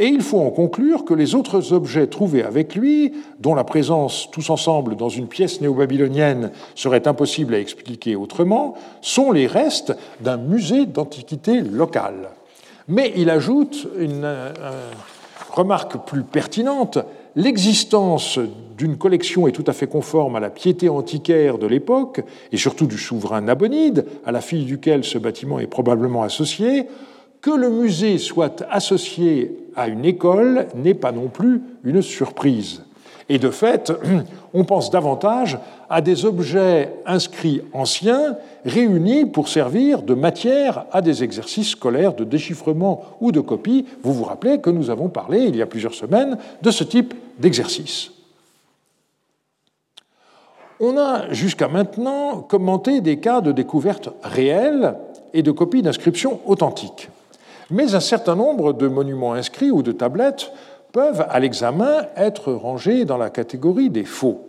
et 0.00 0.06
il 0.06 0.22
faut 0.22 0.40
en 0.40 0.50
conclure 0.50 1.04
que 1.04 1.14
les 1.14 1.36
autres 1.36 1.72
objets 1.72 2.08
trouvés 2.08 2.42
avec 2.42 2.74
lui, 2.74 3.14
dont 3.38 3.54
la 3.54 3.62
présence 3.62 4.28
tous 4.32 4.50
ensemble 4.50 4.96
dans 4.96 5.08
une 5.08 5.28
pièce 5.28 5.60
néo-babylonienne 5.60 6.50
serait 6.74 7.06
impossible 7.06 7.54
à 7.54 7.60
expliquer 7.60 8.16
autrement, 8.16 8.74
sont 9.02 9.30
les 9.30 9.46
restes 9.46 9.96
d'un 10.20 10.38
musée 10.38 10.86
d'antiquité 10.86 11.60
locale. 11.60 12.30
Mais 12.88 13.12
il 13.16 13.30
ajoute 13.30 13.86
une 13.96 14.24
euh, 14.24 14.52
remarque 15.52 16.04
plus 16.04 16.24
pertinente, 16.24 16.98
l'existence 17.36 18.40
d'une 18.76 18.96
collection 18.96 19.46
est 19.46 19.52
tout 19.52 19.64
à 19.66 19.72
fait 19.72 19.86
conforme 19.86 20.36
à 20.36 20.40
la 20.40 20.50
piété 20.50 20.88
antiquaire 20.88 21.58
de 21.58 21.66
l'époque, 21.66 22.22
et 22.52 22.56
surtout 22.56 22.86
du 22.86 22.98
souverain 22.98 23.40
Nabonide, 23.40 24.06
à 24.24 24.32
la 24.32 24.40
fille 24.40 24.64
duquel 24.64 25.04
ce 25.04 25.18
bâtiment 25.18 25.58
est 25.58 25.66
probablement 25.66 26.22
associé, 26.22 26.86
que 27.40 27.50
le 27.50 27.70
musée 27.70 28.18
soit 28.18 28.64
associé 28.70 29.56
à 29.76 29.88
une 29.88 30.04
école 30.04 30.66
n'est 30.74 30.94
pas 30.94 31.12
non 31.12 31.28
plus 31.28 31.62
une 31.84 32.02
surprise. 32.02 32.82
Et 33.28 33.38
de 33.38 33.50
fait, 33.50 33.92
on 34.54 34.64
pense 34.64 34.90
davantage 34.90 35.58
à 35.88 36.00
des 36.00 36.24
objets 36.24 36.92
inscrits 37.06 37.62
anciens 37.72 38.36
réunis 38.64 39.26
pour 39.26 39.48
servir 39.48 40.02
de 40.02 40.14
matière 40.14 40.86
à 40.92 41.02
des 41.02 41.24
exercices 41.24 41.70
scolaires 41.70 42.14
de 42.14 42.24
déchiffrement 42.24 43.02
ou 43.20 43.32
de 43.32 43.40
copie. 43.40 43.86
Vous 44.02 44.12
vous 44.12 44.24
rappelez 44.24 44.60
que 44.60 44.70
nous 44.70 44.90
avons 44.90 45.08
parlé 45.08 45.44
il 45.44 45.56
y 45.56 45.62
a 45.62 45.66
plusieurs 45.66 45.94
semaines 45.94 46.38
de 46.62 46.70
ce 46.70 46.84
type 46.84 47.14
d'exercice. 47.38 48.15
On 50.78 50.98
a 50.98 51.32
jusqu'à 51.32 51.68
maintenant 51.68 52.42
commenté 52.42 53.00
des 53.00 53.18
cas 53.18 53.40
de 53.40 53.50
découverte 53.50 54.10
réelle 54.22 54.96
et 55.32 55.42
de 55.42 55.50
copies 55.50 55.82
d'inscriptions 55.82 56.40
authentiques. 56.46 57.08
Mais 57.70 57.94
un 57.94 58.00
certain 58.00 58.36
nombre 58.36 58.74
de 58.74 58.86
monuments 58.86 59.32
inscrits 59.32 59.70
ou 59.70 59.82
de 59.82 59.92
tablettes 59.92 60.52
peuvent, 60.92 61.24
à 61.28 61.40
l'examen, 61.40 62.02
être 62.16 62.52
rangés 62.52 63.06
dans 63.06 63.16
la 63.16 63.30
catégorie 63.30 63.88
des 63.88 64.04
faux. 64.04 64.46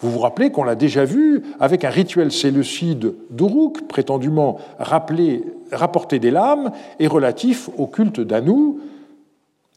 Vous 0.00 0.10
vous 0.10 0.18
rappelez 0.18 0.50
qu'on 0.50 0.64
l'a 0.64 0.74
déjà 0.74 1.04
vu 1.04 1.42
avec 1.60 1.84
un 1.84 1.90
rituel 1.90 2.32
séleucide 2.32 3.14
d'Uruk, 3.30 3.86
prétendument 3.86 4.58
rapporté 4.78 6.18
des 6.18 6.30
lames 6.30 6.72
et 6.98 7.06
relatif 7.06 7.68
au 7.78 7.86
culte 7.86 8.20
d'Anou. 8.20 8.80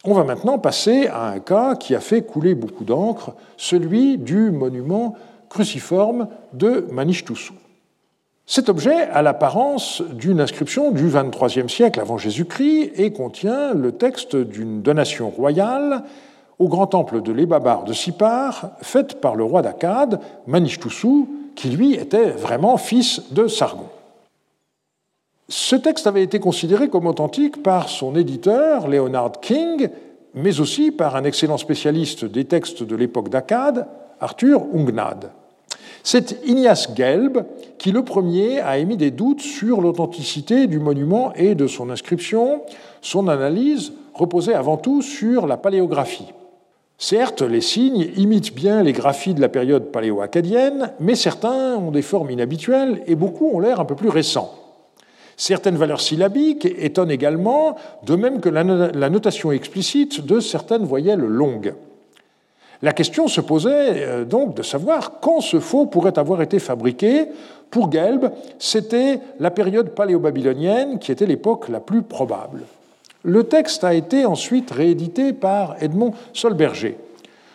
On 0.06 0.14
va 0.14 0.24
maintenant 0.24 0.58
passer 0.58 1.08
à 1.08 1.28
un 1.28 1.40
cas 1.40 1.76
qui 1.76 1.94
a 1.94 2.00
fait 2.00 2.22
couler 2.22 2.56
beaucoup 2.56 2.86
d'encre, 2.86 3.34
celui 3.58 4.18
du 4.18 4.52
monument 4.52 5.16
cruciforme 5.56 6.28
de 6.52 6.86
Manishtusu. 6.92 7.54
Cet 8.46 8.68
objet 8.68 9.04
a 9.04 9.22
l'apparence 9.22 10.02
d'une 10.02 10.42
inscription 10.42 10.92
du 10.92 11.08
XXIIIe 11.08 11.70
siècle 11.70 12.02
avant 12.02 12.18
Jésus-Christ 12.18 12.92
et 12.98 13.14
contient 13.14 13.74
le 13.74 13.94
texte 13.94 14.36
d'une 14.36 14.82
donation 14.82 15.30
royale 15.30 16.04
au 16.60 16.68
grand 16.68 16.88
temple 16.88 17.22
de 17.22 17.32
l'Ebabar 17.32 17.86
de 17.86 17.94
Sipar, 17.94 18.72
faite 18.82 19.22
par 19.22 19.38
le 19.38 19.46
roi 19.46 19.62
d'Akkad, 19.62 20.20
Manishtusu, 20.46 21.26
qui 21.56 21.70
lui 21.70 21.94
était 21.94 22.32
vraiment 22.32 22.76
fils 22.76 23.32
de 23.32 23.48
Sargon. 23.48 23.88
Ce 25.48 25.78
texte 25.78 26.06
avait 26.06 26.24
été 26.24 26.40
considéré 26.40 26.90
comme 26.90 27.08
authentique 27.08 27.64
par 27.64 27.88
son 27.88 28.18
éditeur, 28.18 28.90
Leonard 28.90 29.40
King, 29.40 29.88
mais 30.34 30.60
aussi 30.60 30.92
par 30.92 31.16
un 31.16 31.24
excellent 31.24 31.58
spécialiste 31.58 32.26
des 32.26 32.44
textes 32.44 32.84
de 32.84 32.96
l'époque 32.98 33.30
d'Akkad, 33.30 33.88
Arthur 34.20 34.66
Ungnad. 34.74 35.32
C'est 36.08 36.38
Ignace 36.46 36.90
Gelb 36.96 37.46
qui, 37.80 37.92
le 37.92 38.04
premier, 38.04 38.60
a 38.60 38.78
émis 38.78 38.96
des 38.96 39.10
doutes 39.10 39.42
sur 39.42 39.82
l'authenticité 39.82 40.68
du 40.68 40.78
monument 40.78 41.34
et 41.34 41.56
de 41.56 41.66
son 41.66 41.90
inscription. 41.90 42.62
Son 43.02 43.28
analyse 43.28 43.92
reposait 44.14 44.54
avant 44.54 44.78
tout 44.78 45.02
sur 45.02 45.48
la 45.48 45.58
paléographie. 45.58 46.32
Certes, 47.00 47.42
les 47.42 47.60
signes 47.60 48.12
imitent 48.18 48.54
bien 48.54 48.84
les 48.84 48.94
graphies 48.94 49.34
de 49.34 49.42
la 49.42 49.50
période 49.50 49.86
paléo-acadienne, 49.86 50.94
mais 51.00 51.16
certains 51.16 51.76
ont 51.76 51.90
des 51.90 52.04
formes 52.04 52.30
inhabituelles 52.30 53.02
et 53.08 53.16
beaucoup 53.16 53.50
ont 53.52 53.60
l'air 53.60 53.80
un 53.80 53.86
peu 53.86 53.96
plus 53.96 54.10
récents. 54.10 54.54
Certaines 55.38 55.76
valeurs 55.76 56.02
syllabiques 56.02 56.68
étonnent 56.78 57.10
également, 57.10 57.78
de 58.06 58.16
même 58.16 58.42
que 58.42 58.50
la 58.50 59.10
notation 59.10 59.52
explicite 59.52 60.24
de 60.24 60.40
certaines 60.40 60.86
voyelles 60.86 61.20
longues. 61.20 61.74
La 62.82 62.94
question 62.94 63.28
se 63.28 63.42
posait 63.42 64.04
euh, 64.04 64.26
donc 64.26 64.56
de 64.56 64.64
savoir 64.64 65.20
quand 65.20 65.42
ce 65.42 65.60
faux 65.60 65.86
pourrait 65.86 66.18
avoir 66.20 66.42
été 66.42 66.60
fabriqué. 66.60 67.28
Pour 67.72 67.92
Gelb, 67.92 68.32
c'était 68.60 69.20
la 69.40 69.52
période 69.52 69.90
paléo-babylonienne 69.90 71.00
qui 71.00 71.12
était 71.12 71.26
l'époque 71.26 71.70
la 71.70 71.80
plus 71.80 72.02
probable. 72.02 72.62
Le 73.24 73.44
texte 73.44 73.84
a 73.84 73.94
été 73.94 74.26
ensuite 74.26 74.72
réédité 74.72 75.34
par 75.34 75.76
Edmond 75.82 76.14
Solberger. 76.32 76.98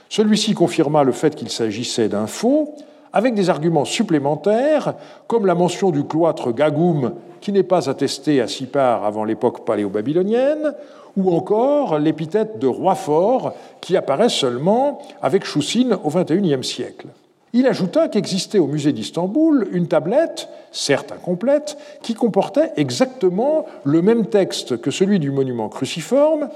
Celui-ci 0.08 0.54
confirma 0.54 1.04
le 1.04 1.12
fait 1.12 1.36
qu'il 1.36 1.48
s'agissait 1.48 2.08
d'un 2.08 2.26
faux, 2.26 2.74
avec 3.12 3.34
des 3.34 3.50
arguments 3.50 3.84
supplémentaires, 3.84 4.94
comme 5.26 5.46
la 5.46 5.54
mention 5.54 5.90
du 5.90 6.04
cloître 6.04 6.52
Gagoum, 6.52 7.14
qui 7.40 7.52
n'est 7.52 7.62
pas 7.62 7.88
attesté 7.88 8.40
à 8.40 8.48
Sipar 8.48 9.04
avant 9.04 9.24
l'époque 9.24 9.64
paléo-babylonienne, 9.64 10.74
ou 11.16 11.34
encore 11.34 11.98
l'épithète 11.98 12.58
de 12.58 12.66
roi 12.66 12.94
fort 12.94 13.54
qui 13.80 13.96
apparaît 13.96 14.28
seulement 14.28 15.00
avec 15.22 15.44
Choussine 15.44 15.98
au 16.04 16.10
XXIe 16.10 16.62
siècle. 16.62 17.08
Il 17.52 17.66
ajouta 17.66 18.08
qu'existait 18.08 18.60
au 18.60 18.68
musée 18.68 18.92
d'Istanbul 18.92 19.66
une 19.72 19.88
tablette, 19.88 20.48
certes 20.70 21.10
incomplète, 21.10 21.76
qui 22.00 22.14
comportait 22.14 22.72
exactement 22.76 23.66
le 23.82 24.02
même 24.02 24.26
texte 24.26 24.80
que 24.80 24.92
celui 24.92 25.18
du 25.18 25.32
monument 25.32 25.68
cruciforme 25.68 26.48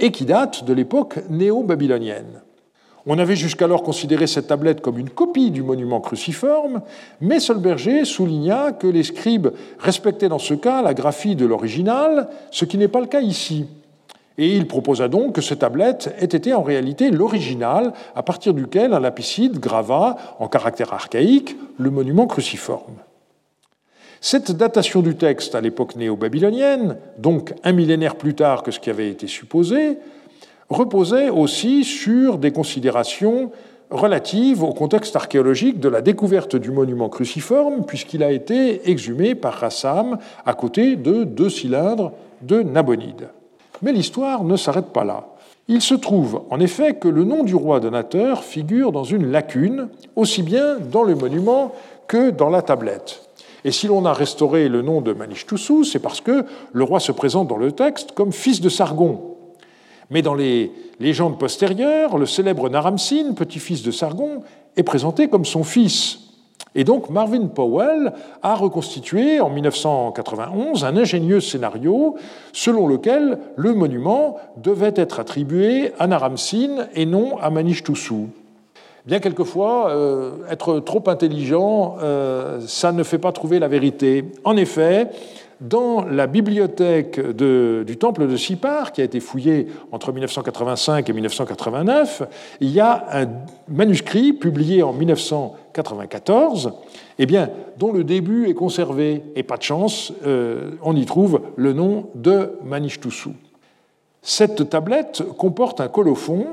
et 0.00 0.10
qui 0.10 0.24
date 0.24 0.64
de 0.64 0.72
l'époque 0.72 1.20
néo-babylonienne. 1.28 2.40
On 3.06 3.18
avait 3.18 3.36
jusqu'alors 3.36 3.82
considéré 3.82 4.26
cette 4.26 4.48
tablette 4.48 4.80
comme 4.80 4.98
une 4.98 5.10
copie 5.10 5.50
du 5.50 5.62
monument 5.62 6.00
cruciforme, 6.00 6.82
mais 7.20 7.40
Solberger 7.40 8.04
souligna 8.04 8.72
que 8.72 8.86
les 8.86 9.02
scribes 9.02 9.48
respectaient 9.78 10.28
dans 10.28 10.38
ce 10.38 10.54
cas 10.54 10.82
la 10.82 10.94
graphie 10.94 11.36
de 11.36 11.46
l'original, 11.46 12.28
ce 12.50 12.64
qui 12.64 12.78
n'est 12.78 12.88
pas 12.88 13.00
le 13.00 13.06
cas 13.06 13.20
ici 13.20 13.66
et 14.40 14.56
il 14.56 14.66
proposa 14.66 15.06
donc 15.08 15.34
que 15.34 15.42
cette 15.42 15.58
tablette 15.58 16.14
ait 16.18 16.24
été 16.24 16.54
en 16.54 16.62
réalité 16.62 17.10
l'original 17.10 17.92
à 18.16 18.22
partir 18.22 18.54
duquel 18.54 18.94
un 18.94 19.00
lapicide 19.00 19.58
grava, 19.58 20.16
en 20.38 20.48
caractère 20.48 20.94
archaïque, 20.94 21.56
le 21.78 21.90
monument 21.90 22.26
cruciforme. 22.26 22.94
Cette 24.22 24.52
datation 24.52 25.02
du 25.02 25.14
texte 25.14 25.54
à 25.54 25.60
l'époque 25.60 25.94
néo-babylonienne, 25.94 26.96
donc 27.18 27.52
un 27.64 27.72
millénaire 27.72 28.16
plus 28.16 28.34
tard 28.34 28.62
que 28.62 28.70
ce 28.70 28.80
qui 28.80 28.88
avait 28.88 29.10
été 29.10 29.26
supposé, 29.26 29.98
reposait 30.70 31.28
aussi 31.28 31.84
sur 31.84 32.38
des 32.38 32.52
considérations 32.52 33.50
relatives 33.90 34.62
au 34.62 34.72
contexte 34.72 35.16
archéologique 35.16 35.80
de 35.80 35.88
la 35.88 36.00
découverte 36.00 36.54
du 36.54 36.70
monument 36.70 37.08
cruciforme, 37.08 37.84
puisqu'il 37.84 38.22
a 38.22 38.30
été 38.30 38.88
exhumé 38.88 39.34
par 39.34 39.54
Rassam 39.54 40.18
à 40.46 40.54
côté 40.54 40.96
de 40.96 41.24
deux 41.24 41.50
cylindres 41.50 42.12
de 42.42 42.62
Nabonide. 42.62 43.28
Mais 43.82 43.92
l'histoire 43.92 44.44
ne 44.44 44.56
s'arrête 44.56 44.92
pas 44.92 45.04
là. 45.04 45.26
Il 45.66 45.82
se 45.82 45.94
trouve 45.94 46.42
en 46.50 46.60
effet 46.60 46.94
que 46.94 47.08
le 47.08 47.24
nom 47.24 47.42
du 47.42 47.54
roi 47.54 47.80
donateur 47.80 48.42
figure 48.44 48.92
dans 48.92 49.04
une 49.04 49.30
lacune, 49.30 49.88
aussi 50.16 50.42
bien 50.42 50.78
dans 50.78 51.02
le 51.02 51.14
monument 51.14 51.72
que 52.06 52.30
dans 52.30 52.50
la 52.50 52.62
tablette. 52.62 53.22
Et 53.64 53.72
si 53.72 53.86
l'on 53.86 54.04
a 54.04 54.12
restauré 54.12 54.68
le 54.68 54.82
nom 54.82 55.00
de 55.00 55.12
Manishtusu, 55.12 55.84
c'est 55.84 55.98
parce 55.98 56.20
que 56.20 56.44
le 56.72 56.84
roi 56.84 56.98
se 56.98 57.12
présente 57.12 57.48
dans 57.48 57.56
le 57.56 57.72
texte 57.72 58.12
comme 58.12 58.32
fils 58.32 58.60
de 58.60 58.68
Sargon. 58.68 59.29
Mais 60.10 60.22
dans 60.22 60.34
les 60.34 60.72
légendes 60.98 61.38
postérieures, 61.38 62.18
le 62.18 62.26
célèbre 62.26 62.68
Naramsin, 62.68 63.32
petit-fils 63.34 63.82
de 63.82 63.90
Sargon, 63.90 64.42
est 64.76 64.82
présenté 64.82 65.28
comme 65.28 65.44
son 65.44 65.64
fils. 65.64 66.18
Et 66.74 66.84
donc 66.84 67.10
Marvin 67.10 67.46
Powell 67.46 68.12
a 68.42 68.54
reconstitué 68.54 69.40
en 69.40 69.50
1991 69.50 70.84
un 70.84 70.96
ingénieux 70.96 71.40
scénario 71.40 72.16
selon 72.52 72.86
lequel 72.86 73.38
le 73.56 73.74
monument 73.74 74.36
devait 74.56 74.94
être 74.94 75.18
attribué 75.18 75.92
à 75.98 76.06
Naramsin 76.06 76.86
et 76.94 77.06
non 77.06 77.38
à 77.38 77.50
Manishtusu. 77.50 78.28
Bien 79.06 79.18
quelquefois, 79.18 79.90
euh, 79.90 80.32
être 80.48 80.78
trop 80.80 81.02
intelligent, 81.06 81.96
euh, 82.02 82.60
ça 82.66 82.92
ne 82.92 83.02
fait 83.02 83.18
pas 83.18 83.32
trouver 83.32 83.58
la 83.58 83.66
vérité. 83.66 84.24
En 84.44 84.56
effet, 84.56 85.08
dans 85.60 86.04
la 86.06 86.26
bibliothèque 86.26 87.20
du 87.20 87.96
temple 87.98 88.26
de 88.26 88.36
Sipar, 88.36 88.92
qui 88.92 89.02
a 89.02 89.04
été 89.04 89.20
fouillée 89.20 89.66
entre 89.92 90.12
1985 90.12 91.08
et 91.08 91.12
1989, 91.12 92.22
il 92.60 92.70
y 92.70 92.80
a 92.80 93.06
un 93.12 93.26
manuscrit 93.68 94.32
publié 94.32 94.82
en 94.82 94.92
1994, 94.92 96.72
eh 97.18 97.26
bien, 97.26 97.50
dont 97.76 97.92
le 97.92 98.04
début 98.04 98.48
est 98.48 98.54
conservé, 98.54 99.22
et 99.36 99.42
pas 99.42 99.58
de 99.58 99.62
chance, 99.62 100.12
euh, 100.26 100.70
on 100.82 100.96
y 100.96 101.04
trouve 101.04 101.42
le 101.56 101.74
nom 101.74 102.06
de 102.14 102.52
Manishtusu. 102.64 103.30
Cette 104.22 104.70
tablette 104.70 105.22
comporte 105.36 105.80
un 105.80 105.88
colophon 105.88 106.46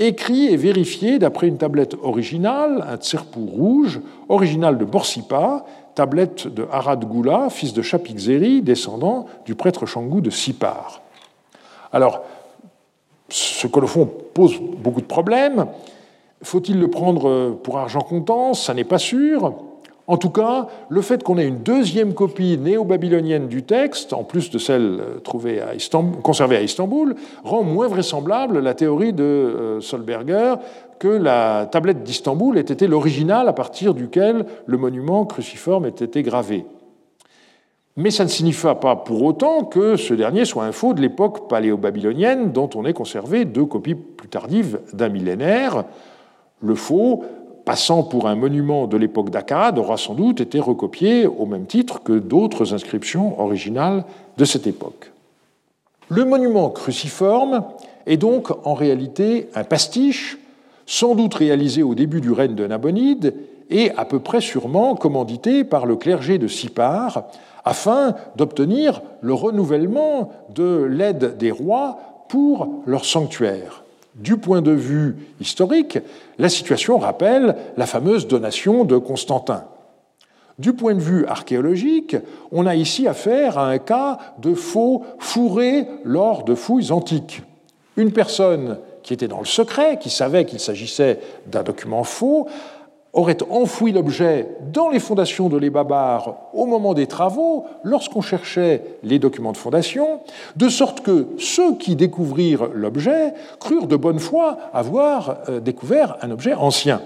écrit 0.00 0.46
et 0.46 0.56
vérifié 0.56 1.18
d'après 1.18 1.46
une 1.46 1.58
tablette 1.58 1.94
originale, 2.02 2.84
un 2.88 2.96
tserpou 2.96 3.46
rouge, 3.46 4.00
original 4.28 4.78
de 4.78 4.84
Borsipa, 4.84 5.66
tablette 5.94 6.48
de 6.48 6.66
Harad 6.70 7.04
Goula, 7.04 7.50
fils 7.50 7.72
de 7.72 7.82
Chapikzeri, 7.82 8.62
descendant 8.62 9.26
du 9.44 9.54
prêtre 9.54 9.86
Shangou 9.86 10.20
de 10.20 10.30
Sipar. 10.30 11.02
Alors, 11.92 12.22
ce 13.28 13.66
colophon 13.66 14.10
pose 14.34 14.58
beaucoup 14.58 15.00
de 15.00 15.06
problèmes. 15.06 15.66
Faut-il 16.42 16.78
le 16.80 16.88
prendre 16.88 17.52
pour 17.62 17.78
argent 17.78 18.00
comptant? 18.00 18.54
Ça 18.54 18.74
n'est 18.74 18.84
pas 18.84 18.98
sûr. 18.98 19.54
En 20.10 20.16
tout 20.16 20.30
cas, 20.30 20.66
le 20.88 21.02
fait 21.02 21.22
qu'on 21.22 21.38
ait 21.38 21.46
une 21.46 21.62
deuxième 21.62 22.14
copie 22.14 22.58
néo-babylonienne 22.58 23.46
du 23.46 23.62
texte, 23.62 24.12
en 24.12 24.24
plus 24.24 24.50
de 24.50 24.58
celle 24.58 24.98
euh, 25.00 25.20
trouvée 25.20 25.62
conservée 26.24 26.56
à 26.56 26.62
Istanbul, 26.62 27.14
rend 27.44 27.62
moins 27.62 27.86
vraisemblable 27.86 28.58
la 28.58 28.74
théorie 28.74 29.12
de 29.12 29.22
euh, 29.22 29.80
Solberger 29.80 30.56
que 30.98 31.06
la 31.06 31.68
tablette 31.70 32.02
d'Istanbul 32.02 32.58
ait 32.58 32.62
été 32.62 32.88
l'original 32.88 33.48
à 33.48 33.52
partir 33.52 33.94
duquel 33.94 34.46
le 34.66 34.78
monument 34.78 35.24
cruciforme 35.26 35.86
ait 35.86 35.90
été 35.90 36.24
gravé. 36.24 36.66
Mais 37.96 38.10
ça 38.10 38.24
ne 38.24 38.30
signifie 38.30 38.66
pas 38.80 38.96
pour 38.96 39.22
autant 39.22 39.62
que 39.62 39.94
ce 39.94 40.14
dernier 40.14 40.44
soit 40.44 40.64
un 40.64 40.72
faux 40.72 40.92
de 40.92 41.00
l'époque 41.00 41.48
paléo-babylonienne 41.48 42.50
dont 42.50 42.68
on 42.74 42.84
ait 42.84 42.94
conservé 42.94 43.44
deux 43.44 43.64
copies 43.64 43.94
plus 43.94 44.28
tardives 44.28 44.80
d'un 44.92 45.08
millénaire. 45.08 45.84
Le 46.62 46.74
faux 46.74 47.22
passant 47.64 48.02
pour 48.02 48.28
un 48.28 48.34
monument 48.34 48.86
de 48.86 48.96
l'époque 48.96 49.30
d'Akkad, 49.30 49.78
aura 49.78 49.96
sans 49.96 50.14
doute 50.14 50.40
été 50.40 50.60
recopié 50.60 51.26
au 51.26 51.46
même 51.46 51.66
titre 51.66 52.02
que 52.02 52.12
d'autres 52.18 52.74
inscriptions 52.74 53.40
originales 53.40 54.04
de 54.38 54.44
cette 54.44 54.66
époque. 54.66 55.12
Le 56.08 56.24
monument 56.24 56.70
cruciforme 56.70 57.64
est 58.06 58.16
donc 58.16 58.50
en 58.66 58.74
réalité 58.74 59.48
un 59.54 59.64
pastiche, 59.64 60.38
sans 60.86 61.14
doute 61.14 61.34
réalisé 61.34 61.82
au 61.82 61.94
début 61.94 62.20
du 62.20 62.32
règne 62.32 62.56
de 62.56 62.66
Nabonide 62.66 63.34
et 63.70 63.92
à 63.96 64.04
peu 64.04 64.18
près 64.18 64.40
sûrement 64.40 64.96
commandité 64.96 65.62
par 65.62 65.86
le 65.86 65.94
clergé 65.94 66.38
de 66.38 66.48
Sipar 66.48 67.24
afin 67.64 68.14
d'obtenir 68.36 69.00
le 69.20 69.34
renouvellement 69.34 70.32
de 70.52 70.82
l'aide 70.82 71.36
des 71.36 71.52
rois 71.52 71.98
pour 72.28 72.82
leur 72.86 73.04
sanctuaire. 73.04 73.79
Du 74.16 74.36
point 74.36 74.60
de 74.60 74.72
vue 74.72 75.16
historique, 75.40 75.98
la 76.38 76.48
situation 76.48 76.98
rappelle 76.98 77.56
la 77.76 77.86
fameuse 77.86 78.26
donation 78.26 78.84
de 78.84 78.98
Constantin. 78.98 79.64
Du 80.58 80.74
point 80.74 80.94
de 80.94 81.00
vue 81.00 81.26
archéologique, 81.26 82.16
on 82.52 82.66
a 82.66 82.74
ici 82.74 83.08
affaire 83.08 83.56
à 83.56 83.68
un 83.70 83.78
cas 83.78 84.18
de 84.38 84.52
faux 84.54 85.04
fourré 85.18 85.86
lors 86.04 86.44
de 86.44 86.54
fouilles 86.54 86.92
antiques. 86.92 87.42
Une 87.96 88.12
personne 88.12 88.78
qui 89.02 89.14
était 89.14 89.28
dans 89.28 89.38
le 89.38 89.46
secret, 89.46 89.98
qui 89.98 90.10
savait 90.10 90.44
qu'il 90.44 90.60
s'agissait 90.60 91.20
d'un 91.46 91.62
document 91.62 92.04
faux, 92.04 92.46
aurait 93.12 93.38
enfoui 93.50 93.92
l'objet 93.92 94.48
dans 94.72 94.88
les 94.88 95.00
fondations 95.00 95.48
de 95.48 95.56
les 95.56 95.70
au 96.52 96.66
moment 96.66 96.94
des 96.94 97.06
travaux, 97.06 97.64
lorsqu'on 97.82 98.20
cherchait 98.20 98.82
les 99.02 99.18
documents 99.18 99.52
de 99.52 99.56
fondation, 99.56 100.20
de 100.56 100.68
sorte 100.68 101.00
que 101.00 101.28
ceux 101.38 101.76
qui 101.76 101.96
découvrirent 101.96 102.68
l'objet 102.72 103.34
crurent 103.58 103.86
de 103.86 103.96
bonne 103.96 104.18
foi 104.18 104.58
avoir 104.72 105.38
euh, 105.48 105.60
découvert 105.60 106.16
un 106.22 106.30
objet 106.30 106.54
ancien. 106.54 107.02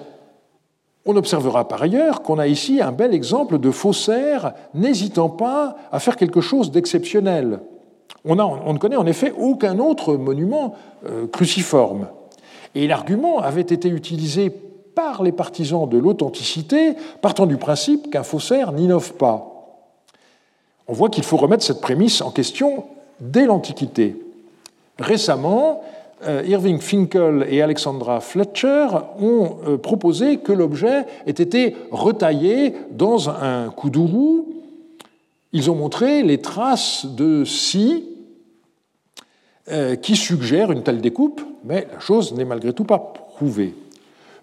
On 1.06 1.16
observera 1.16 1.68
par 1.68 1.82
ailleurs 1.82 2.22
qu'on 2.22 2.38
a 2.38 2.46
ici 2.46 2.80
un 2.80 2.92
bel 2.92 3.14
exemple 3.14 3.58
de 3.58 3.70
faussaire 3.70 4.54
n'hésitant 4.74 5.28
pas 5.28 5.76
à 5.92 6.00
faire 6.00 6.16
quelque 6.16 6.40
chose 6.40 6.70
d'exceptionnel. 6.70 7.60
On, 8.24 8.34
ne 8.34 8.78
connaît 8.78 8.96
en 8.96 9.06
effet 9.06 9.34
aucun 9.38 9.78
autre 9.78 10.14
monument 10.14 10.74
euh, 11.06 11.26
cruciforme. 11.26 12.08
Et 12.74 12.86
l'argument 12.86 13.40
avait 13.40 13.60
été 13.60 13.88
utilisé 13.88 14.50
par 14.94 15.22
les 15.22 15.32
partisans 15.32 15.88
de 15.88 15.98
l'authenticité, 15.98 16.94
partant 17.20 17.46
du 17.46 17.56
principe 17.56 18.10
qu'un 18.10 18.22
faussaire 18.22 18.72
n'innove 18.72 19.14
pas. 19.14 19.50
On 20.86 20.92
voit 20.92 21.08
qu'il 21.08 21.24
faut 21.24 21.36
remettre 21.36 21.64
cette 21.64 21.80
prémisse 21.80 22.20
en 22.20 22.30
question 22.30 22.84
dès 23.20 23.46
l'Antiquité. 23.46 24.16
Récemment, 24.98 25.82
euh, 26.26 26.42
Irving 26.46 26.78
Finkel 26.78 27.46
et 27.50 27.62
Alexandra 27.62 28.20
Fletcher 28.20 28.86
ont 29.20 29.56
euh, 29.66 29.76
proposé 29.76 30.38
que 30.38 30.52
l'objet 30.52 31.06
ait 31.26 31.30
été 31.30 31.76
retaillé 31.90 32.74
dans 32.90 33.28
un 33.28 33.70
kuduru. 33.70 34.42
Ils 35.52 35.70
ont 35.70 35.74
montré 35.74 36.22
les 36.22 36.38
traces 36.38 37.06
de 37.06 37.44
scie 37.44 38.04
euh, 39.70 39.96
qui 39.96 40.16
suggèrent 40.16 40.72
une 40.72 40.82
telle 40.82 41.00
découpe, 41.00 41.42
mais 41.64 41.86
la 41.92 42.00
chose 42.00 42.34
n'est 42.34 42.44
malgré 42.44 42.72
tout 42.72 42.84
pas 42.84 42.98
prouvée. 42.98 43.74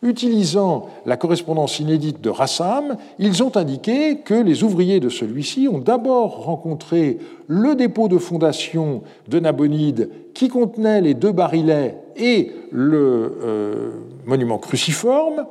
Utilisant 0.03 0.87
la 1.05 1.15
correspondance 1.15 1.79
inédite 1.79 2.21
de 2.21 2.31
Rassam, 2.31 2.97
ils 3.19 3.43
ont 3.43 3.55
indiqué 3.55 4.21
que 4.21 4.33
les 4.33 4.63
ouvriers 4.63 4.99
de 4.99 5.09
celui-ci 5.09 5.67
ont 5.71 5.77
d'abord 5.77 6.43
rencontré 6.43 7.19
le 7.47 7.75
dépôt 7.75 8.07
de 8.07 8.17
fondation 8.17 9.03
de 9.27 9.39
Nabonide 9.39 10.09
qui 10.33 10.47
contenait 10.49 11.01
les 11.01 11.13
deux 11.13 11.31
barilets 11.31 11.97
et 12.15 12.51
le 12.71 13.37
euh, 13.43 13.91
monument 14.25 14.57
cruciforme, 14.57 15.45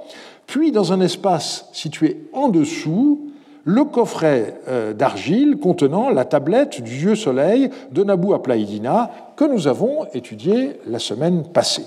puis 0.48 0.72
dans 0.72 0.92
un 0.92 1.00
espace 1.00 1.68
situé 1.72 2.28
en 2.32 2.48
dessous, 2.48 3.30
le 3.64 3.84
coffret 3.84 4.60
euh, 4.66 4.92
d'argile 4.94 5.58
contenant 5.58 6.10
la 6.10 6.24
tablette 6.24 6.82
du 6.82 6.98
dieu 6.98 7.14
soleil 7.14 7.70
de 7.92 8.02
Nabu 8.02 8.34
Aplaïdina 8.34 9.12
que 9.36 9.44
nous 9.44 9.68
avons 9.68 10.06
étudié 10.12 10.80
la 10.88 10.98
semaine 10.98 11.44
passée. 11.44 11.84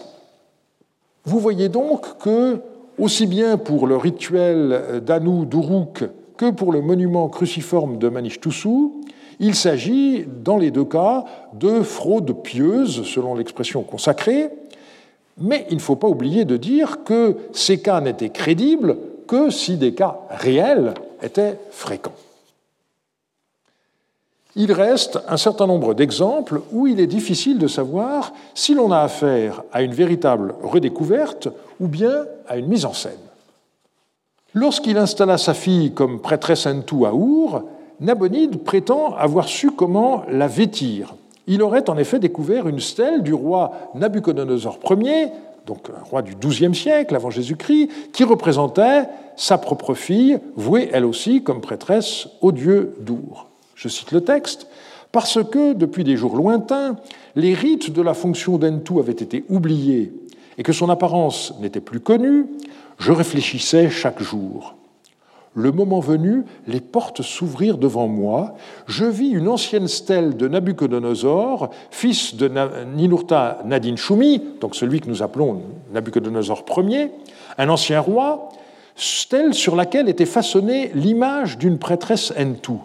Vous 1.26 1.40
voyez 1.40 1.70
donc 1.70 2.18
que, 2.20 2.60
aussi 3.00 3.28
bien 3.28 3.58
pour 3.58 3.88
le 3.88 3.96
rituel 3.96 5.02
d'Anu 5.06 5.46
Duruk 5.46 6.04
que 6.38 6.52
pour 6.52 6.72
le 6.72 6.82
monument 6.82 7.30
cruciforme 7.30 7.98
de 7.98 8.10
Manishtusu, 8.10 8.90
il 9.40 9.56
s'agit, 9.56 10.26
dans 10.44 10.58
les 10.58 10.72
deux 10.72 10.86
cas, 10.86 11.26
de 11.54 11.82
fraudes 11.82 12.44
pieuses, 12.44 13.04
selon 13.04 13.36
l'expression 13.36 13.84
consacrée, 13.84 14.50
mais 15.40 15.66
il 15.70 15.76
ne 15.76 15.82
faut 15.82 15.96
pas 15.96 16.08
oublier 16.08 16.46
de 16.46 16.58
dire 16.58 17.04
que 17.04 17.38
ces 17.54 17.80
cas 17.82 18.02
n'étaient 18.02 18.30
crédibles 18.30 18.98
que 19.28 19.50
si 19.50 19.78
des 19.78 19.94
cas 19.94 20.20
réels 20.30 20.94
étaient 21.22 21.58
fréquents. 21.72 22.12
Il 24.56 24.72
reste 24.72 25.20
un 25.28 25.38
certain 25.38 25.66
nombre 25.66 25.96
d'exemples 25.96 26.62
où 26.72 26.86
il 26.86 27.00
est 27.00 27.08
difficile 27.08 27.58
de 27.58 27.68
savoir 27.68 28.34
si 28.54 28.76
l'on 28.76 28.92
a 28.92 29.00
affaire 29.00 29.64
à 29.72 29.82
une 29.82 29.94
véritable 29.94 30.54
redécouverte 30.62 31.50
ou 31.80 31.88
bien 31.88 32.26
à 32.48 32.58
une 32.58 32.68
mise 32.68 32.86
en 32.86 32.94
scène. 32.94 33.14
Lorsqu'il 34.54 34.98
installa 34.98 35.40
sa 35.40 35.56
fille 35.56 35.94
comme 35.94 36.20
prêtresse 36.20 36.68
Entou 36.68 37.08
à 37.08 37.14
Our, 37.14 37.64
Nabonide 38.00 38.64
prétend 38.64 39.16
avoir 39.16 39.48
su 39.48 39.72
comment 39.72 40.24
la 40.30 40.48
vêtir. 40.48 41.16
Il 41.48 41.64
aurait 41.64 41.90
en 41.90 41.98
effet 41.98 42.20
découvert 42.20 42.68
une 42.68 42.80
stèle 42.80 43.24
du 43.24 43.34
roi 43.34 43.72
Nabuchodonosor 43.96 44.78
Ier, 45.02 45.30
donc 45.66 45.90
un 45.90 46.04
roi 46.04 46.22
du 46.22 46.36
XIIe 46.36 46.76
siècle 46.76 47.16
avant 47.16 47.32
Jésus-Christ, 47.32 47.90
qui 48.12 48.24
représentait 48.24 49.06
sa 49.36 49.58
propre 49.58 49.96
fille, 49.96 50.38
vouée 50.56 50.90
elle 50.94 51.06
aussi 51.06 51.42
comme 51.42 51.62
prêtresse 51.62 52.28
au 52.42 52.52
dieu 52.52 52.96
d'Our. 53.00 53.48
Je 53.84 53.90
cite 53.90 54.14
le 54.14 54.22
texte. 54.22 54.68
Parce 55.12 55.44
que, 55.44 55.74
depuis 55.74 56.06
des 56.06 56.16
jours 56.16 56.38
lointains, 56.38 56.96
les 57.36 57.54
rites 57.54 57.92
de 57.92 58.02
la 58.02 58.14
fonction 58.14 58.58
d'Entu 58.58 58.98
avaient 58.98 59.12
été 59.12 59.44
oubliés 59.50 60.14
et 60.58 60.64
que 60.64 60.72
son 60.72 60.90
apparence 60.90 61.54
n'était 61.60 61.82
plus 61.82 62.00
connue, 62.00 62.46
je 62.98 63.12
réfléchissais 63.12 63.90
chaque 63.90 64.24
jour. 64.24 64.76
Le 65.54 65.74
moment 65.74 66.00
venu, 66.00 66.46
les 66.66 66.80
portes 66.80 67.24
s'ouvrirent 67.24 67.78
devant 67.78 68.08
moi. 68.08 68.56
Je 68.88 69.04
vis 69.04 69.32
une 69.32 69.50
ancienne 69.50 69.90
stèle 69.90 70.38
de 70.38 70.48
Nabucodonosor, 70.48 71.70
fils 71.92 72.36
de 72.36 72.50
Ninurta 72.96 73.60
Nadin 73.66 73.98
Shumi, 73.98 74.42
donc 74.62 74.76
celui 74.76 75.02
que 75.02 75.10
nous 75.10 75.22
appelons 75.22 75.62
Nabucodonosor 75.92 76.64
Ier, 76.78 77.12
un 77.58 77.68
ancien 77.68 78.00
roi, 78.00 78.48
stèle 78.96 79.54
sur 79.54 79.76
laquelle 79.76 80.08
était 80.08 80.26
façonnée 80.26 80.90
l'image 80.96 81.58
d'une 81.58 81.78
prêtresse 81.78 82.34
Entu. 82.40 82.80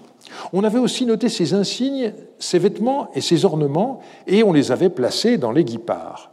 On 0.53 0.65
avait 0.65 0.79
aussi 0.79 1.05
noté 1.07 1.29
ses 1.29 1.55
insignes, 1.55 2.13
ses 2.39 2.59
vêtements 2.59 3.11
et 3.15 3.21
ses 3.21 3.45
ornements, 3.45 4.01
et 4.27 4.43
on 4.43 4.53
les 4.53 4.73
avait 4.73 4.91
placés 4.91 5.39
dans 5.39 5.53
les 5.53 5.65
guipards. 5.65 6.31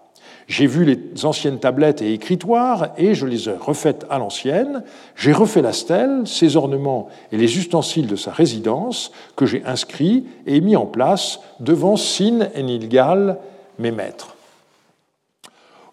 J'ai 0.47 0.67
vu 0.67 0.85
les 0.85 1.25
anciennes 1.25 1.59
tablettes 1.59 2.03
et 2.03 2.13
écritoires 2.13 2.89
et 2.97 3.15
je 3.15 3.25
les 3.25 3.49
ai 3.49 3.53
refaites 3.53 4.05
à 4.11 4.19
l'ancienne. 4.19 4.83
J'ai 5.15 5.33
refait 5.33 5.63
la 5.63 5.73
stèle, 5.73 6.21
ses 6.25 6.55
ornements 6.55 7.07
et 7.31 7.37
les 7.37 7.57
ustensiles 7.57 8.05
de 8.05 8.15
sa 8.15 8.31
résidence 8.31 9.11
que 9.35 9.47
j'ai 9.47 9.63
inscrits 9.65 10.25
et 10.45 10.61
mis 10.61 10.75
en 10.75 10.85
place 10.85 11.39
devant 11.59 11.97
Sin 11.97 12.47
et 12.53 12.61
Nilgal, 12.61 13.39
mes 13.79 13.91
maîtres. 13.91 14.34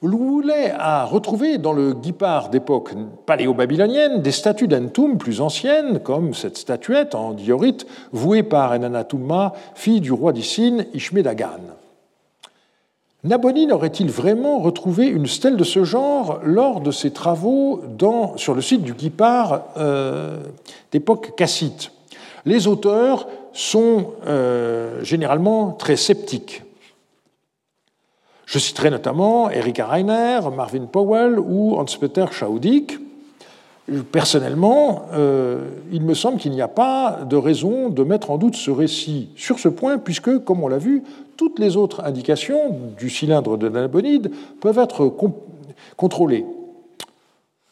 Loulet 0.02 0.72
a 0.76 1.04
retrouvé 1.04 1.58
dans 1.58 1.72
le 1.72 1.92
guipard 1.92 2.48
d'époque 2.48 2.90
paléo-babylonienne 3.24 4.20
des 4.20 4.32
statues 4.32 4.66
d'Entum 4.66 5.16
plus 5.16 5.40
anciennes, 5.40 6.00
comme 6.00 6.34
cette 6.34 6.58
statuette 6.58 7.14
en 7.14 7.32
diorite 7.34 7.86
vouée 8.10 8.42
par 8.42 8.72
Enanatumma, 8.72 9.52
fille 9.76 10.00
du 10.00 10.10
roi 10.10 10.32
d'Issine, 10.32 10.86
Ishmedagan. 10.92 11.60
Nabonide 13.22 13.70
aurait-il 13.70 14.10
vraiment 14.10 14.58
retrouvé 14.58 15.06
une 15.06 15.28
stèle 15.28 15.56
de 15.56 15.62
ce 15.62 15.84
genre 15.84 16.40
lors 16.42 16.80
de 16.80 16.90
ses 16.90 17.12
travaux 17.12 17.80
sur 18.34 18.54
le 18.54 18.60
site 18.60 18.82
du 18.82 18.94
guipard 18.94 19.66
euh, 19.76 20.38
d'époque 20.90 21.36
cassite? 21.36 21.92
Les 22.44 22.66
auteurs 22.66 23.28
sont 23.52 24.14
euh, 24.26 25.04
généralement 25.04 25.70
très 25.70 25.94
sceptiques. 25.94 26.64
Je 28.52 28.58
citerai 28.58 28.90
notamment 28.90 29.48
Erika 29.48 29.86
Reiner, 29.86 30.40
Marvin 30.54 30.84
Powell 30.84 31.38
ou 31.38 31.74
Hans-Peter 31.78 32.26
Schaudig. 32.32 32.98
Personnellement, 34.12 35.06
euh, 35.14 35.70
il 35.90 36.02
me 36.02 36.12
semble 36.12 36.36
qu'il 36.36 36.52
n'y 36.52 36.60
a 36.60 36.68
pas 36.68 37.20
de 37.26 37.36
raison 37.36 37.88
de 37.88 38.04
mettre 38.04 38.30
en 38.30 38.36
doute 38.36 38.54
ce 38.54 38.70
récit 38.70 39.30
sur 39.36 39.58
ce 39.58 39.70
point, 39.70 39.96
puisque, 39.96 40.44
comme 40.44 40.62
on 40.62 40.68
l'a 40.68 40.76
vu, 40.76 41.02
toutes 41.38 41.58
les 41.58 41.78
autres 41.78 42.04
indications 42.04 42.76
du 42.98 43.08
cylindre 43.08 43.56
de 43.56 43.70
Nabonide 43.70 44.30
peuvent 44.60 44.78
être 44.78 45.10
contrôlées. 45.96 46.44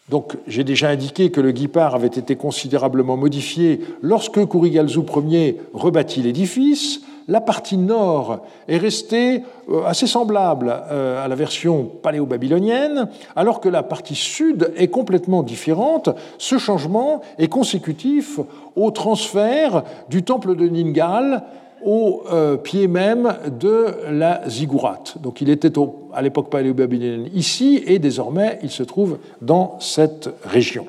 Donc, 0.09 0.39
j'ai 0.47 0.65
déjà 0.65 0.89
indiqué 0.89 1.31
que 1.31 1.43
le 1.43 1.53
guipard 1.53 1.95
avait 1.95 2.07
été 2.07 2.37
considérablement 2.37 3.19
modifié 3.19 3.83
lorsque 4.01 4.43
Kurigalzu 4.47 5.01
Ier 5.29 5.61
rebâtit 5.75 6.23
l'édifice 6.23 7.03
la 7.31 7.41
partie 7.41 7.79
nord 7.79 8.41
est 8.69 8.77
restée 8.77 9.43
euh, 9.71 9.85
assez 9.87 10.09
semblable 10.09 10.75
euh, 10.91 11.25
à 11.25 11.29
la 11.29 11.37
version 11.37 11.89
paléo-babylonienne, 12.03 13.09
alors 13.37 13.61
que 13.61 13.69
la 13.69 13.85
partie 13.85 14.17
sud 14.17 14.73
est 14.77 14.89
complètement 14.89 15.45
différente. 15.45 16.11
Ce 16.39 16.59
changement 16.59 17.23
est 17.39 17.47
consécutif 17.47 18.41
au 18.75 18.91
transfert 18.91 19.85
du 20.09 20.25
temple 20.25 20.57
de 20.57 20.67
Ningal 20.67 21.45
au 21.85 22.25
euh, 22.31 22.57
pied 22.57 22.89
même 22.89 23.37
de 23.61 23.87
la 24.11 24.43
ziggourate. 24.49 25.17
Donc 25.23 25.41
il 25.41 25.49
était 25.51 25.73
à 26.13 26.23
l'époque 26.23 26.51
paléo-babylonienne 26.51 27.31
ici 27.33 27.81
et 27.87 28.01
désormais 28.01 28.59
il 28.65 28.71
se 28.71 28.83
trouve 28.83 29.19
dans 29.41 29.77
cette 29.79 30.29
région. 30.45 30.87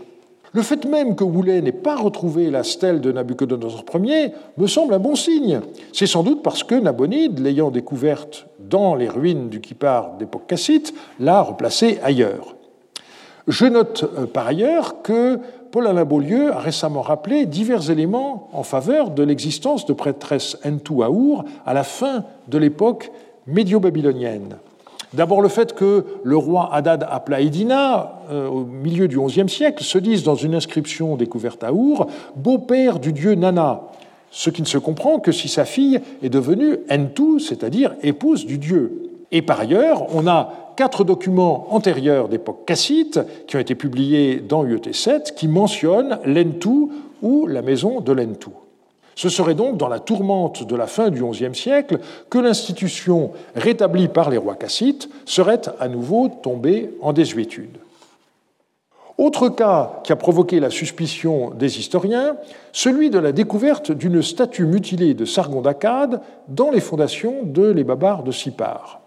Le 0.54 0.62
fait 0.62 0.84
même 0.86 1.16
que 1.16 1.24
Woulet 1.24 1.62
n'ait 1.62 1.72
pas 1.72 1.96
retrouvé 1.96 2.50
la 2.50 2.64
stèle 2.64 3.00
de 3.00 3.12
Nabucodonosor 3.12 3.86
Ier 4.04 4.32
me 4.58 4.68
semble 4.68 4.94
un 4.94 5.00
bon 5.00 5.16
signe. 5.16 5.62
C'est 5.94 6.08
sans 6.08 6.24
doute 6.24 6.44
parce 6.44 6.64
que 6.64 6.76
Nabonide, 6.76 7.40
l'ayant 7.40 7.72
découverte 7.72 8.48
dans 8.60 8.96
les 8.96 9.08
ruines 9.08 9.48
du 9.48 9.62
Kippar 9.62 10.18
d'époque 10.18 10.48
cassite, 10.48 10.94
l'a 11.22 11.42
replacée 11.42 12.00
ailleurs. 12.04 12.56
Je 13.48 13.66
note 13.66 14.04
euh, 14.18 14.26
par 14.26 14.48
ailleurs 14.48 15.02
que 15.02 15.40
Paul-Alain 15.72 16.04
Beaulieu 16.04 16.52
a 16.52 16.60
récemment 16.60 17.02
rappelé 17.02 17.46
divers 17.46 17.90
éléments 17.90 18.50
en 18.52 18.64
faveur 18.64 19.10
de 19.10 19.24
l'existence 19.24 19.86
de 19.86 19.94
prêtresses 19.94 20.58
Entu 20.66 21.02
Aour 21.02 21.46
à 21.66 21.74
la 21.74 21.84
fin 21.84 22.26
de 22.50 22.58
l'époque 22.58 23.10
médio-babylonienne. 23.48 24.58
D'abord 25.14 25.42
le 25.42 25.50
fait 25.50 25.74
que 25.74 26.06
le 26.24 26.38
roi 26.38 26.70
Hadad 26.72 27.06
Aplaïdina, 27.10 28.22
euh, 28.32 28.48
au 28.48 28.64
milieu 28.64 29.10
du 29.10 29.20
XIe 29.20 29.50
siècle, 29.50 29.84
se 29.84 29.98
dise 29.98 30.24
dans 30.24 30.36
une 30.36 30.56
inscription 30.56 31.18
découverte 31.18 31.64
à 31.64 31.74
Our, 31.74 32.08
beau-père 32.36 33.00
du 33.00 33.12
dieu 33.12 33.36
Nana, 33.36 33.82
ce 34.30 34.50
qui 34.50 34.62
ne 34.62 34.68
se 34.68 34.78
comprend 34.78 35.20
que 35.20 35.34
si 35.34 35.50
sa 35.50 35.66
fille 35.66 36.00
est 36.24 36.30
devenue 36.30 36.78
Entu, 36.90 37.42
c'est-à-dire 37.42 37.94
épouse 38.02 38.46
du 38.46 38.58
dieu. 38.58 39.12
Et 39.34 39.42
par 39.42 39.60
ailleurs, 39.60 40.08
on 40.16 40.28
a 40.28 40.74
quatre 40.78 41.04
documents 41.04 41.68
antérieurs 41.72 42.30
d'époque 42.30 42.66
cassite 42.66 43.20
qui 43.48 43.58
ont 43.58 43.60
été 43.60 43.76
publiés 43.76 44.38
dans 44.38 44.64
UET 44.66 44.94
7 44.94 45.36
qui 45.36 45.50
mentionnent 45.50 46.20
l'Entu 46.26 46.88
ou 47.22 47.48
la 47.48 47.62
maison 47.62 48.00
de 48.00 48.14
l'Entu. 48.14 48.50
Ce 49.16 49.30
serait 49.30 49.56
donc 49.56 49.78
dans 49.78 49.90
la 49.90 50.00
tourmente 50.00 50.66
de 50.66 50.76
la 50.76 50.88
fin 50.88 51.10
du 51.10 51.24
XIe 51.24 51.54
siècle 51.54 52.00
que 52.30 52.40
l'institution 52.40 53.32
rétablie 53.56 54.08
par 54.08 54.30
les 54.30 54.38
rois 54.38 54.56
cassites 54.56 55.10
serait 55.26 55.62
à 55.80 55.88
nouveau 55.88 56.30
tombée 56.30 56.92
en 57.02 57.14
désuétude. 57.14 57.78
Autre 59.18 59.50
cas 59.50 60.02
qui 60.04 60.12
a 60.12 60.16
provoqué 60.16 60.60
la 60.60 60.70
suspicion 60.70 61.52
des 61.52 61.78
historiens, 61.78 62.38
celui 62.72 63.10
de 63.10 63.20
la 63.20 63.32
découverte 63.32 63.92
d'une 63.92 64.24
statue 64.24 64.66
mutilée 64.66 65.14
de 65.14 65.26
Sargon 65.26 65.62
d'Akkad 65.62 66.22
dans 66.48 66.72
les 66.72 66.80
fondations 66.80 67.44
de 67.44 67.70
les 67.70 67.84
Babars 67.84 68.24
de 68.24 68.32
Sipar. 68.32 69.01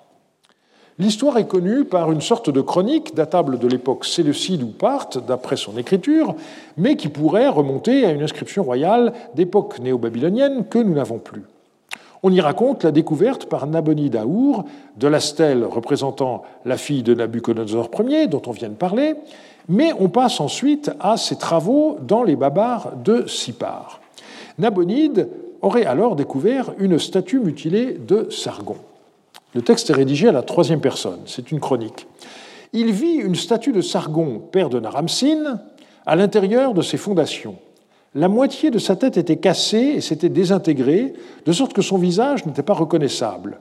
L'histoire 1.01 1.39
est 1.39 1.49
connue 1.49 1.85
par 1.85 2.13
une 2.13 2.21
sorte 2.21 2.51
de 2.51 2.61
chronique 2.61 3.17
datable 3.17 3.59
de 3.59 3.67
l'époque 3.67 4.05
séleucide 4.05 4.63
ou 4.63 4.69
parthe, 4.69 5.19
d'après 5.27 5.57
son 5.57 5.77
écriture, 5.77 6.37
mais 6.77 6.95
qui 6.95 7.09
pourrait 7.09 7.49
remonter 7.49 8.07
à 8.07 8.13
une 8.13 8.23
inscription 8.23 8.63
royale 8.63 9.13
d'époque 9.35 9.81
néo-babylonienne 9.81 10.67
que 10.71 10.79
nous 10.79 10.95
n'avons 10.95 11.19
plus. 11.19 11.43
On 12.23 12.31
y 12.31 12.41
raconte 12.41 12.85
la 12.85 12.93
découverte 12.93 13.47
par 13.47 13.67
Nabonide 13.67 14.15
Aour 14.15 14.67
de 14.97 15.09
la 15.09 15.19
stèle 15.19 15.65
représentant 15.65 16.45
la 16.65 16.77
fille 16.77 17.03
de 17.03 17.13
Nabuchodonosor 17.13 17.91
Ier, 18.07 18.29
dont 18.29 18.43
on 18.47 18.53
vient 18.53 18.69
de 18.69 18.75
parler, 18.75 19.15
mais 19.69 19.93
on 19.99 20.09
passe 20.09 20.41
ensuite 20.41 20.93
à 21.01 21.17
ses 21.17 21.37
travaux 21.37 21.97
dans 22.07 22.23
les 22.23 22.37
Babars 22.37 22.93
de 22.97 23.27
Sipar. 23.27 24.01
Nabonide 24.61 25.29
aurait 25.61 25.87
alors 25.87 26.15
découvert 26.15 26.73
une 26.79 27.01
statue 27.01 27.41
mutilée 27.41 27.95
de 27.95 28.29
Sargon. 28.31 28.77
Le 29.55 29.63
texte 29.63 29.91
est 29.91 29.95
rédigé 29.95 30.29
à 30.29 30.33
la 30.33 30.43
troisième 30.43 30.81
personne, 30.81 31.21
c'est 31.27 31.53
une 31.53 31.61
chronique. 31.61 32.09
Il 32.73 32.91
vit 32.91 33.15
une 33.15 33.37
statue 33.37 33.71
de 33.71 33.81
Sargon, 33.81 34.43
père 34.51 34.69
de 34.69 34.81
Naramsin, 34.81 35.61
à 36.07 36.17
l'intérieur 36.17 36.75
de 36.75 36.83
ses 36.83 36.97
fondations. 36.97 37.57
La 38.17 38.27
moitié 38.29 38.73
de 38.73 38.79
sa 38.79 38.97
tête 38.97 39.17
était 39.17 39.37
cassée 39.37 39.95
et 39.97 40.01
s'était 40.01 40.29
désintégrée, 40.29 41.15
de 41.47 41.53
sorte 41.53 41.73
que 41.73 41.83
son 41.83 41.99
visage 41.99 42.47
n'était 42.47 42.65
pas 42.65 42.75
reconnaissable. 42.75 43.61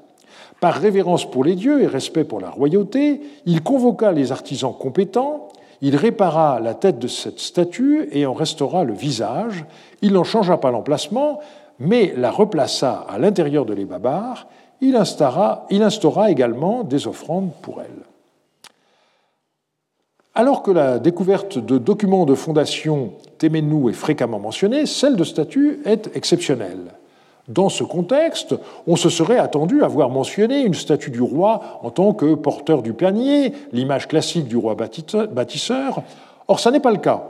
Par 0.60 0.74
révérence 0.74 1.30
pour 1.30 1.44
les 1.44 1.56
dieux 1.56 1.84
et 1.84 1.88
respect 1.88 2.24
pour 2.24 2.41
la 2.41 2.50
royauté, 2.50 3.22
il 3.46 3.62
convoqua 3.62 4.12
les 4.12 4.32
artisans 4.32 4.74
compétents, 4.74 5.50
il 5.82 5.96
répara 5.96 6.60
la 6.60 6.74
tête 6.74 6.98
de 6.98 7.08
cette 7.08 7.39
statue 7.39 8.08
et 8.12 8.26
en 8.26 8.34
restaura 8.34 8.84
le 8.84 8.94
visage. 8.94 9.66
Il 10.02 10.14
n'en 10.14 10.24
changea 10.24 10.58
pas 10.58 10.72
l'emplacement, 10.72 11.39
mais 11.78 12.14
la 12.16 12.32
replaça 12.32 13.06
à 13.10 13.20
l'intérieur 13.20 13.66
de 13.66 13.74
l'Ébabar 13.74 14.48
il 14.84 14.96
instaura, 14.96 16.30
également 16.30 16.84
des 16.84 17.08
offrandes 17.08 17.52
pour 17.62 17.82
elle. 17.82 18.04
Alors 20.36 20.62
que 20.62 20.72
la 20.72 21.00
découverte 21.00 21.58
de 21.58 21.78
documents 21.78 22.26
de 22.26 22.36
fondation 22.36 23.14
Téménou 23.38 23.90
est 23.90 23.94
fréquemment 23.94 24.40
mentionnée, 24.40 24.86
celle 24.86 25.16
de 25.16 25.24
statues 25.24 25.80
est 25.86 26.16
exceptionnelle. 26.16 26.94
Dans 27.48 27.70
ce 27.70 27.84
contexte, 27.84 28.56
on 28.88 28.96
se 28.96 29.10
serait 29.10 29.38
attendu 29.38 29.84
à 29.84 29.88
voir 29.88 30.10
mentionné 30.10 30.62
une 30.62 30.74
statue 30.74 31.12
du 31.12 31.22
roi 31.22 31.80
en 31.82 31.90
tant 31.90 32.14
que 32.14 32.36
porteur 32.36 32.82
du 32.82 32.94
panier, 32.94 33.54
l'image 33.74 34.08
classique 34.08 34.48
du 34.48 34.58
roi 34.58 34.76
bâtisseur. 34.76 36.04
Or, 36.48 36.60
ça 36.60 36.72
n'est 36.72 36.80
pas 36.80 36.92
le 36.92 36.98
cas. 36.98 37.24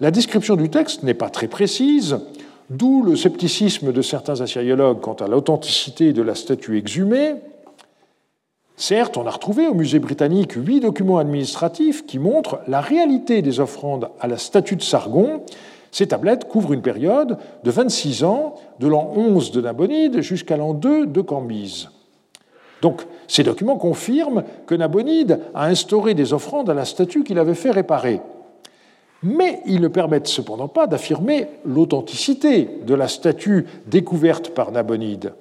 La 0.00 0.10
description 0.10 0.56
du 0.56 0.68
texte 0.68 1.02
n'est 1.02 1.14
pas 1.14 1.28
très 1.28 1.48
précise. 1.48 2.18
D'où 2.72 3.02
le 3.02 3.16
scepticisme 3.16 3.92
de 3.92 4.00
certains 4.00 4.40
assyriologues 4.40 5.00
quant 5.00 5.12
à 5.12 5.28
l'authenticité 5.28 6.14
de 6.14 6.22
la 6.22 6.34
statue 6.34 6.78
exhumée. 6.78 7.34
Certes, 8.76 9.18
on 9.18 9.26
a 9.26 9.30
retrouvé 9.30 9.68
au 9.68 9.74
musée 9.74 9.98
britannique 9.98 10.52
huit 10.52 10.80
documents 10.80 11.18
administratifs 11.18 12.06
qui 12.06 12.18
montrent 12.18 12.60
la 12.68 12.80
réalité 12.80 13.42
des 13.42 13.60
offrandes 13.60 14.08
à 14.20 14.26
la 14.26 14.38
statue 14.38 14.76
de 14.76 14.82
Sargon. 14.82 15.42
Ces 15.90 16.06
tablettes 16.08 16.48
couvrent 16.48 16.72
une 16.72 16.80
période 16.80 17.36
de 17.62 17.70
26 17.70 18.24
ans, 18.24 18.54
de 18.80 18.86
l'an 18.86 19.12
11 19.14 19.50
de 19.50 19.60
Nabonide 19.60 20.20
jusqu'à 20.22 20.56
l'an 20.56 20.72
2 20.72 21.04
de 21.04 21.20
Cambyse. 21.20 21.90
Donc, 22.80 23.02
ces 23.28 23.42
documents 23.42 23.76
confirment 23.76 24.44
que 24.66 24.74
Nabonide 24.74 25.40
a 25.54 25.66
instauré 25.66 26.14
des 26.14 26.32
offrandes 26.32 26.70
à 26.70 26.74
la 26.74 26.86
statue 26.86 27.22
qu'il 27.22 27.38
avait 27.38 27.54
fait 27.54 27.70
réparer 27.70 28.22
mais 29.22 29.60
ils 29.66 29.80
ne 29.80 29.88
permettent 29.88 30.26
cependant 30.26 30.68
pas 30.68 30.86
d'affirmer 30.86 31.46
l'authenticité 31.64 32.68
de 32.86 32.94
la 32.94 33.08
statue 33.08 33.66
découverte 33.86 34.50
par 34.50 34.72
Nabonide. 34.72 35.34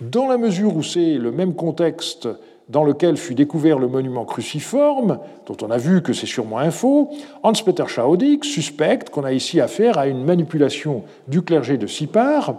Dans 0.00 0.28
la 0.28 0.38
mesure 0.38 0.76
où 0.76 0.82
c'est 0.82 1.14
le 1.14 1.32
même 1.32 1.54
contexte 1.54 2.28
dans 2.68 2.84
lequel 2.84 3.16
fut 3.16 3.34
découvert 3.34 3.78
le 3.78 3.88
monument 3.88 4.24
cruciforme, 4.24 5.18
dont 5.46 5.56
on 5.62 5.70
a 5.70 5.78
vu 5.78 6.02
que 6.02 6.12
c'est 6.12 6.26
sûrement 6.26 6.58
un 6.58 6.70
faux, 6.70 7.10
Hans-Peter 7.42 7.84
Schaudig 7.86 8.44
suspecte 8.44 9.10
qu'on 9.10 9.24
a 9.24 9.32
ici 9.32 9.60
affaire 9.60 9.98
à 9.98 10.06
une 10.06 10.24
manipulation 10.24 11.04
du 11.28 11.42
clergé 11.42 11.78
de 11.78 11.86
Sipar, 11.86 12.56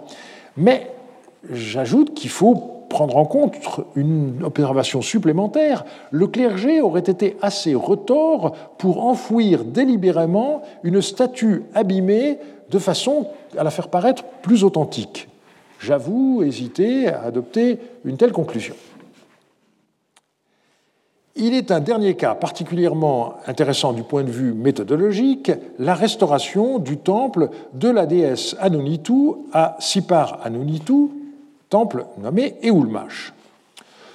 mais 0.57 0.91
j'ajoute 1.51 2.13
qu'il 2.15 2.32
faut 2.32 2.78
prendre 2.90 3.16
en 3.18 3.26
compte 3.26 3.56
une 3.96 4.44
observation 4.44 5.02
supplémentaire, 5.02 5.86
le 6.12 6.28
clergé 6.28 6.82
aurait 6.82 7.00
été 7.02 7.38
assez 7.42 7.76
retors 7.76 8.56
pour 8.78 9.06
enfouir 9.06 9.64
délibérément 9.64 10.64
une 10.84 11.02
statue 11.02 11.64
abîmée 11.74 12.40
de 12.70 12.80
façon 12.80 13.28
à 13.58 13.64
la 13.64 13.72
faire 13.72 13.88
paraître 13.88 14.24
plus 14.42 14.64
authentique. 14.64 15.28
J'avoue 15.80 16.44
hésiter 16.44 17.08
à 17.08 17.24
adopter 17.24 17.80
une 18.04 18.18
telle 18.18 18.34
conclusion. 18.34 18.76
Il 21.42 21.54
est 21.54 21.72
un 21.72 21.80
dernier 21.80 22.16
cas 22.16 22.36
particulièrement 22.36 23.36
intéressant 23.48 23.94
du 23.94 24.04
point 24.04 24.24
de 24.24 24.32
vue 24.32 24.54
méthodologique, 24.54 25.54
la 25.78 25.94
restauration 25.94 26.80
du 26.80 26.98
temple 26.98 27.50
de 27.74 27.88
la 27.88 28.06
déesse 28.06 28.58
Anunitu 28.60 29.36
à 29.54 29.78
Sipar 29.80 30.40
Anunitu, 30.44 31.12
temple 31.70 32.05
nommé 32.22 32.55
Eulmash. 32.63 33.34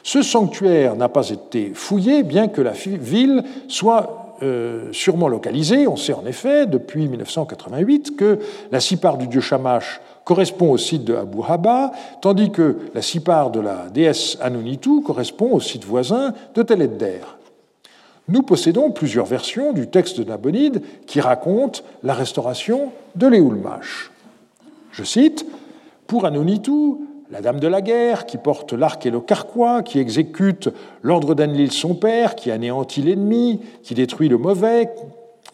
Ce 0.02 0.22
sanctuaire 0.22 0.96
n'a 0.96 1.08
pas 1.08 1.30
été 1.30 1.72
fouillé, 1.74 2.22
bien 2.22 2.48
que 2.48 2.60
la 2.60 2.72
ville 2.72 3.42
soit 3.68 4.36
euh, 4.42 4.92
sûrement 4.92 5.28
localisée. 5.28 5.86
On 5.86 5.96
sait 5.96 6.12
en 6.12 6.26
effet, 6.26 6.66
depuis 6.66 7.08
1988, 7.08 8.16
que 8.16 8.38
la 8.70 8.80
sipar 8.80 9.16
du 9.16 9.28
dieu 9.28 9.40
Shamash 9.40 10.00
correspond 10.24 10.72
au 10.72 10.78
site 10.78 11.04
de 11.04 11.14
Abu 11.14 11.38
Haba, 11.46 11.92
tandis 12.20 12.50
que 12.50 12.78
la 12.94 13.00
sipar 13.00 13.50
de 13.50 13.60
la 13.60 13.88
déesse 13.92 14.36
Anunitu 14.40 15.02
correspond 15.02 15.52
au 15.52 15.60
site 15.60 15.84
voisin 15.84 16.34
de 16.54 16.62
Tel 16.62 16.82
Edder. 16.82 17.20
Nous 18.28 18.42
possédons 18.42 18.90
plusieurs 18.90 19.26
versions 19.26 19.72
du 19.72 19.86
texte 19.88 20.18
de 20.18 20.24
Nabonide 20.24 20.82
qui 21.06 21.20
racontent 21.20 21.80
la 22.02 22.14
restauration 22.14 22.90
de 23.16 23.26
l'Eulmash. 23.26 24.10
Je 24.92 25.04
cite 25.04 25.46
Pour 26.06 26.24
Anunitu, 26.24 26.96
la 27.30 27.40
dame 27.40 27.60
de 27.60 27.68
la 27.68 27.80
guerre, 27.80 28.26
qui 28.26 28.36
porte 28.36 28.72
l'arc 28.72 29.04
et 29.06 29.10
le 29.10 29.20
carquois, 29.20 29.82
qui 29.82 29.98
exécute 29.98 30.68
l'ordre 31.02 31.34
d'Anlil 31.34 31.72
son 31.72 31.94
père, 31.94 32.34
qui 32.34 32.50
anéantit 32.50 33.02
l'ennemi, 33.02 33.60
qui 33.82 33.94
détruit 33.94 34.28
le 34.28 34.38
mauvais, 34.38 34.90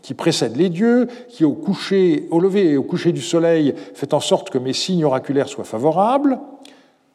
qui 0.03 0.15
précède 0.15 0.57
les 0.57 0.69
dieux, 0.69 1.09
qui 1.29 1.45
au, 1.45 1.53
coucher, 1.53 2.27
au 2.31 2.41
lever 2.41 2.71
et 2.71 2.77
au 2.77 2.83
coucher 2.83 3.13
du 3.13 3.21
soleil 3.21 3.75
fait 3.95 4.15
en 4.15 4.21
sorte 4.21 4.51
que 4.51 4.59
mes 4.59 4.73
signes 4.73 5.05
oraculaires 5.05 5.49
soient 5.49 5.65
favorables. 5.65 6.39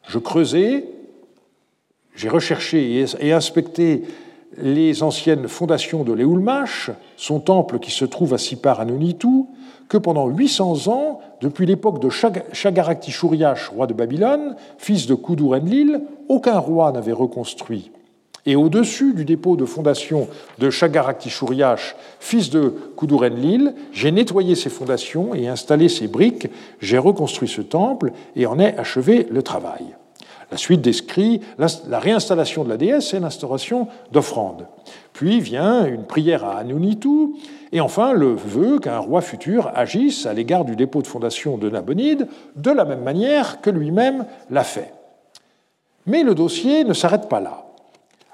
Je 0.06 0.18
creusai, 0.18 0.84
j'ai 2.14 2.28
recherché 2.28 3.04
et 3.20 3.32
inspecté 3.32 4.02
les 4.58 5.02
anciennes 5.02 5.48
fondations 5.48 6.04
de 6.04 6.12
l'Eulmash, 6.12 6.90
son 7.16 7.40
temple 7.40 7.78
qui 7.78 7.90
se 7.90 8.04
trouve 8.04 8.34
à 8.34 8.38
Sipar 8.38 8.80
Anunitu, 8.80 9.44
que 9.88 9.98
pendant 9.98 10.28
800 10.28 10.88
ans, 10.88 11.20
depuis 11.40 11.66
l'époque 11.66 12.00
de 12.00 12.08
Shagarakti 12.10 13.10
Shuriash, 13.10 13.68
roi 13.68 13.86
de 13.86 13.94
Babylone, 13.94 14.56
fils 14.78 15.06
de 15.06 15.14
Kudur 15.14 15.52
Enlil, 15.52 16.00
aucun 16.28 16.58
roi 16.58 16.90
n'avait 16.92 17.12
reconstruit. 17.12 17.90
Et 18.46 18.54
au-dessus 18.54 19.12
du 19.12 19.24
dépôt 19.24 19.56
de 19.56 19.64
fondation 19.64 20.28
de 20.58 20.70
Shagarakti 20.70 21.30
Shuriash, 21.30 21.96
fils 22.20 22.50
de 22.50 22.74
Kudur 22.96 23.22
Enlil, 23.22 23.74
j'ai 23.92 24.12
nettoyé 24.12 24.54
ses 24.54 24.70
fondations 24.70 25.34
et 25.34 25.48
installé 25.48 25.88
ses 25.88 26.06
briques, 26.06 26.48
j'ai 26.80 26.98
reconstruit 26.98 27.48
ce 27.48 27.60
temple 27.60 28.12
et 28.36 28.46
en 28.46 28.58
ai 28.58 28.76
achevé 28.78 29.26
le 29.30 29.42
travail. 29.42 29.96
La 30.50 30.56
suite 30.56 30.80
décrit 30.80 31.40
la 31.58 31.98
réinstallation 31.98 32.62
de 32.62 32.68
la 32.68 32.76
déesse 32.76 33.14
et 33.14 33.20
l'instauration 33.20 33.88
d'offrandes. 34.12 34.66
Puis 35.12 35.40
vient 35.40 35.84
une 35.86 36.04
prière 36.04 36.44
à 36.44 36.58
Anunitu, 36.58 37.34
et 37.72 37.80
enfin 37.80 38.12
le 38.12 38.32
vœu 38.34 38.78
qu'un 38.78 38.98
roi 38.98 39.22
futur 39.22 39.72
agisse 39.74 40.24
à 40.24 40.34
l'égard 40.34 40.64
du 40.64 40.76
dépôt 40.76 41.02
de 41.02 41.06
fondation 41.06 41.58
de 41.58 41.68
Nabonide 41.68 42.28
de 42.54 42.70
la 42.70 42.84
même 42.84 43.02
manière 43.02 43.60
que 43.60 43.70
lui-même 43.70 44.26
l'a 44.50 44.62
fait. 44.62 44.92
Mais 46.06 46.22
le 46.22 46.34
dossier 46.34 46.84
ne 46.84 46.92
s'arrête 46.92 47.28
pas 47.28 47.40
là. 47.40 47.64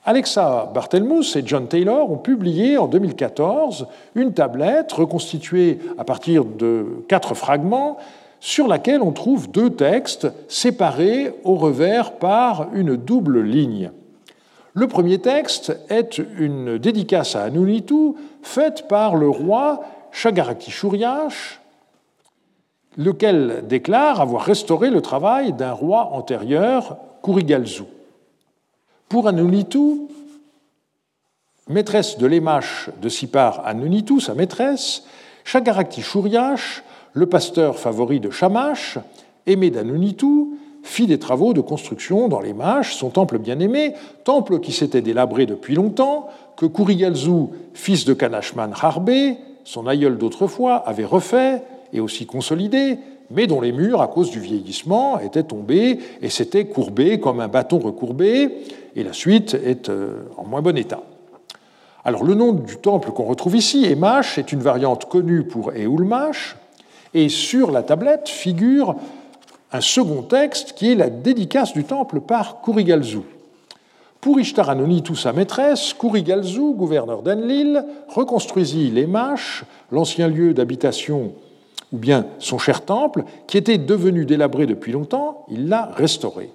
Alexa 0.04 0.70
Barthelmus 0.74 1.36
et 1.36 1.42
John 1.46 1.68
Taylor 1.68 2.10
ont 2.10 2.18
publié 2.18 2.76
en 2.76 2.88
2014 2.88 3.86
une 4.16 4.34
tablette 4.34 4.92
reconstituée 4.92 5.78
à 5.96 6.04
partir 6.04 6.44
de 6.44 7.04
quatre 7.08 7.34
fragments 7.34 7.98
sur 8.43 8.66
laquelle 8.66 9.03
on 9.03 9.12
trouve 9.12 9.53
deux 9.53 9.70
textes 9.70 10.26
séparés 10.49 11.32
au 11.45 11.55
revers 11.55 12.14
par 12.14 12.74
une 12.74 12.97
double 12.97 13.40
ligne. 13.40 13.93
Le 14.74 14.88
premier 14.88 15.20
texte 15.20 15.78
est 15.88 16.18
une 16.18 16.76
dédicace 16.76 17.36
à 17.36 17.45
Anunitu 17.45 18.14
faite 18.43 18.88
par 18.88 19.14
le 19.14 19.28
roi 19.28 19.84
Shagaraki 20.11 20.72
Shuryash, 20.72 21.61
lequel 22.99 23.62
déclare 23.68 24.20
avoir 24.20 24.43
restauré 24.43 24.90
le 24.90 25.03
travail 25.03 25.53
d'un 25.53 25.72
roi 25.72 26.09
antérieur, 26.12 26.97
Kurigalzu. 27.22 27.84
Pour 29.09 29.28
Anunitu, 29.28 30.01
maîtresse 31.68 32.18
de 32.18 32.26
l'émache 32.26 32.90
de 33.01 33.09
Sipar 33.09 33.64
Anunitu, 33.64 34.20
sa 34.20 34.34
maîtresse, 34.34 35.05
Shagarakti 35.45 36.03
Shuryash, 36.03 36.82
le 37.14 37.26
pasteur 37.26 37.78
favori 37.78 38.20
de 38.20 38.30
Shamash, 38.30 38.98
aimé 39.46 39.70
d'Anunitu, 39.70 40.46
fit 40.82 41.06
des 41.06 41.18
travaux 41.18 41.52
de 41.52 41.60
construction 41.60 42.28
dans 42.28 42.40
les 42.40 42.54
Mâches, 42.54 42.94
son 42.94 43.10
temple 43.10 43.38
bien-aimé, 43.38 43.94
temple 44.24 44.60
qui 44.60 44.72
s'était 44.72 45.00
délabré 45.00 45.46
depuis 45.46 45.74
longtemps, 45.74 46.28
que 46.56 46.66
Kurigalzu, 46.66 47.48
fils 47.72 48.04
de 48.04 48.14
Kanashman 48.14 48.72
Harbe, 48.80 49.10
son 49.64 49.86
aïeul 49.86 50.18
d'autrefois, 50.18 50.76
avait 50.76 51.04
refait 51.04 51.62
et 51.92 52.00
aussi 52.00 52.26
consolidé, 52.26 52.98
mais 53.30 53.46
dont 53.46 53.60
les 53.60 53.72
murs, 53.72 54.02
à 54.02 54.08
cause 54.08 54.30
du 54.30 54.40
vieillissement, 54.40 55.20
étaient 55.20 55.44
tombés 55.44 55.98
et 56.20 56.28
s'étaient 56.28 56.66
courbés 56.66 57.20
comme 57.20 57.40
un 57.40 57.48
bâton 57.48 57.78
recourbé, 57.78 58.50
et 58.94 59.04
la 59.04 59.12
suite 59.12 59.54
est 59.54 59.88
euh, 59.88 60.24
en 60.36 60.44
moins 60.44 60.62
bon 60.62 60.76
état. 60.76 61.02
Alors 62.04 62.24
le 62.24 62.34
nom 62.34 62.52
du 62.52 62.76
temple 62.78 63.12
qu'on 63.12 63.24
retrouve 63.24 63.56
ici, 63.56 63.84
Emash, 63.84 64.36
est 64.36 64.52
une 64.52 64.60
variante 64.60 65.08
connue 65.08 65.44
pour 65.44 65.70
Eulmash, 65.70 66.56
et 67.14 67.28
sur 67.28 67.70
la 67.70 67.82
tablette 67.82 68.28
figure 68.28 68.96
un 69.72 69.80
second 69.80 70.22
texte 70.22 70.74
qui 70.74 70.92
est 70.92 70.94
la 70.94 71.10
dédicace 71.10 71.72
du 71.72 71.84
temple 71.84 72.20
par 72.20 72.60
Kurigalzu. 72.62 73.20
Pour 74.20 74.38
Ishtar 74.38 74.70
Anonitu, 74.70 75.16
sa 75.16 75.32
maîtresse, 75.32 75.94
Kurigalzu, 75.94 76.74
gouverneur 76.74 77.22
d'Enlil, 77.22 77.84
reconstruisit 78.08 78.90
les 78.90 79.06
mâches, 79.06 79.64
l'ancien 79.90 80.28
lieu 80.28 80.54
d'habitation 80.54 81.32
ou 81.92 81.98
bien 81.98 82.26
son 82.38 82.58
cher 82.58 82.84
temple, 82.84 83.24
qui 83.46 83.58
était 83.58 83.78
devenu 83.78 84.24
délabré 84.24 84.66
depuis 84.66 84.92
longtemps, 84.92 85.44
il 85.50 85.68
l'a 85.68 85.90
restauré. 85.94 86.50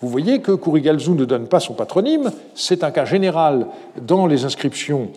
Vous 0.00 0.08
voyez 0.08 0.40
que 0.40 0.52
Kurigalzu 0.52 1.12
ne 1.12 1.24
donne 1.24 1.48
pas 1.48 1.60
son 1.60 1.74
patronyme, 1.74 2.30
c'est 2.54 2.84
un 2.84 2.90
cas 2.90 3.06
général 3.06 3.66
dans 4.00 4.26
les 4.26 4.44
inscriptions 4.44 5.10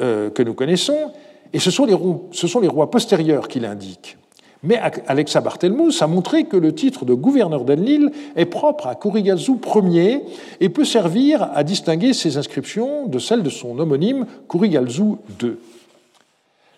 euh, 0.00 0.28
que 0.28 0.42
nous 0.42 0.54
connaissons, 0.54 1.12
et 1.54 1.60
ce 1.60 1.70
sont 1.70 1.86
les, 1.86 2.68
rois 2.68 2.90
postérieurs 2.90 3.46
qui 3.46 3.60
l'indiquent. 3.60 4.18
Mais 4.64 4.80
Alexa 5.06 5.40
Barthelmous 5.40 5.92
a 6.02 6.06
montré 6.08 6.44
que 6.44 6.56
le 6.56 6.74
titre 6.74 7.04
de 7.04 7.14
gouverneur 7.14 7.64
d'Enlil 7.64 8.10
est 8.34 8.46
propre 8.46 8.88
à 8.88 8.96
Kurigalzu 8.96 9.52
Ier 9.88 10.22
et 10.60 10.68
peut 10.68 10.84
servir 10.84 11.50
à 11.54 11.62
distinguer 11.62 12.12
ses 12.12 12.38
inscriptions 12.38 13.06
de 13.06 13.18
celles 13.20 13.42
de 13.42 13.50
son 13.50 13.78
homonyme 13.78 14.26
Kurigalzu 14.48 15.16
II. 15.42 15.56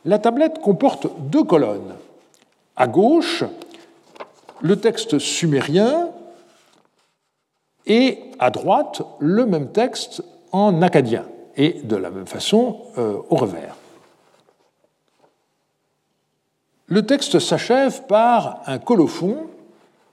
La 0.05 0.19
tablette 0.19 0.61
comporte 0.61 1.07
deux 1.31 1.45
colonnes. 1.45 1.95
À 2.77 2.87
gauche, 2.87 3.45
le 4.61 4.77
texte 4.77 5.19
sumérien 5.19 6.11
et 7.87 8.19
à 8.41 8.51
droite, 8.51 9.01
le 9.21 9.47
même 9.47 9.71
texte 9.71 10.23
en 10.53 10.83
acadien 10.83 11.25
et 11.57 11.81
de 11.85 11.97
la 11.97 12.11
même 12.11 12.27
façon 12.27 12.79
euh, 12.99 13.19
au 13.31 13.37
revers. 13.37 13.76
Le 16.89 17.05
texte 17.05 17.41
s'achève 17.41 18.03
par 18.07 18.63
un 18.67 18.79
colophon 18.79 19.39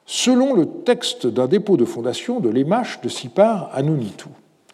selon 0.08 0.56
le 0.56 0.66
texte 0.66 1.28
d'un 1.28 1.46
dépôt 1.46 1.78
de 1.78 1.86
fondation 1.86 2.40
de 2.40 2.50
l'Emache 2.50 3.00
de 3.02 3.10
Sipar 3.10 3.70
à 3.74 3.84
Nunitu. 3.84 4.26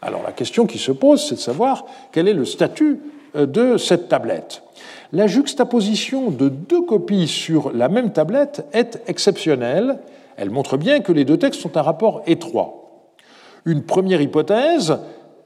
Alors 0.02 0.24
la 0.24 0.32
question 0.32 0.66
qui 0.66 0.78
se 0.78 0.94
pose, 0.94 1.28
c'est 1.28 1.36
de 1.36 1.40
savoir 1.42 1.86
quel 2.14 2.30
est 2.30 2.34
le 2.34 2.46
statut 2.46 3.02
euh, 3.36 3.46
de 3.46 3.76
cette 3.76 4.08
tablette. 4.08 4.64
La 5.12 5.28
juxtaposition 5.28 6.32
de 6.32 6.48
deux 6.48 6.84
copies 6.84 7.28
sur 7.28 7.74
la 7.74 7.90
même 7.90 8.14
tablette 8.14 8.66
est 8.72 9.02
exceptionnelle. 9.08 10.00
Elle 10.38 10.52
montre 10.52 10.78
bien 10.78 11.02
que 11.02 11.12
les 11.12 11.26
deux 11.26 11.38
textes 11.38 11.66
ont 11.66 11.76
un 11.76 11.82
rapport 11.82 12.24
étroit. 12.28 12.92
Une 13.66 13.84
première 13.84 14.22
hypothèse 14.22 15.00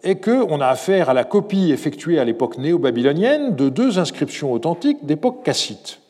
est 0.04 0.24
qu'on 0.24 0.62
a 0.62 0.68
affaire 0.68 1.10
à 1.10 1.16
la 1.16 1.24
copie 1.24 1.72
effectuée 1.72 2.20
à 2.20 2.26
l'époque 2.26 2.60
néo-babylonienne 2.60 3.56
de 3.56 3.70
deux 3.70 3.98
inscriptions 3.98 4.54
authentiques 4.54 5.04
d'époque 5.04 5.44
cassite. 5.44 6.03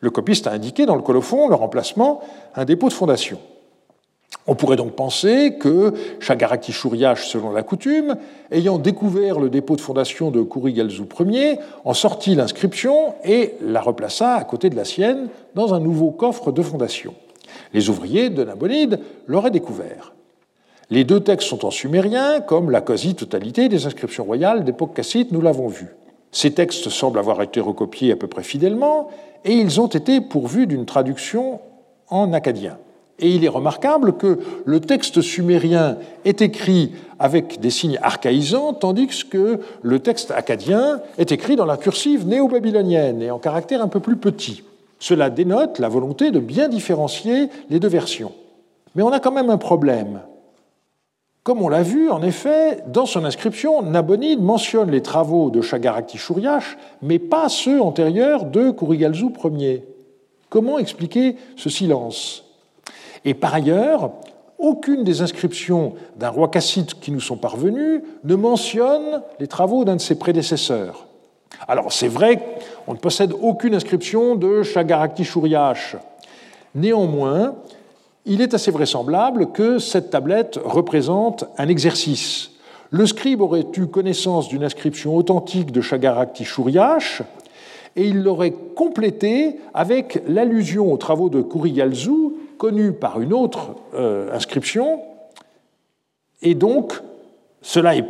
Le 0.00 0.10
copiste 0.10 0.46
a 0.46 0.52
indiqué 0.52 0.86
dans 0.86 0.96
le 0.96 1.02
colophon 1.02 1.48
le 1.48 1.54
remplacement 1.54 2.20
un 2.54 2.64
dépôt 2.64 2.88
de 2.88 2.92
fondation. 2.92 3.38
On 4.46 4.54
pourrait 4.54 4.76
donc 4.76 4.92
penser 4.92 5.56
que 5.58 5.94
Chagaraki 6.20 6.72
selon 6.72 7.50
la 7.50 7.62
coutume, 7.62 8.16
ayant 8.50 8.78
découvert 8.78 9.40
le 9.40 9.48
dépôt 9.48 9.76
de 9.76 9.80
fondation 9.80 10.30
de 10.30 10.42
Kurigalzu 10.42 11.04
Ier, 11.20 11.58
en 11.84 11.94
sortit 11.94 12.34
l'inscription 12.34 13.14
et 13.24 13.54
la 13.62 13.80
replaça 13.80 14.34
à 14.34 14.44
côté 14.44 14.68
de 14.68 14.76
la 14.76 14.84
sienne 14.84 15.28
dans 15.54 15.72
un 15.72 15.80
nouveau 15.80 16.10
coffre 16.10 16.52
de 16.52 16.60
fondation. 16.60 17.14
Les 17.72 17.88
ouvriers 17.88 18.28
de 18.28 18.44
Nabonide 18.44 19.00
l'auraient 19.26 19.50
découvert. 19.50 20.12
Les 20.90 21.04
deux 21.04 21.20
textes 21.20 21.48
sont 21.48 21.64
en 21.64 21.70
sumérien, 21.70 22.40
comme 22.40 22.70
la 22.70 22.82
quasi-totalité 22.82 23.70
des 23.70 23.86
inscriptions 23.86 24.24
royales 24.24 24.64
d'époque 24.64 24.94
cassite, 24.94 25.32
nous 25.32 25.40
l'avons 25.40 25.68
vu. 25.68 25.88
Ces 26.34 26.50
textes 26.50 26.90
semblent 26.90 27.20
avoir 27.20 27.40
été 27.42 27.60
recopiés 27.60 28.10
à 28.10 28.16
peu 28.16 28.26
près 28.26 28.42
fidèlement, 28.42 29.08
et 29.44 29.52
ils 29.52 29.80
ont 29.80 29.86
été 29.86 30.20
pourvus 30.20 30.66
d'une 30.66 30.84
traduction 30.84 31.60
en 32.08 32.32
acadien. 32.32 32.76
Et 33.20 33.30
il 33.30 33.44
est 33.44 33.48
remarquable 33.48 34.16
que 34.16 34.40
le 34.64 34.80
texte 34.80 35.20
sumérien 35.20 35.96
est 36.24 36.42
écrit 36.42 36.90
avec 37.20 37.60
des 37.60 37.70
signes 37.70 38.00
archaïsants, 38.02 38.74
tandis 38.74 39.24
que 39.30 39.60
le 39.82 40.00
texte 40.00 40.32
acadien 40.32 41.00
est 41.18 41.30
écrit 41.30 41.54
dans 41.54 41.66
la 41.66 41.76
cursive 41.76 42.26
néo-babylonienne 42.26 43.22
et 43.22 43.30
en 43.30 43.38
caractère 43.38 43.80
un 43.80 43.88
peu 43.88 44.00
plus 44.00 44.16
petit. 44.16 44.64
Cela 44.98 45.30
dénote 45.30 45.78
la 45.78 45.88
volonté 45.88 46.32
de 46.32 46.40
bien 46.40 46.68
différencier 46.68 47.48
les 47.70 47.78
deux 47.78 47.88
versions. 47.88 48.32
Mais 48.96 49.04
on 49.04 49.12
a 49.12 49.20
quand 49.20 49.30
même 49.30 49.50
un 49.50 49.58
problème. 49.58 50.22
Comme 51.44 51.60
on 51.60 51.68
l'a 51.68 51.82
vu, 51.82 52.08
en 52.08 52.22
effet, 52.22 52.78
dans 52.86 53.04
son 53.04 53.26
inscription, 53.26 53.82
Nabonide 53.82 54.40
mentionne 54.40 54.90
les 54.90 55.02
travaux 55.02 55.50
de 55.50 55.60
Shagarakti 55.60 56.16
Shuryash, 56.16 56.78
mais 57.02 57.18
pas 57.18 57.50
ceux 57.50 57.82
antérieurs 57.82 58.46
de 58.46 58.70
Kurigalzu 58.70 59.26
Ier. 59.58 59.84
Comment 60.48 60.78
expliquer 60.78 61.36
ce 61.56 61.68
silence? 61.68 62.44
Et 63.26 63.34
par 63.34 63.54
ailleurs, 63.54 64.12
aucune 64.58 65.04
des 65.04 65.20
inscriptions 65.20 65.92
d'un 66.16 66.30
roi 66.30 66.48
cassite 66.48 66.98
qui 66.98 67.10
nous 67.10 67.20
sont 67.20 67.36
parvenues 67.36 68.02
ne 68.24 68.36
mentionne 68.36 69.20
les 69.38 69.46
travaux 69.46 69.84
d'un 69.84 69.96
de 69.96 70.00
ses 70.00 70.18
prédécesseurs. 70.18 71.06
Alors 71.68 71.92
c'est 71.92 72.08
vrai 72.08 72.40
qu'on 72.86 72.94
ne 72.94 72.98
possède 72.98 73.34
aucune 73.38 73.74
inscription 73.74 74.34
de 74.34 74.62
Shagarakti 74.62 75.24
Shuryash. 75.24 75.96
Néanmoins, 76.74 77.54
il 78.26 78.40
est 78.40 78.54
assez 78.54 78.70
vraisemblable 78.70 79.52
que 79.52 79.78
cette 79.78 80.10
tablette 80.10 80.58
représente 80.64 81.44
un 81.58 81.68
exercice. 81.68 82.50
Le 82.90 83.06
scribe 83.06 83.40
aurait 83.40 83.66
eu 83.76 83.86
connaissance 83.86 84.48
d'une 84.48 84.64
inscription 84.64 85.16
authentique 85.16 85.72
de 85.72 85.80
Shagarakti 85.80 86.44
Shuryash 86.44 87.22
et 87.96 88.06
il 88.06 88.22
l'aurait 88.22 88.54
complétée 88.74 89.56
avec 89.72 90.22
l'allusion 90.26 90.92
aux 90.92 90.96
travaux 90.96 91.28
de 91.28 91.42
Kurigalzu, 91.42 92.32
connue 92.58 92.92
par 92.92 93.20
une 93.20 93.32
autre 93.32 93.76
euh, 93.94 94.34
inscription. 94.34 95.00
Et 96.42 96.54
donc, 96.54 96.94
cela 97.62 97.96
est, 97.96 98.04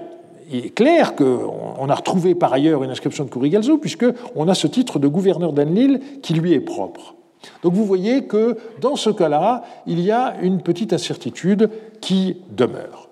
clair 0.74 1.16
qu'on 1.16 1.88
a 1.88 1.94
retrouvé 1.94 2.34
par 2.34 2.52
ailleurs 2.52 2.84
une 2.84 2.90
inscription 2.90 3.24
de 3.24 3.30
Kurigalzu, 3.30 3.78
puisqu'on 3.78 4.48
a 4.48 4.54
ce 4.54 4.66
titre 4.66 4.98
de 4.98 5.08
gouverneur 5.08 5.52
d'Enlil 5.52 6.00
qui 6.22 6.34
lui 6.34 6.52
est 6.52 6.60
propre. 6.60 7.14
Donc 7.62 7.74
vous 7.74 7.84
voyez 7.84 8.24
que 8.24 8.56
dans 8.80 8.96
ce 8.96 9.10
cas-là, 9.10 9.64
il 9.86 10.00
y 10.00 10.10
a 10.10 10.34
une 10.42 10.62
petite 10.62 10.92
incertitude 10.92 11.70
qui 12.00 12.36
demeure. 12.50 13.08